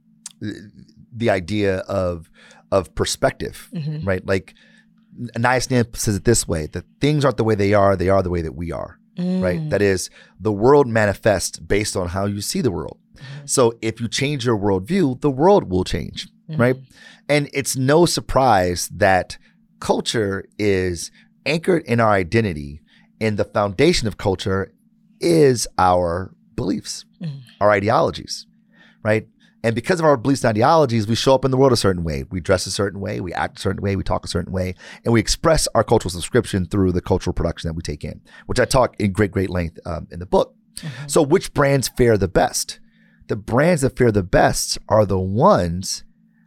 the 1.15 1.31
idea 1.31 1.79
of 1.81 2.29
of 2.79 2.95
perspective, 2.95 3.69
mm-hmm. 3.75 4.07
right? 4.07 4.25
Like 4.27 4.55
Anais 5.35 5.63
Nin 5.71 5.87
says 5.95 6.17
it 6.17 6.25
this 6.25 6.47
way: 6.47 6.67
that 6.73 6.85
things 7.01 7.25
aren't 7.25 7.37
the 7.37 7.45
way 7.45 7.55
they 7.55 7.75
are; 7.75 7.97
they 7.97 8.09
are 8.09 8.23
the 8.23 8.31
way 8.31 8.43
that 8.43 8.55
we 8.55 8.73
are. 8.73 8.99
Mm. 9.19 9.43
Right? 9.43 9.71
That 9.71 9.81
is, 9.81 10.11
the 10.39 10.53
world 10.53 10.87
manifests 10.87 11.59
based 11.59 11.97
on 11.97 12.09
how 12.09 12.27
you 12.27 12.43
see 12.43 12.61
the 12.61 12.71
world. 12.71 12.99
Mm-hmm. 13.15 13.47
So 13.47 13.73
if 13.81 13.99
you 13.99 14.09
change 14.09 14.45
your 14.45 14.59
worldview, 14.59 15.23
the 15.23 15.31
world 15.31 15.71
will 15.71 15.85
change, 15.85 16.29
mm-hmm. 16.51 16.61
right? 16.61 16.77
And 17.29 17.49
it's 17.55 17.77
no 17.77 18.05
surprise 18.05 18.89
that 18.89 19.39
culture 19.81 20.45
is 20.59 21.11
anchored 21.47 21.85
in 21.85 21.99
our 21.99 22.13
identity, 22.13 22.83
and 23.21 23.39
the 23.39 23.45
foundation 23.45 24.07
of 24.07 24.19
culture 24.19 24.73
is 25.21 25.67
our 25.79 26.35
beliefs, 26.55 27.07
mm. 27.23 27.41
our 27.61 27.71
ideologies, 27.71 28.47
right? 29.03 29.27
And 29.67 29.75
because 29.75 29.99
of 29.99 30.07
our 30.07 30.17
beliefs 30.17 30.45
and 30.45 30.51
ideologies, 30.51 31.09
we 31.09 31.17
show 31.17 31.35
up 31.35 31.45
in 31.45 31.51
the 31.51 31.57
world 31.57 31.73
a 31.73 31.77
certain 31.77 32.05
way. 32.05 32.23
We 32.31 32.39
dress 32.39 32.67
a 32.67 32.71
certain 32.71 33.01
way, 33.01 33.19
we 33.19 33.35
act 33.35 33.59
a 33.59 33.61
certain 33.61 33.83
way, 33.83 33.97
we 33.97 34.05
talk 34.05 34.25
a 34.25 34.29
certain 34.29 34.53
way, 34.53 34.77
and 35.05 35.13
we 35.13 35.19
express 35.19 35.67
our 35.75 35.83
cultural 35.83 36.13
subscription 36.13 36.67
through 36.67 36.93
the 36.93 37.01
cultural 37.01 37.35
production 37.35 37.67
that 37.67 37.75
we 37.75 37.83
take 37.83 38.05
in, 38.05 38.21
which 38.47 38.61
I 38.61 38.65
talk 38.65 38.95
in 39.01 39.11
great, 39.11 39.33
great 39.33 39.51
length 39.51 39.81
um, 39.85 40.07
in 40.13 40.21
the 40.21 40.27
book. 40.27 40.55
Mm-hmm. 40.77 41.09
So, 41.09 41.21
which 41.21 41.53
brands 41.53 41.89
fare 41.89 42.17
the 42.17 42.29
best? 42.29 42.79
The 43.27 43.35
brands 43.35 43.83
that 43.83 43.99
fare 43.99 44.13
the 44.13 44.23
best 44.23 44.79
are 44.89 45.05
the 45.05 45.19
ones 45.19 46.05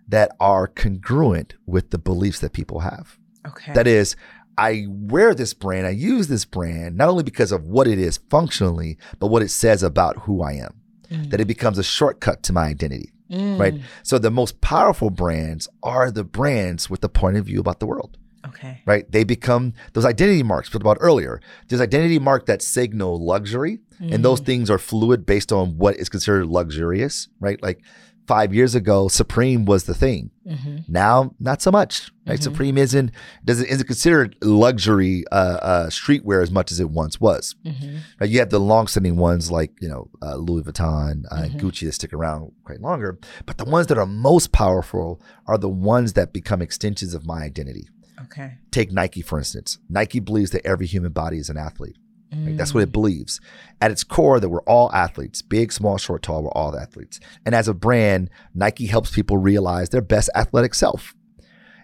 that 0.07 0.32
are 0.39 0.65
congruent 0.65 1.55
with 1.65 1.91
the 1.91 1.97
beliefs 1.97 2.39
that 2.39 2.53
people 2.53 2.80
have. 2.80 3.17
Okay. 3.45 3.74
That 3.74 3.86
is, 3.86 4.15
I 4.57 4.86
wear 4.88 5.36
this 5.36 5.53
brand, 5.53 5.86
I 5.86 5.89
use 5.89 6.30
this 6.30 6.45
brand, 6.45 6.95
not 6.95 7.09
only 7.09 7.24
because 7.24 7.51
of 7.51 7.65
what 7.65 7.86
it 7.86 7.99
is 7.99 8.20
functionally, 8.30 8.97
but 9.20 9.28
what 9.28 9.41
it 9.41 9.49
says 9.49 9.84
about 9.84 10.20
who 10.20 10.41
I 10.41 10.53
am 10.53 10.78
mm. 11.10 11.30
that 11.30 11.39
it 11.39 11.45
becomes 11.45 11.78
a 11.78 11.84
shortcut 11.84 12.43
to 12.43 12.53
my 12.53 12.66
identity. 12.66 13.12
Mm. 13.32 13.60
Right. 13.60 13.76
So 14.03 14.18
the 14.18 14.32
most 14.32 14.60
powerful 14.62 15.10
brands 15.10 15.68
are 15.84 16.10
the 16.10 16.24
brands 16.24 16.89
with 16.89 17.01
the 17.01 17.10
point 17.10 17.38
of 17.38 17.45
view 17.45 17.60
about 17.60 17.80
the 17.80 17.86
world. 17.86 18.18
Okay. 18.47 18.82
Right. 18.86 19.10
They 19.12 19.24
become 19.24 19.74
those 19.93 20.05
identity 20.05 20.43
marks 20.43 20.70
we 20.70 20.74
talked 20.74 20.84
about 20.84 20.97
earlier. 21.01 21.41
There's 21.68 21.82
identity 21.82 22.20
mark 22.20 22.45
that 22.45 22.62
signal 22.62 23.24
luxury, 23.24 23.80
mm. 24.01 24.14
and 24.14 24.24
those 24.24 24.41
mm. 24.41 24.45
things 24.45 24.70
are 24.70 24.78
fluid 24.78 25.26
based 25.26 25.51
on 25.51 25.78
what 25.78 25.97
is 25.97 26.10
considered 26.10 26.47
luxurious. 26.47 27.28
Right. 27.39 27.62
Like 27.62 27.82
five 28.30 28.53
years 28.53 28.75
ago, 28.75 29.07
Supreme 29.07 29.65
was 29.65 29.86
the 29.86 29.95
thing. 29.95 30.30
Mm-hmm. 30.47 30.77
Now, 30.88 31.34
not 31.39 31.63
so 31.63 31.71
much. 31.71 32.11
Right? 32.27 32.36
Mm-hmm. 32.36 32.43
Supreme 32.43 32.77
isn't 32.77 33.11
doesn't 33.43 33.65
isn't 33.65 33.88
considered 33.88 34.36
luxury 34.43 35.25
uh, 35.32 35.57
uh, 35.71 35.88
streetwear 35.88 36.43
as 36.43 36.51
much 36.51 36.71
as 36.71 36.80
it 36.80 36.91
once 36.91 37.19
was. 37.19 37.55
Mm-hmm. 37.65 37.97
Right? 38.19 38.30
You 38.30 38.38
have 38.38 38.51
the 38.51 38.59
long-standing 38.59 39.17
ones 39.17 39.49
like 39.49 39.71
you 39.82 39.89
know 39.89 40.11
uh, 40.21 40.36
Louis 40.36 40.61
Vuitton, 40.61 41.23
uh, 41.32 41.41
and 41.41 41.51
mm-hmm. 41.53 41.67
Gucci 41.67 41.88
that 41.88 41.93
stick 41.93 42.13
around 42.13 42.51
quite 42.65 42.82
longer. 42.82 43.17
But 43.47 43.57
the 43.57 43.65
ones 43.65 43.88
that 43.88 43.97
are 43.97 44.05
most 44.05 44.51
powerful 44.51 45.19
are 45.47 45.57
the 45.57 45.67
ones 45.67 46.13
that 46.13 46.32
become 46.32 46.61
extensions 46.61 47.15
of 47.15 47.25
my 47.25 47.41
identity. 47.41 47.89
Okay. 48.25 48.59
Take 48.69 48.91
Nike 48.91 49.23
for 49.23 49.39
instance. 49.39 49.80
Nike 49.89 50.19
believes 50.19 50.51
that 50.51 50.63
every 50.67 50.86
human 50.86 51.13
body 51.13 51.39
is 51.39 51.49
an 51.49 51.57
athlete. 51.57 51.97
Right? 52.32 52.57
That's 52.57 52.73
what 52.73 52.84
it 52.84 52.89
mm. 52.89 52.93
believes. 52.93 53.41
At 53.82 53.91
its 53.91 54.03
core, 54.03 54.39
that 54.39 54.49
we're 54.49 54.61
all 54.63 54.91
athletes, 54.93 55.41
big, 55.41 55.71
small, 55.71 55.97
short, 55.97 56.21
tall, 56.21 56.43
we're 56.43 56.51
all 56.51 56.77
athletes. 56.77 57.19
And 57.45 57.55
as 57.55 57.67
a 57.67 57.73
brand, 57.73 58.30
Nike 58.53 58.86
helps 58.86 59.11
people 59.11 59.38
realize 59.38 59.89
their 59.89 60.01
best 60.01 60.30
athletic 60.36 60.75
self. 60.75 61.15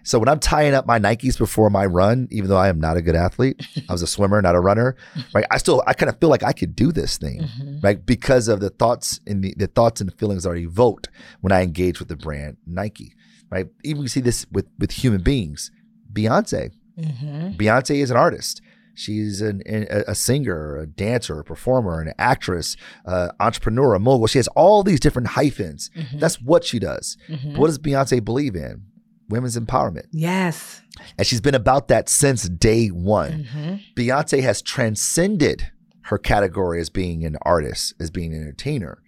So 0.06 0.20
when 0.20 0.28
I'm 0.28 0.38
tying 0.38 0.72
up 0.72 0.86
my 0.86 1.00
Nikes 1.00 1.36
before 1.36 1.68
my 1.68 1.84
run, 1.84 2.28
even 2.30 2.48
though 2.48 2.56
I 2.56 2.68
am 2.68 2.78
not 2.78 2.96
a 2.96 3.02
good 3.02 3.16
athlete, 3.16 3.60
I 3.88 3.92
was 3.92 4.02
a 4.02 4.06
swimmer, 4.06 4.40
not 4.40 4.54
a 4.54 4.60
runner, 4.60 4.94
right? 5.34 5.44
I 5.50 5.58
still 5.58 5.82
I 5.84 5.94
kind 5.94 6.08
of 6.08 6.20
feel 6.20 6.28
like 6.28 6.44
I 6.44 6.52
could 6.52 6.76
do 6.76 6.92
this 6.92 7.18
thing, 7.18 7.40
mm-hmm. 7.40 7.80
right? 7.80 8.06
Because 8.06 8.46
of 8.46 8.60
the 8.60 8.70
thoughts 8.70 9.18
and 9.26 9.42
the, 9.42 9.52
the 9.56 9.66
thoughts 9.66 10.00
and 10.00 10.08
the 10.08 10.14
feelings 10.14 10.44
that 10.44 10.50
are 10.50 10.56
evoked 10.56 11.08
when 11.40 11.50
I 11.50 11.62
engage 11.62 11.98
with 11.98 12.06
the 12.06 12.14
brand 12.14 12.56
Nike, 12.66 13.16
right? 13.50 13.66
Even 13.82 14.02
we 14.02 14.08
see 14.08 14.20
this 14.20 14.46
with 14.52 14.66
with 14.78 14.92
human 14.92 15.22
beings. 15.22 15.72
Beyonce. 16.12 16.70
Mm-hmm. 16.96 17.56
Beyonce 17.56 17.96
is 17.96 18.12
an 18.12 18.16
artist. 18.16 18.62
She's 18.96 19.42
an, 19.42 19.62
a 19.66 20.14
singer, 20.14 20.78
a 20.78 20.86
dancer, 20.86 21.38
a 21.38 21.44
performer, 21.44 22.00
an 22.00 22.14
actress, 22.18 22.76
uh, 23.04 23.28
entrepreneur, 23.38 23.94
a 23.94 24.00
mogul. 24.00 24.26
She 24.26 24.38
has 24.38 24.48
all 24.48 24.82
these 24.82 25.00
different 25.00 25.28
hyphens. 25.28 25.90
Mm-hmm. 25.94 26.18
That's 26.18 26.40
what 26.40 26.64
she 26.64 26.78
does. 26.78 27.18
Mm-hmm. 27.28 27.56
What 27.56 27.66
does 27.66 27.78
Beyonce 27.78 28.24
believe 28.24 28.56
in? 28.56 28.86
Women's 29.28 29.58
empowerment. 29.58 30.06
Yes. 30.12 30.80
And 31.18 31.26
she's 31.26 31.42
been 31.42 31.54
about 31.54 31.88
that 31.88 32.08
since 32.08 32.48
day 32.48 32.88
one. 32.88 33.44
Mm-hmm. 33.44 33.74
Beyonce 33.94 34.42
has 34.42 34.62
transcended 34.62 35.70
her 36.04 36.16
category 36.16 36.80
as 36.80 36.88
being 36.88 37.24
an 37.24 37.36
artist, 37.42 37.92
as 38.00 38.10
being 38.10 38.32
an 38.34 38.40
entertainer. 38.40 39.02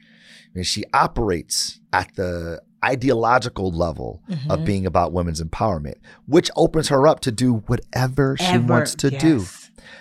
And 0.54 0.66
she 0.66 0.84
operates 0.92 1.80
at 1.92 2.14
the 2.16 2.60
ideological 2.84 3.70
level 3.70 4.22
mm-hmm. 4.28 4.50
of 4.50 4.64
being 4.64 4.86
about 4.86 5.12
women's 5.12 5.42
empowerment, 5.42 5.94
which 6.26 6.50
opens 6.56 6.88
her 6.88 7.06
up 7.06 7.20
to 7.20 7.32
do 7.32 7.54
whatever 7.66 8.32
Ever, 8.32 8.36
she 8.36 8.58
wants 8.58 8.94
to 8.96 9.10
yes. 9.10 9.22
do. 9.22 9.44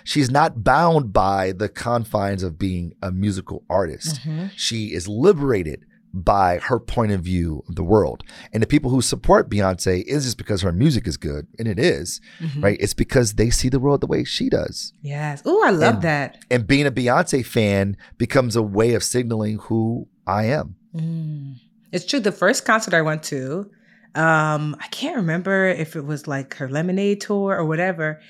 She's 0.08 0.30
not 0.30 0.64
bound 0.64 1.12
by 1.12 1.52
the 1.52 1.68
confines 1.68 2.42
of 2.42 2.58
being 2.58 2.94
a 3.02 3.12
musical 3.12 3.64
artist. 3.68 4.22
Mm-hmm. 4.22 4.46
She 4.56 4.94
is 4.94 5.06
liberated 5.06 5.84
by 6.14 6.60
her 6.60 6.80
point 6.80 7.12
of 7.12 7.20
view 7.20 7.62
of 7.68 7.74
the 7.74 7.84
world. 7.84 8.22
And 8.50 8.62
the 8.62 8.66
people 8.66 8.90
who 8.90 9.02
support 9.02 9.50
Beyonce 9.50 10.02
is 10.04 10.24
just 10.24 10.38
because 10.38 10.62
her 10.62 10.72
music 10.72 11.06
is 11.06 11.18
good, 11.18 11.46
and 11.58 11.68
it 11.68 11.78
is, 11.78 12.22
mm-hmm. 12.40 12.64
right? 12.64 12.78
It's 12.80 12.94
because 12.94 13.34
they 13.34 13.50
see 13.50 13.68
the 13.68 13.78
world 13.78 14.00
the 14.00 14.06
way 14.06 14.24
she 14.24 14.48
does. 14.48 14.94
Yes. 15.02 15.42
Oh, 15.44 15.62
I 15.62 15.72
love 15.72 15.96
and, 15.96 16.02
that. 16.04 16.42
And 16.50 16.66
being 16.66 16.86
a 16.86 16.90
Beyonce 16.90 17.44
fan 17.44 17.94
becomes 18.16 18.56
a 18.56 18.62
way 18.62 18.94
of 18.94 19.04
signaling 19.04 19.58
who 19.58 20.08
I 20.26 20.44
am. 20.44 20.76
Mm. 20.96 21.56
It's 21.92 22.06
true. 22.06 22.20
The 22.20 22.32
first 22.32 22.64
concert 22.64 22.94
I 22.94 23.02
went 23.02 23.24
to, 23.24 23.70
um, 24.14 24.74
I 24.80 24.86
can't 24.90 25.16
remember 25.16 25.66
if 25.66 25.96
it 25.96 26.06
was 26.06 26.26
like 26.26 26.54
her 26.54 26.70
Lemonade 26.70 27.20
tour 27.20 27.54
or 27.54 27.66
whatever. 27.66 28.22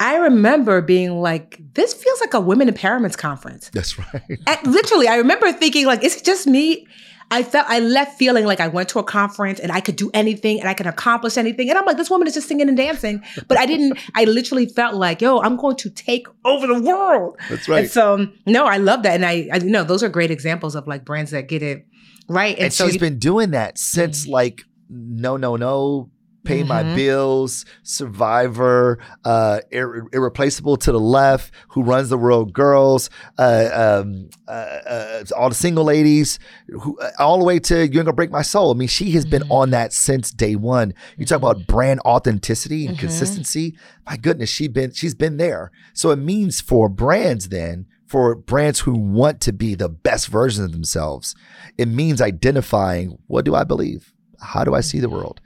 I 0.00 0.16
remember 0.16 0.80
being 0.80 1.20
like, 1.20 1.60
this 1.74 1.94
feels 1.94 2.20
like 2.20 2.34
a 2.34 2.40
women 2.40 2.68
empowerment 2.68 3.16
conference. 3.16 3.70
That's 3.72 3.98
right. 3.98 4.38
And 4.46 4.66
literally, 4.66 5.08
I 5.08 5.16
remember 5.16 5.52
thinking, 5.52 5.86
like, 5.86 6.02
is 6.02 6.16
it 6.16 6.24
just 6.24 6.46
me? 6.46 6.86
I 7.32 7.42
felt 7.42 7.66
I 7.66 7.78
left 7.78 8.18
feeling 8.18 8.44
like 8.44 8.60
I 8.60 8.68
went 8.68 8.90
to 8.90 8.98
a 8.98 9.02
conference 9.02 9.58
and 9.58 9.72
I 9.72 9.80
could 9.80 9.96
do 9.96 10.10
anything 10.12 10.60
and 10.60 10.68
I 10.68 10.74
can 10.74 10.86
accomplish 10.86 11.38
anything. 11.38 11.70
And 11.70 11.78
I'm 11.78 11.86
like, 11.86 11.96
this 11.96 12.10
woman 12.10 12.28
is 12.28 12.34
just 12.34 12.46
singing 12.46 12.68
and 12.68 12.76
dancing. 12.76 13.24
But 13.48 13.56
I 13.58 13.64
didn't, 13.64 13.98
I 14.14 14.24
literally 14.24 14.66
felt 14.66 14.96
like, 14.96 15.22
yo, 15.22 15.40
I'm 15.40 15.56
going 15.56 15.76
to 15.76 15.88
take 15.88 16.26
over 16.44 16.66
the 16.66 16.82
world. 16.82 17.38
That's 17.48 17.68
right. 17.70 17.84
And 17.84 17.90
so 17.90 18.26
no, 18.46 18.66
I 18.66 18.76
love 18.76 19.02
that. 19.04 19.14
And 19.14 19.24
I, 19.24 19.48
I 19.50 19.56
you 19.56 19.70
know 19.70 19.82
those 19.82 20.02
are 20.02 20.10
great 20.10 20.30
examples 20.30 20.74
of 20.74 20.86
like 20.86 21.06
brands 21.06 21.30
that 21.30 21.48
get 21.48 21.62
it 21.62 21.86
right. 22.28 22.54
And, 22.54 22.64
and 22.64 22.72
so 22.72 22.84
she's 22.84 22.94
you, 22.94 23.00
been 23.00 23.18
doing 23.18 23.52
that 23.52 23.78
since 23.78 24.24
mm-hmm. 24.24 24.32
like 24.32 24.62
no, 24.90 25.38
no, 25.38 25.56
no 25.56 26.10
pay 26.44 26.60
mm-hmm. 26.60 26.68
my 26.68 26.82
bills, 26.94 27.64
survivor, 27.82 28.98
uh, 29.24 29.60
ir- 29.70 30.08
irreplaceable 30.12 30.76
to 30.78 30.92
the 30.92 31.00
left, 31.00 31.52
who 31.68 31.82
runs 31.82 32.08
the 32.08 32.18
world, 32.18 32.52
girls, 32.52 33.10
uh, 33.38 34.00
um, 34.02 34.28
uh, 34.48 34.50
uh 34.50 35.24
all 35.36 35.48
the 35.48 35.54
single 35.54 35.84
ladies, 35.84 36.38
who, 36.68 36.98
uh, 36.98 37.10
all 37.18 37.38
the 37.38 37.44
way 37.44 37.58
to 37.58 37.76
you 37.76 37.82
ain't 37.82 37.94
gonna 37.94 38.12
break 38.12 38.30
my 38.30 38.42
soul. 38.42 38.72
I 38.72 38.74
mean, 38.74 38.88
she 38.88 39.12
has 39.12 39.24
been 39.24 39.42
mm-hmm. 39.42 39.52
on 39.52 39.70
that 39.70 39.92
since 39.92 40.30
day 40.30 40.56
one. 40.56 40.94
You 41.16 41.26
talk 41.26 41.38
about 41.38 41.66
brand 41.66 42.00
authenticity 42.00 42.86
and 42.86 42.96
mm-hmm. 42.96 43.06
consistency. 43.06 43.76
My 44.06 44.16
goodness, 44.16 44.50
she 44.50 44.68
been 44.68 44.92
she's 44.92 45.14
been 45.14 45.36
there. 45.36 45.70
So 45.92 46.10
it 46.10 46.16
means 46.16 46.60
for 46.60 46.88
brands 46.88 47.48
then. 47.48 47.86
For 48.06 48.34
brands 48.34 48.80
who 48.80 48.92
want 48.92 49.40
to 49.40 49.54
be 49.54 49.74
the 49.74 49.88
best 49.88 50.28
version 50.28 50.66
of 50.66 50.72
themselves, 50.72 51.34
it 51.78 51.88
means 51.88 52.20
identifying 52.20 53.16
what 53.26 53.46
do 53.46 53.54
I 53.54 53.64
believe? 53.64 54.12
How 54.38 54.64
do 54.64 54.74
I 54.74 54.82
see 54.82 55.00
the 55.00 55.08
world? 55.08 55.40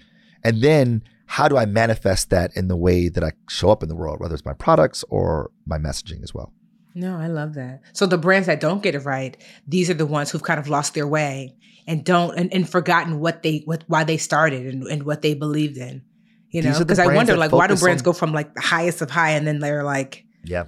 And 0.45 0.63
then 0.63 1.03
how 1.27 1.49
do 1.49 1.57
I 1.57 1.67
manifest 1.67 2.31
that 2.31 2.57
in 2.57 2.69
the 2.69 2.77
way 2.77 3.09
that 3.09 3.25
I 3.25 3.33
show 3.49 3.71
up 3.71 3.83
in 3.83 3.89
the 3.89 3.97
world, 3.97 4.21
whether 4.21 4.35
it's 4.35 4.45
my 4.45 4.53
products 4.53 5.05
or 5.09 5.51
my 5.67 5.79
messaging 5.79 6.23
as 6.23 6.33
well? 6.33 6.53
No, 6.95 7.19
I 7.19 7.27
love 7.27 7.55
that. 7.55 7.83
So 7.93 8.07
the 8.07 8.17
brands 8.17 8.47
that 8.47 8.61
don't 8.61 8.83
get 8.83 8.95
it 8.95 9.01
right, 9.01 9.37
these 9.67 9.91
are 9.91 9.95
the 9.95 10.07
ones 10.07 10.31
who've 10.31 10.43
kind 10.43 10.59
of 10.59 10.69
lost 10.69 10.95
their 10.95 11.07
way 11.07 11.55
and 11.87 12.05
don't 12.05 12.37
and, 12.39 12.53
and 12.55 12.69
forgotten 12.69 13.21
what 13.21 13.43
they 13.43 13.63
what 13.67 13.85
why 13.87 14.05
they 14.05 14.17
started 14.17 14.67
and, 14.67 14.85
and 14.85 15.03
what 15.03 15.23
they 15.23 15.35
believed 15.35 15.77
in. 15.77 16.03
You 16.51 16.63
know, 16.63 16.79
because 16.79 16.99
I 16.99 17.15
wonder 17.15 17.37
like 17.37 17.53
why 17.53 17.67
do 17.67 17.77
brands 17.77 18.01
on, 18.01 18.05
go 18.05 18.13
from 18.15 18.33
like 18.33 18.55
the 18.55 18.63
highest 18.63 19.03
of 19.03 19.11
high 19.11 19.33
and 19.33 19.47
then 19.47 19.59
they're 19.59 19.85
like 19.85 20.25
Yeah. 20.45 20.65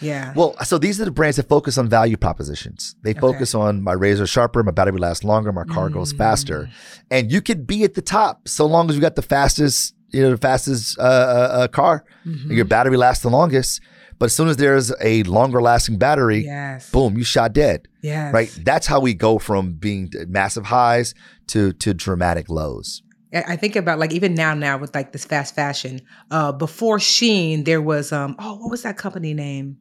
Yeah. 0.00 0.32
Well, 0.34 0.56
so 0.64 0.78
these 0.78 1.00
are 1.00 1.04
the 1.04 1.10
brands 1.10 1.36
that 1.36 1.48
focus 1.48 1.78
on 1.78 1.88
value 1.88 2.16
propositions. 2.16 2.94
They 3.02 3.14
focus 3.14 3.54
okay. 3.54 3.62
on 3.62 3.82
my 3.82 3.92
razor 3.92 4.26
sharper, 4.26 4.62
my 4.62 4.72
battery 4.72 4.98
lasts 4.98 5.24
longer, 5.24 5.52
my 5.52 5.64
car 5.64 5.88
mm. 5.88 5.94
goes 5.94 6.12
faster. 6.12 6.70
And 7.10 7.30
you 7.30 7.40
could 7.40 7.66
be 7.66 7.84
at 7.84 7.94
the 7.94 8.02
top 8.02 8.48
so 8.48 8.66
long 8.66 8.88
as 8.88 8.96
you 8.96 9.02
got 9.02 9.16
the 9.16 9.22
fastest, 9.22 9.94
you 10.10 10.22
know, 10.22 10.30
the 10.30 10.38
fastest 10.38 10.98
uh, 10.98 11.02
uh, 11.02 11.04
uh 11.52 11.68
car. 11.68 12.04
Mm-hmm. 12.26 12.52
Your 12.52 12.64
battery 12.64 12.96
lasts 12.96 13.22
the 13.22 13.30
longest. 13.30 13.80
But 14.18 14.26
as 14.26 14.36
soon 14.36 14.48
as 14.48 14.56
there's 14.56 14.92
a 15.00 15.22
longer 15.24 15.60
lasting 15.60 15.98
battery, 15.98 16.44
yes. 16.44 16.90
boom, 16.90 17.16
you 17.16 17.24
shot 17.24 17.52
dead. 17.52 17.88
Yes. 18.00 18.32
Right? 18.32 18.58
That's 18.62 18.86
how 18.86 19.00
we 19.00 19.12
go 19.14 19.38
from 19.38 19.72
being 19.72 20.12
massive 20.28 20.66
highs 20.66 21.14
to 21.48 21.72
to 21.74 21.94
dramatic 21.94 22.48
lows. 22.48 23.02
I 23.34 23.56
think 23.56 23.74
about 23.74 23.98
like 23.98 24.12
even 24.12 24.34
now 24.34 24.54
now 24.54 24.78
with 24.78 24.94
like 24.94 25.12
this 25.12 25.24
fast 25.24 25.54
fashion. 25.54 26.00
Uh 26.30 26.52
before 26.52 26.98
Shein, 26.98 27.64
there 27.64 27.82
was 27.82 28.12
um 28.12 28.36
oh 28.38 28.54
what 28.56 28.70
was 28.70 28.82
that 28.82 28.96
company 28.96 29.34
name? 29.34 29.78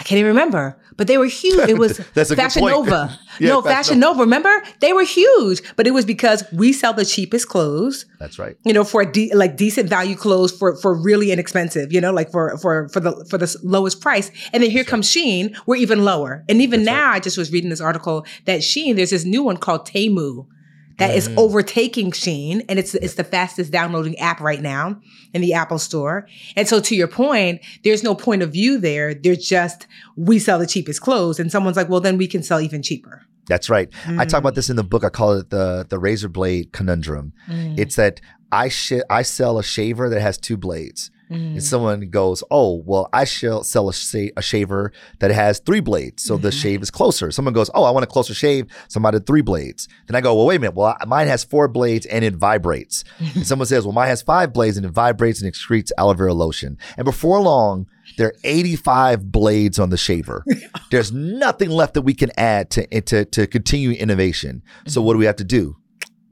I 0.00 0.02
can't 0.02 0.18
even 0.18 0.28
remember, 0.28 0.80
but 0.96 1.08
they 1.08 1.18
were 1.18 1.26
huge. 1.26 1.68
It 1.68 1.76
was 1.76 1.98
Fashion 2.14 2.64
Nova. 2.64 3.18
yeah, 3.38 3.48
no, 3.50 3.60
Fashion 3.60 4.00
Nova. 4.00 4.20
Remember, 4.20 4.50
they 4.80 4.94
were 4.94 5.04
huge, 5.04 5.60
but 5.76 5.86
it 5.86 5.90
was 5.90 6.06
because 6.06 6.42
we 6.54 6.72
sell 6.72 6.94
the 6.94 7.04
cheapest 7.04 7.48
clothes. 7.48 8.06
That's 8.18 8.38
right. 8.38 8.56
You 8.64 8.72
know, 8.72 8.82
for 8.82 9.04
de- 9.04 9.34
like 9.34 9.58
decent 9.58 9.90
value 9.90 10.16
clothes 10.16 10.56
for 10.56 10.74
for 10.76 10.94
really 10.94 11.32
inexpensive. 11.32 11.92
You 11.92 12.00
know, 12.00 12.14
like 12.14 12.32
for 12.32 12.56
for 12.56 12.88
for 12.88 13.00
the 13.00 13.26
for 13.28 13.36
the 13.36 13.54
lowest 13.62 14.00
price. 14.00 14.30
And 14.54 14.62
then 14.62 14.70
here 14.70 14.84
That's 14.84 14.90
comes 14.90 15.14
right. 15.14 15.22
Shein. 15.22 15.56
We're 15.66 15.76
even 15.76 16.02
lower. 16.02 16.46
And 16.48 16.62
even 16.62 16.84
That's 16.84 16.96
now, 16.96 17.08
right. 17.08 17.16
I 17.16 17.20
just 17.20 17.36
was 17.36 17.52
reading 17.52 17.68
this 17.68 17.82
article 17.82 18.24
that 18.46 18.60
Shein. 18.60 18.96
There's 18.96 19.10
this 19.10 19.26
new 19.26 19.42
one 19.42 19.58
called 19.58 19.86
Temu 19.86 20.46
that 21.00 21.16
is 21.16 21.28
mm-hmm. 21.28 21.38
overtaking 21.38 22.10
Shein, 22.12 22.64
and 22.68 22.78
it's 22.78 22.94
it's 22.94 23.14
the 23.14 23.24
fastest 23.24 23.72
downloading 23.72 24.18
app 24.18 24.40
right 24.40 24.60
now 24.60 25.00
in 25.34 25.40
the 25.40 25.54
Apple 25.54 25.78
Store. 25.78 26.28
And 26.56 26.68
so, 26.68 26.78
to 26.80 26.94
your 26.94 27.08
point, 27.08 27.60
there's 27.82 28.02
no 28.02 28.14
point 28.14 28.42
of 28.42 28.52
view 28.52 28.78
there. 28.78 29.14
There's 29.14 29.46
just 29.46 29.86
we 30.16 30.38
sell 30.38 30.58
the 30.58 30.66
cheapest 30.66 31.00
clothes, 31.00 31.40
and 31.40 31.50
someone's 31.50 31.76
like, 31.76 31.88
well, 31.88 32.00
then 32.00 32.18
we 32.18 32.26
can 32.26 32.42
sell 32.42 32.60
even 32.60 32.82
cheaper. 32.82 33.22
That's 33.46 33.68
right. 33.68 33.90
Mm. 34.04 34.20
I 34.20 34.26
talk 34.26 34.38
about 34.38 34.52
mm. 34.52 34.56
this 34.56 34.70
in 34.70 34.76
the 34.76 34.84
book. 34.84 35.02
I 35.02 35.08
call 35.08 35.32
it 35.32 35.50
the 35.50 35.86
the 35.88 35.98
razor 35.98 36.28
blade 36.28 36.72
conundrum. 36.72 37.32
Mm. 37.48 37.78
It's 37.78 37.96
that 37.96 38.20
I 38.52 38.68
sh- 38.68 39.04
I 39.08 39.22
sell 39.22 39.58
a 39.58 39.62
shaver 39.62 40.08
that 40.08 40.20
has 40.20 40.38
two 40.38 40.56
blades. 40.56 41.10
Mm. 41.30 41.52
And 41.52 41.62
someone 41.62 42.00
goes, 42.10 42.42
"Oh, 42.50 42.82
well, 42.84 43.08
I 43.12 43.24
shall 43.24 43.62
sell 43.62 43.88
a, 43.88 43.92
sh- 43.92 44.32
a 44.36 44.42
shaver 44.42 44.92
that 45.20 45.30
has 45.30 45.60
three 45.60 45.80
blades, 45.80 46.24
so 46.24 46.34
mm-hmm. 46.34 46.42
the 46.42 46.52
shave 46.52 46.82
is 46.82 46.90
closer." 46.90 47.30
Someone 47.30 47.54
goes, 47.54 47.70
"Oh, 47.74 47.84
I 47.84 47.90
want 47.90 48.04
a 48.04 48.08
closer 48.08 48.34
shave, 48.34 48.66
somebody 48.88 49.18
I 49.18 49.20
three 49.20 49.40
blades." 49.40 49.88
Then 50.06 50.16
I 50.16 50.20
go, 50.20 50.34
"Well, 50.34 50.46
wait 50.46 50.56
a 50.56 50.60
minute. 50.60 50.74
Well, 50.74 50.96
mine 51.06 51.28
has 51.28 51.44
four 51.44 51.68
blades 51.68 52.06
and 52.06 52.24
it 52.24 52.34
vibrates." 52.34 53.04
and 53.34 53.46
someone 53.46 53.66
says, 53.66 53.84
"Well, 53.84 53.92
mine 53.92 54.08
has 54.08 54.22
five 54.22 54.52
blades 54.52 54.76
and 54.76 54.84
it 54.84 54.90
vibrates 54.90 55.40
and 55.40 55.52
excretes 55.52 55.92
aloe 55.96 56.14
vera 56.14 56.34
lotion." 56.34 56.78
And 56.96 57.04
before 57.04 57.40
long, 57.40 57.86
there 58.16 58.28
are 58.28 58.34
85 58.42 59.30
blades 59.30 59.78
on 59.78 59.90
the 59.90 59.96
shaver. 59.96 60.44
There's 60.90 61.12
nothing 61.12 61.70
left 61.70 61.94
that 61.94 62.02
we 62.02 62.14
can 62.14 62.30
add 62.36 62.70
to 62.70 63.00
to, 63.02 63.24
to 63.24 63.46
continue 63.46 63.92
innovation. 63.92 64.62
So 64.86 65.00
what 65.00 65.14
do 65.14 65.18
we 65.18 65.26
have 65.26 65.36
to 65.36 65.44
do? 65.44 65.76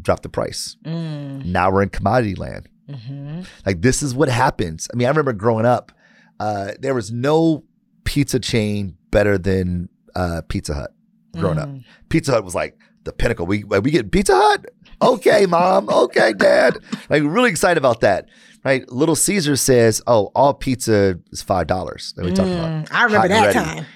Drop 0.03 0.23
the 0.23 0.29
price. 0.29 0.77
Mm. 0.85 1.45
Now 1.47 1.71
we're 1.71 1.83
in 1.83 1.89
commodity 1.91 2.35
land. 2.35 2.69
Mm-hmm. 2.89 3.43
Like 3.67 3.83
this 3.83 4.03
is 4.03 4.15
what 4.15 4.29
happens. 4.29 4.89
I 4.93 4.97
mean, 4.97 5.07
I 5.07 5.11
remember 5.11 5.33
growing 5.33 5.67
up, 5.67 5.93
uh, 6.41 6.73
there 6.81 6.95
was 6.95 7.11
no 7.13 7.65
pizza 8.05 8.39
chain 8.41 8.97
better 9.11 9.37
than 9.39 9.89
uh, 10.15 10.43
Pizza 10.49 10.75
Hut. 10.75 10.91
Growing 11.37 11.59
mm. 11.59 11.63
up, 11.63 11.85
Pizza 12.09 12.33
Hut 12.33 12.45
was 12.45 12.55
like 12.55 12.79
the 13.05 13.13
pinnacle. 13.13 13.47
We 13.47 13.65
we 13.65 13.91
get 13.91 14.11
Pizza 14.11 14.35
Hut. 14.35 14.67
Okay, 15.01 15.47
mom. 15.47 15.89
Okay, 15.89 16.33
dad. 16.33 16.79
Like 17.11 17.23
really 17.23 17.51
excited 17.51 17.79
about 17.79 18.01
that. 18.01 18.29
Right. 18.65 18.91
Little 18.91 19.15
Caesar 19.15 19.57
says, 19.57 20.03
"Oh, 20.07 20.31
all 20.35 20.55
pizza 20.55 21.19
is 21.31 21.43
five 21.43 21.67
dollars." 21.67 22.13
That 22.17 22.25
we 22.25 22.33
talked 22.33 22.51
about. 22.51 22.71
Mm, 22.71 22.89
I 22.93 23.05
remember 23.05 23.29
that 23.29 23.53
time. 23.53 23.87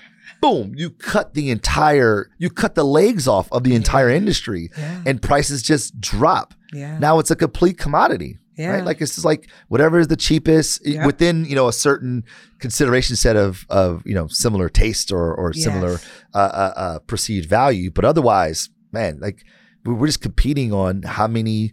Boom! 0.40 0.74
You 0.76 0.90
cut 0.90 1.34
the 1.34 1.50
entire, 1.50 2.28
you 2.38 2.50
cut 2.50 2.74
the 2.74 2.84
legs 2.84 3.28
off 3.28 3.50
of 3.52 3.62
the 3.62 3.74
entire 3.74 4.08
industry, 4.08 4.70
yeah. 4.76 5.02
and 5.06 5.22
prices 5.22 5.62
just 5.62 6.00
drop. 6.00 6.54
Yeah. 6.72 6.98
Now 6.98 7.18
it's 7.18 7.30
a 7.30 7.36
complete 7.36 7.78
commodity. 7.78 8.38
Yeah. 8.56 8.74
Right? 8.74 8.84
Like 8.84 9.00
it's 9.00 9.14
just 9.14 9.24
like 9.24 9.48
whatever 9.68 9.98
is 9.98 10.08
the 10.08 10.16
cheapest 10.16 10.86
yep. 10.86 11.06
within, 11.06 11.44
you 11.46 11.54
know, 11.54 11.68
a 11.68 11.72
certain 11.72 12.24
consideration 12.58 13.16
set 13.16 13.36
of 13.36 13.64
of, 13.70 14.02
you 14.04 14.14
know, 14.14 14.26
similar 14.26 14.68
taste 14.68 15.10
or 15.10 15.34
or 15.34 15.52
yes. 15.54 15.64
similar 15.64 15.98
uh, 16.34 16.38
uh, 16.38 16.72
uh, 16.76 16.98
perceived 17.00 17.48
value. 17.48 17.90
But 17.90 18.04
otherwise, 18.04 18.68
man, 18.92 19.20
like 19.20 19.44
we're 19.84 20.06
just 20.06 20.20
competing 20.20 20.72
on 20.72 21.02
how 21.02 21.26
many 21.26 21.72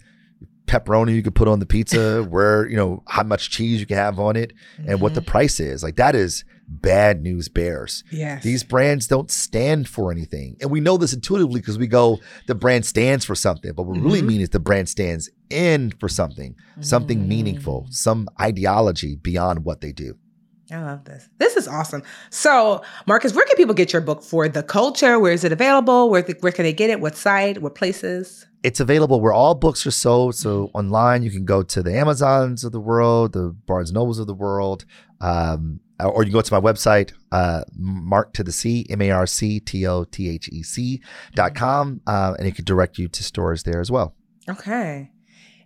pepperoni 0.68 1.16
you 1.16 1.24
can 1.24 1.34
put 1.34 1.48
on 1.48 1.60
the 1.60 1.66
pizza, 1.66 2.24
where, 2.30 2.68
you 2.70 2.78
know, 2.78 3.04
how 3.08 3.24
much 3.24 3.50
cheese 3.50 3.80
you 3.80 3.86
can 3.86 3.98
have 3.98 4.20
on 4.20 4.36
it, 4.36 4.54
and 4.78 4.88
mm-hmm. 4.88 5.02
what 5.02 5.16
the 5.16 5.22
mm-hmm. 5.22 5.32
price 5.32 5.60
is. 5.60 5.84
Like 5.84 5.98
that 5.98 6.16
is 6.16 6.46
bad 6.70 7.22
news 7.22 7.50
bears. 7.50 8.04
Yes. 8.12 8.44
These 8.44 8.64
brands 8.64 9.08
don't 9.08 9.32
stand 9.32 9.90
for 9.90 10.12
anything. 10.12 10.58
And 10.62 10.70
we 10.70 10.80
know 10.80 10.98
this 10.98 11.14
intuitively 11.14 11.60
because 11.60 11.78
we 11.78 11.88
go, 11.88 12.20
the 12.48 12.56
brand 12.56 12.86
stands 12.86 13.26
for 13.26 13.36
something. 13.36 13.74
But 13.74 13.84
what 13.84 13.94
we 13.94 13.98
mm-hmm. 13.98 14.08
really 14.08 14.22
mean 14.22 14.42
is 14.42 14.50
the 14.50 14.60
brand 14.60 14.88
stands 14.88 15.30
in 15.50 15.92
for 16.00 16.08
something, 16.08 16.56
something 16.80 17.20
mm-hmm. 17.20 17.30
meaningful, 17.30 17.88
some 17.90 18.30
ideology 18.40 19.16
beyond 19.16 19.66
what 19.66 19.82
they 19.82 19.92
do. 19.92 20.16
I 20.72 20.84
love 20.84 21.04
this. 21.04 21.28
This 21.40 21.58
is 21.58 21.68
awesome. 21.68 22.04
So, 22.30 22.84
Marcus, 23.08 23.34
where 23.34 23.46
can 23.46 23.56
people 23.56 23.74
get 23.74 23.92
your 23.92 24.04
book 24.04 24.22
for 24.22 24.48
the 24.48 24.62
culture? 24.62 25.20
Where 25.20 25.32
is 25.32 25.44
it 25.44 25.52
available? 25.52 26.12
Where, 26.12 26.22
where 26.42 26.52
can 26.52 26.64
they 26.64 26.74
get 26.74 26.92
it? 26.92 27.02
What 27.02 27.16
site? 27.16 27.60
What 27.60 27.74
places? 27.74 28.46
It's 28.62 28.80
available 28.80 29.20
where 29.20 29.34
all 29.34 29.56
books 29.56 29.88
are 29.88 29.92
sold. 29.92 30.36
So 30.36 30.68
mm-hmm. 30.68 30.78
online, 30.78 31.24
you 31.24 31.32
can 31.32 31.46
go 31.46 31.64
to 31.64 31.82
the 31.82 31.98
Amazons 31.98 32.64
of 32.64 32.72
the 32.72 32.80
world, 32.80 33.34
the 33.34 33.56
Barnes 33.66 33.92
Nobles 33.92 34.20
of 34.20 34.28
the 34.28 34.36
world, 34.36 34.86
um, 35.22 35.80
or 36.08 36.24
you 36.24 36.30
can 36.30 36.34
go 36.34 36.41
to 36.41 36.54
my 36.54 36.60
website, 36.60 37.14
uh, 37.32 37.64
Marc 37.76 38.34
to 38.34 38.43
the 38.43 38.52
C, 38.52 38.86
M 38.89 39.02
A 39.02 39.12
R 39.12 39.28
C 39.28 39.60
T 39.60 39.86
O 39.86 40.04
T 40.04 40.30
H 40.30 40.50
E 40.50 40.64
C 40.64 41.02
dot 41.36 41.56
com, 41.56 42.02
uh, 42.08 42.36
and 42.38 42.47
it 42.47 42.56
can 42.56 42.66
direct 42.66 42.97
you 42.97 43.08
to 43.08 43.24
stores 43.24 43.64
there 43.64 43.80
as 43.80 43.91
well. 43.91 44.16
Okay. 44.50 45.12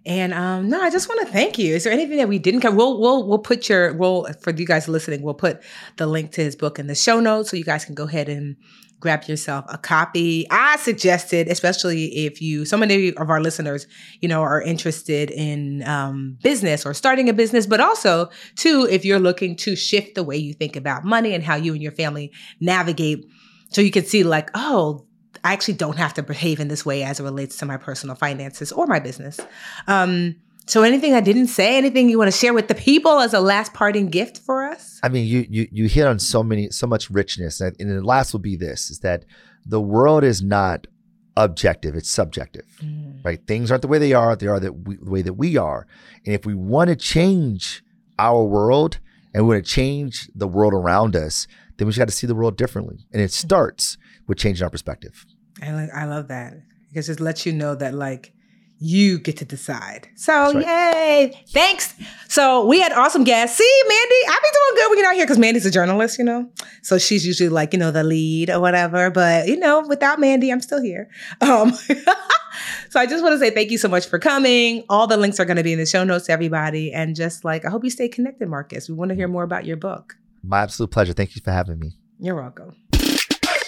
And 0.06 0.34
um, 0.34 0.70
no, 0.70 0.82
I 0.82 0.90
just 0.90 1.08
want 1.08 1.26
to 1.26 1.32
thank 1.32 1.58
you. 1.58 1.76
Is 1.76 1.86
there 1.86 1.94
anything 1.94 2.18
that 2.18 2.28
we 2.28 2.40
didn't 2.40 2.62
cover? 2.62 2.76
We'll 2.76 3.00
we'll 3.00 3.28
we'll 3.28 3.40
put 3.40 3.70
your 3.70 3.94
we'll 3.94 4.26
for 4.42 4.52
you 4.52 4.66
guys 4.66 4.88
listening. 4.88 5.22
We'll 5.22 5.34
put 5.34 5.64
the 5.98 6.08
link 6.08 6.32
to 6.34 6.42
his 6.42 6.56
book 6.56 6.78
in 6.78 6.88
the 6.88 6.96
show 6.96 7.20
notes 7.20 7.50
so 7.50 7.58
you 7.58 7.64
guys 7.64 7.86
can 7.86 7.96
go 7.96 8.04
ahead 8.04 8.28
and 8.28 8.58
grab 9.04 9.26
yourself 9.26 9.66
a 9.68 9.78
copy. 9.78 10.48
I 10.50 10.78
suggested, 10.78 11.50
especially 11.50 12.26
if 12.26 12.42
you, 12.42 12.64
so 12.64 12.78
many 12.78 13.14
of 13.16 13.30
our 13.30 13.42
listeners, 13.42 13.86
you 14.22 14.30
know, 14.30 14.42
are 14.42 14.62
interested 14.62 15.30
in 15.30 15.84
um, 15.84 16.38
business 16.42 16.86
or 16.86 16.94
starting 16.94 17.28
a 17.28 17.34
business, 17.34 17.68
but 17.68 17.82
also, 17.82 18.30
too, 18.56 18.88
if 18.90 19.04
you're 19.04 19.20
looking 19.20 19.58
to 19.58 19.76
shift 19.76 20.16
the 20.16 20.24
way 20.24 20.38
you 20.38 20.54
think 20.54 20.78
about 20.78 21.04
money 21.04 21.34
and 21.34 21.44
how 21.44 21.56
you 21.56 21.74
and 21.74 21.84
your 21.84 21.92
family 21.92 22.32
navigate. 22.62 23.26
So 23.72 23.82
you 23.82 23.92
can 23.92 24.06
see, 24.06 24.24
like, 24.24 24.50
oh, 24.54 25.06
I 25.44 25.54
actually 25.54 25.76
don't 25.76 25.98
have 25.98 26.14
to 26.16 26.24
behave 26.24 26.60
in 26.60 26.68
this 26.68 26.86
way 26.86 27.04
as 27.04 27.20
it 27.20 27.24
relates 27.24 27.58
to 27.58 27.66
my 27.66 27.78
personal 27.78 28.16
finances 28.16 28.72
or 28.72 28.88
my 28.88 29.00
business. 29.00 29.40
Um, 29.88 30.36
so 30.66 30.84
anything 30.84 31.14
I 31.14 31.20
didn't 31.20 31.48
say, 31.48 31.78
anything 31.78 32.10
you 32.10 32.18
want 32.18 32.32
to 32.32 32.38
share 32.38 32.54
with 32.54 32.70
the 32.70 32.76
people 32.76 33.20
as 33.20 33.34
a 33.34 33.42
last 33.42 33.74
parting 33.74 34.08
gift 34.08 34.38
for 34.38 34.64
us? 34.64 35.00
I 35.04 35.10
mean, 35.10 35.28
you 35.28 35.46
you 35.50 35.68
you 35.72 35.88
hit 35.88 36.08
on 36.08 36.20
so 36.20 36.42
many 36.42 36.70
so 36.70 36.88
much 36.88 37.10
richness. 37.10 37.60
And 37.60 37.76
the 37.78 38.02
last 38.02 38.32
will 38.32 38.40
be 38.40 38.56
this 38.56 38.90
is 38.90 39.00
that 39.00 39.26
the 39.66 39.82
world 39.82 40.24
is 40.24 40.42
not 40.42 40.88
objective, 41.36 41.96
it's 41.96 42.10
subjective. 42.10 42.66
Mm. 42.82 43.24
Right? 43.26 43.46
Things 43.46 43.72
aren't 43.72 43.82
the 43.82 43.88
way 43.88 43.98
they 43.98 44.14
are, 44.14 44.36
they 44.36 44.48
are 44.48 44.60
the, 44.60 44.72
we, 44.72 44.96
the 44.96 45.12
way 45.12 45.22
that 45.22 45.34
we 45.34 45.58
are. 45.58 45.88
And 46.26 46.34
if 46.34 46.46
we 46.46 46.54
want 46.54 46.90
to 46.90 46.96
change 46.96 47.84
our 48.20 48.44
world 48.44 49.00
and 49.34 49.44
we 49.44 49.56
want 49.56 49.66
to 49.66 49.72
change 49.72 50.30
the 50.36 50.48
world 50.48 50.74
around 50.74 51.16
us, 51.16 51.48
then 51.84 51.88
we 51.88 51.92
just 51.92 52.00
got 52.00 52.08
to 52.08 52.16
see 52.16 52.28
the 52.28 52.36
world 52.36 52.56
differently. 52.56 53.06
And 53.12 53.22
it 53.22 53.34
starts 53.34 53.98
with 54.26 54.38
changing 54.38 54.64
our 54.64 54.70
perspective. 54.70 55.26
I, 55.62 55.90
I 55.94 56.06
love 56.06 56.30
that 56.30 56.54
because 56.88 57.10
it 57.10 57.20
lets 57.20 57.46
you 57.46 57.52
know 57.52 57.76
that 57.76 57.94
like 57.94 58.34
you 58.80 59.20
get 59.20 59.36
to 59.38 59.46
decide. 59.46 60.08
So 60.16 60.54
right. 60.54 60.66
yay. 60.66 61.44
Thanks. 61.50 61.94
So 62.30 62.66
we 62.66 62.80
had 62.80 62.94
awesome 62.94 63.26
guests. 63.26 63.58
See, 63.58 63.82
Mandi, 63.84 64.16
I 64.28 64.40
be 64.42 64.50
doing 64.54 64.82
good 64.82 64.90
when 64.90 64.98
you're 64.98 65.08
not 65.08 65.16
here 65.16 65.26
because 65.26 65.38
Mandi's 65.38 65.66
a 65.66 65.72
journalist, 65.72 66.18
you 66.18 66.24
know? 66.24 66.50
So 66.84 66.98
she's 66.98 67.28
usually 67.28 67.50
like, 67.50 67.74
you 67.74 67.80
know, 67.80 67.92
the 67.92 68.04
lead 68.06 68.50
or 68.50 68.62
whatever. 68.62 69.10
But, 69.10 69.48
you 69.48 69.58
know, 69.58 69.86
without 69.86 70.22
Mandi, 70.22 70.54
I'm 70.54 70.62
still 70.62 70.82
here. 70.82 71.10
Um, 71.42 71.74
so 72.90 73.00
I 73.00 73.06
just 73.06 73.24
want 73.24 73.34
to 73.34 73.40
say 73.40 73.50
thank 73.50 73.72
you 73.72 73.78
so 73.78 73.90
much 73.90 74.08
for 74.08 74.20
coming. 74.20 74.86
All 74.88 75.06
the 75.06 75.18
links 75.18 75.38
are 75.38 75.46
going 75.46 75.58
to 75.58 75.64
be 75.64 75.74
in 75.74 75.80
the 75.80 75.86
show 75.86 76.06
notes, 76.06 76.30
everybody. 76.30 76.94
And 76.94 77.14
just 77.14 77.44
like, 77.44 77.66
I 77.66 77.70
hope 77.70 77.84
you 77.84 77.90
stay 77.90 78.08
connected, 78.08 78.48
Marcus. 78.48 78.88
We 78.88 78.96
want 78.96 79.10
to 79.10 79.16
hear 79.16 79.28
more 79.28 79.44
about 79.44 79.66
your 79.66 79.78
book. 79.78 80.16
My 80.44 80.62
absolute 80.62 80.92
pleasure. 80.92 81.14
Thank 81.14 81.36
you 81.36 81.42
for 81.42 81.52
having 81.52 81.80
me. 81.80 81.98
You're 82.20 82.36
welcome. 82.36 82.76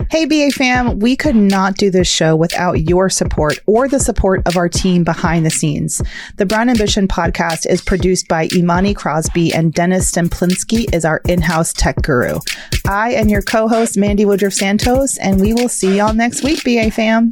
Hey, 0.09 0.26
BA 0.26 0.51
fam, 0.51 0.99
we 0.99 1.15
could 1.15 1.36
not 1.36 1.78
do 1.78 1.89
this 1.89 2.07
show 2.07 2.36
without 2.36 2.82
your 2.82 3.09
support 3.09 3.57
or 3.65 3.88
the 3.88 3.99
support 3.99 4.45
of 4.45 4.57
our 4.57 4.67
team 4.67 5.03
behind 5.03 5.45
the 5.45 5.49
scenes. 5.49 6.01
The 6.36 6.45
Brown 6.45 6.69
Ambition 6.69 7.07
podcast 7.07 7.65
is 7.65 7.82
produced 7.82 8.28
by 8.28 8.49
Imani 8.53 8.93
Crosby 8.93 9.53
and 9.53 9.73
Dennis 9.73 10.11
Stemplinski 10.11 10.93
is 10.93 11.05
our 11.05 11.21
in-house 11.28 11.73
tech 11.73 11.95
guru. 12.01 12.39
I 12.88 13.13
am 13.13 13.30
your 13.30 13.41
co-host, 13.41 13.97
Mandi 13.97 14.26
Woodruff 14.26 14.53
Santos, 14.53 15.17
and 15.17 15.39
we 15.39 15.53
will 15.53 15.69
see 15.69 15.97
y'all 15.97 16.13
next 16.13 16.43
week, 16.43 16.63
BA 16.63 16.91
fam. 16.91 17.32